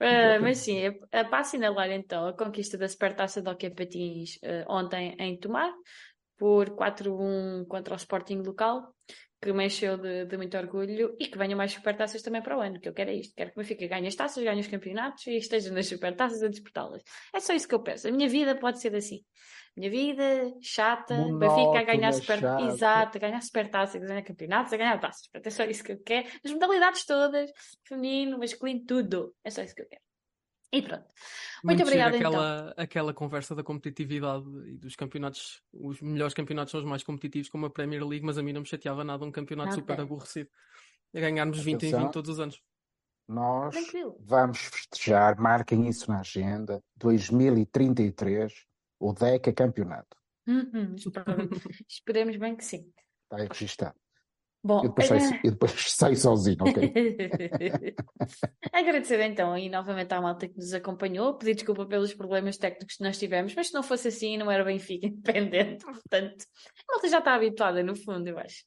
mas 0.42 0.58
sim, 0.58 0.78
é, 0.78 0.98
é 1.12 1.24
para 1.24 1.40
assinalar 1.40 1.90
então 1.90 2.26
a 2.26 2.32
conquista 2.32 2.76
da 2.76 2.88
supertaça 2.88 3.40
de 3.40 3.48
Hockey 3.48 3.70
Patins 3.70 4.36
uh, 4.42 4.64
ontem 4.68 5.14
em 5.20 5.38
Tomar 5.38 5.72
por 6.36 6.70
4-1 6.70 7.66
contra 7.66 7.94
o 7.94 7.96
Sporting 7.96 8.42
local 8.46 8.94
que 9.40 9.52
me 9.52 9.66
encheu 9.66 9.96
de, 9.96 10.24
de, 10.26 10.36
muito 10.36 10.56
orgulho 10.56 11.16
e 11.18 11.26
que 11.26 11.38
venham 11.38 11.56
mais 11.56 11.72
supertaças 11.72 12.22
também 12.22 12.42
para 12.42 12.56
o 12.56 12.60
ano, 12.60 12.80
que 12.80 12.88
eu 12.88 12.92
quero 12.92 13.10
é 13.10 13.14
isto. 13.14 13.34
Quero 13.36 13.50
que 13.50 13.58
o 13.58 13.62
Benfica 13.62 13.86
ganhe 13.86 14.08
as 14.08 14.14
taças, 14.14 14.42
ganhe 14.42 14.60
os 14.60 14.66
campeonatos 14.66 15.26
e 15.26 15.36
esteja 15.36 15.72
nas 15.72 15.86
supertaças 15.86 16.42
a 16.42 16.48
disputá-las. 16.48 17.02
É 17.32 17.40
só 17.40 17.52
isso 17.52 17.68
que 17.68 17.74
eu 17.74 17.82
peço. 17.82 18.08
A 18.08 18.10
minha 18.10 18.28
vida 18.28 18.56
pode 18.56 18.80
ser 18.80 18.94
assim. 18.94 19.20
Minha 19.76 19.90
vida, 19.90 20.52
chata, 20.60 21.16
Monótona, 21.16 21.38
Benfica 21.38 21.78
a 21.78 21.82
ganhar 21.84 22.12
super... 22.12 22.38
Exato, 22.68 23.16
a 23.16 23.20
ganhar 23.20 23.40
supertaças, 23.40 24.02
a 24.02 24.06
ganhar 24.06 24.22
campeonatos, 24.22 24.72
a 24.72 24.76
ganhar 24.76 24.98
taças. 24.98 25.28
É 25.32 25.50
só 25.50 25.64
isso 25.64 25.84
que 25.84 25.92
eu 25.92 26.02
quero. 26.02 26.26
As 26.44 26.50
modalidades 26.50 27.06
todas, 27.06 27.48
feminino, 27.86 28.38
masculino, 28.38 28.84
tudo. 28.84 29.34
É 29.44 29.50
só 29.50 29.62
isso 29.62 29.76
que 29.76 29.82
eu 29.82 29.88
quero. 29.88 30.07
E 30.72 30.82
pronto. 30.82 31.04
Muito, 31.64 31.78
Muito 31.78 31.82
obrigada 31.82 32.16
aquela, 32.16 32.70
então. 32.70 32.84
Aquela 32.84 33.14
conversa 33.14 33.54
da 33.54 33.62
competitividade 33.62 34.44
e 34.66 34.76
dos 34.76 34.94
campeonatos, 34.94 35.62
os 35.72 36.00
melhores 36.00 36.34
campeonatos 36.34 36.72
são 36.72 36.80
os 36.80 36.86
mais 36.86 37.02
competitivos, 37.02 37.48
como 37.48 37.66
a 37.66 37.70
Premier 37.70 38.06
League, 38.06 38.24
mas 38.24 38.36
a 38.36 38.42
mim 38.42 38.52
não 38.52 38.60
me 38.60 38.66
chateava 38.66 39.02
nada 39.02 39.24
um 39.24 39.32
campeonato 39.32 39.70
nada. 39.70 39.80
super 39.80 40.00
aborrecido. 40.00 40.50
A 41.14 41.20
ganharmos 41.20 41.58
20 41.58 41.86
em 41.86 41.96
20 41.96 42.12
todos 42.12 42.30
os 42.30 42.38
anos. 42.40 42.62
Nós 43.26 43.74
Tranquilo. 43.74 44.16
vamos 44.20 44.58
festejar, 44.58 45.38
marquem 45.38 45.88
isso 45.88 46.10
na 46.10 46.20
agenda, 46.20 46.82
2033, 46.96 48.52
o 48.98 49.12
DECA 49.12 49.52
campeonato. 49.52 50.16
Uhum, 50.46 50.96
esperemos 51.88 52.36
bem 52.36 52.56
que 52.56 52.64
sim. 52.64 52.90
Está 53.24 53.36
aí 53.42 53.48
registado. 53.48 53.96
Bom, 54.62 54.80
e, 54.84 54.88
depois 54.88 55.06
sai, 55.06 55.40
e 55.44 55.50
depois 55.50 55.72
sozinho, 56.18 56.56
ok? 56.60 56.92
Agradecer 58.72 59.20
então 59.20 59.56
e 59.56 59.68
novamente 59.68 60.12
à 60.12 60.20
malta 60.20 60.48
que 60.48 60.56
nos 60.56 60.74
acompanhou, 60.74 61.34
pedir 61.34 61.54
desculpa 61.54 61.86
pelos 61.86 62.12
problemas 62.12 62.56
técnicos 62.56 62.96
que 62.96 63.04
nós 63.04 63.18
tivemos, 63.18 63.54
mas 63.54 63.68
se 63.68 63.74
não 63.74 63.82
fosse 63.82 64.08
assim 64.08 64.36
não 64.36 64.50
era 64.50 64.64
Benfica 64.64 65.06
independente, 65.08 65.84
portanto, 65.84 66.44
a 66.88 66.92
malta 66.92 67.08
já 67.08 67.18
está 67.18 67.34
habituada 67.34 67.82
no 67.82 67.94
fundo, 67.94 68.26
eu 68.28 68.38
acho. 68.38 68.64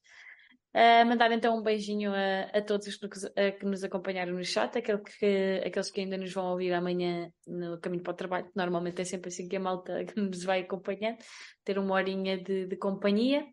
Uh, 0.74 1.06
mandar 1.06 1.30
então 1.34 1.58
um 1.58 1.62
beijinho 1.62 2.14
a, 2.14 2.44
a 2.58 2.62
todos 2.62 2.88
os 2.88 2.96
que, 2.96 3.52
que, 3.60 3.66
nos 3.66 3.84
acompanharam 3.84 4.34
no 4.34 4.44
chat, 4.46 4.78
aquele 4.78 5.00
que, 5.00 5.62
aqueles 5.66 5.92
que 5.92 6.00
ainda 6.00 6.18
nos 6.18 6.32
vão 6.32 6.46
ouvir 6.52 6.72
amanhã 6.72 7.30
no 7.46 7.78
caminho 7.78 8.02
para 8.02 8.14
o 8.14 8.16
trabalho, 8.16 8.46
que 8.46 8.56
normalmente 8.56 9.02
é 9.02 9.04
sempre 9.04 9.28
assim 9.28 9.50
que 9.50 9.58
a 9.58 9.60
malta 9.60 10.06
que 10.06 10.18
nos 10.18 10.46
vai 10.46 10.62
acompanhando, 10.62 11.18
ter 11.66 11.78
uma 11.78 11.96
horinha 11.96 12.42
de, 12.42 12.68
de 12.68 12.78
companhia. 12.78 13.46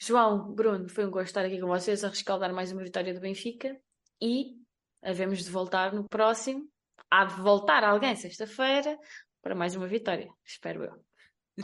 João, 0.00 0.52
Bruno, 0.52 0.88
foi 0.88 1.04
um 1.04 1.10
gosto 1.10 1.26
estar 1.26 1.44
aqui 1.44 1.60
com 1.60 1.66
vocês 1.66 2.04
a 2.04 2.08
rescaldar 2.08 2.54
mais 2.54 2.70
uma 2.70 2.84
vitória 2.84 3.12
do 3.12 3.20
Benfica 3.20 3.76
e 4.22 4.54
havemos 5.02 5.42
de 5.44 5.50
voltar 5.50 5.92
no 5.92 6.08
próximo. 6.08 6.68
Há 7.10 7.24
de 7.24 7.34
voltar 7.40 7.82
alguém 7.82 8.14
sexta-feira 8.14 8.96
para 9.42 9.56
mais 9.56 9.74
uma 9.74 9.88
vitória, 9.88 10.30
espero 10.44 10.84
eu. 10.84 11.04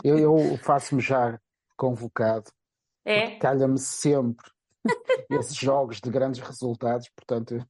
Eu, 0.03 0.17
eu 0.17 0.57
faço-me 0.57 1.01
já 1.01 1.39
convocado. 1.77 2.51
É? 3.05 3.37
Calha-me 3.37 3.77
sempre 3.77 4.51
esses 5.31 5.55
jogos 5.55 6.01
de 6.01 6.09
grandes 6.09 6.41
resultados, 6.41 7.09
portanto 7.15 7.65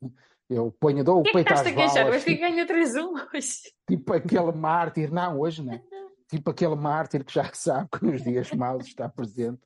eu 0.50 0.72
ponho, 0.80 1.04
dou 1.04 1.20
o 1.20 1.24
que 1.24 1.34
peito 1.34 1.54
é 1.54 1.64
que 1.64 1.70
às 1.70 1.94
balas. 1.94 2.10
Mas 2.10 2.24
que 2.24 2.36
ganha 2.36 2.66
3-1 2.66 3.28
hoje. 3.34 3.74
Tipo 3.88 4.14
aquele 4.14 4.52
mártir, 4.52 5.12
não, 5.12 5.40
hoje 5.40 5.64
não 5.64 5.80
tipo 6.28 6.50
aquele 6.52 6.76
mártir 6.76 7.24
que 7.24 7.34
já 7.34 7.50
sabe 7.54 7.90
que 7.90 8.06
nos 8.06 8.24
dias 8.24 8.52
maus 8.52 8.86
está 8.86 9.08
presente. 9.10 9.62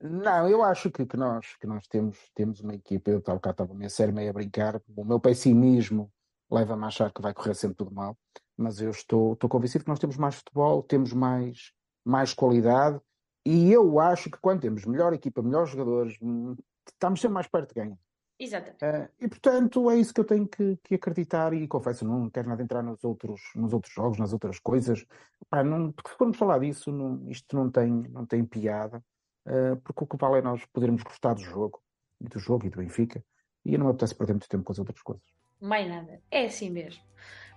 Não, 0.00 0.48
eu 0.48 0.62
acho 0.62 0.90
que, 0.90 1.04
que, 1.04 1.16
nós, 1.16 1.56
que 1.56 1.66
nós 1.66 1.86
temos, 1.86 2.18
temos 2.34 2.60
uma 2.60 2.74
equipa, 2.74 3.10
eu 3.10 3.18
estava 3.18 3.40
cá, 3.40 3.50
estava 3.50 3.74
meio 3.74 3.90
sério, 3.90 4.14
meio 4.14 4.30
a 4.30 4.32
brincar, 4.32 4.80
o 4.96 5.04
meu 5.04 5.20
pessimismo 5.20 6.10
leva-me 6.50 6.84
a 6.84 6.86
achar 6.86 7.12
que 7.12 7.20
vai 7.20 7.34
correr 7.34 7.54
sempre 7.54 7.76
tudo 7.76 7.94
mal, 7.94 8.16
mas 8.56 8.80
eu 8.80 8.90
estou, 8.90 9.34
estou 9.34 9.50
convencido 9.50 9.84
que 9.84 9.90
nós 9.90 9.98
temos 9.98 10.16
mais 10.16 10.36
futebol, 10.36 10.82
temos 10.82 11.12
mais, 11.12 11.72
mais 12.04 12.32
qualidade, 12.32 12.98
e 13.44 13.72
eu 13.72 14.00
acho 14.00 14.30
que 14.30 14.38
quando 14.38 14.60
temos 14.60 14.84
melhor 14.84 15.12
equipa, 15.12 15.42
melhores 15.42 15.70
jogadores, 15.70 16.16
hum, 16.20 16.56
estamos 16.86 17.20
sempre 17.20 17.34
mais 17.34 17.46
perto 17.46 17.74
de 17.74 17.80
ganhar. 17.80 17.98
Exato. 18.38 18.70
Uh, 18.70 19.08
e 19.20 19.26
portanto 19.26 19.90
é 19.90 19.96
isso 19.96 20.14
que 20.14 20.20
eu 20.20 20.24
tenho 20.24 20.46
que, 20.46 20.78
que, 20.84 20.94
acreditar 20.94 21.52
e 21.52 21.66
confesso, 21.66 22.04
não 22.04 22.30
quero 22.30 22.48
nada 22.48 22.62
entrar 22.62 22.82
nos 22.82 23.02
outros, 23.02 23.40
nos 23.56 23.72
outros 23.72 23.92
jogos, 23.92 24.18
nas 24.18 24.32
outras 24.32 24.60
coisas. 24.60 25.04
Pá, 25.50 25.64
não, 25.64 25.90
porque 25.90 26.10
se 26.10 26.16
formos 26.16 26.36
falar 26.36 26.60
disso, 26.60 26.92
não, 26.92 27.28
isto 27.28 27.56
não 27.56 27.68
tem, 27.68 27.90
não 27.90 28.24
tem 28.24 28.44
piada, 28.44 29.02
uh, 29.46 29.76
porque 29.82 30.04
o 30.04 30.06
que 30.06 30.16
vale 30.16 30.38
é 30.38 30.42
nós 30.42 30.64
podermos 30.66 31.02
gostar 31.02 31.34
do 31.34 31.40
jogo, 31.40 31.82
e 32.20 32.28
do 32.28 32.38
jogo 32.38 32.66
e 32.66 32.70
do 32.70 32.78
Benfica, 32.78 33.24
e 33.64 33.74
eu 33.74 33.78
não 33.78 33.86
me 33.86 33.92
apetece 33.92 34.14
perder 34.14 34.34
muito 34.34 34.48
tempo 34.48 34.62
com 34.62 34.72
as 34.72 34.78
outras 34.78 35.02
coisas. 35.02 35.24
Mais 35.60 35.88
nada, 35.88 36.20
é 36.30 36.46
assim 36.46 36.70
mesmo. 36.70 37.02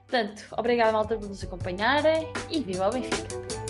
Portanto, 0.08 0.48
obrigado 0.58 0.94
malta 0.94 1.16
por 1.16 1.28
nos 1.28 1.44
acompanharem 1.44 2.28
e 2.50 2.62
viva 2.62 2.90
o 2.90 2.92
Benfica! 2.92 3.61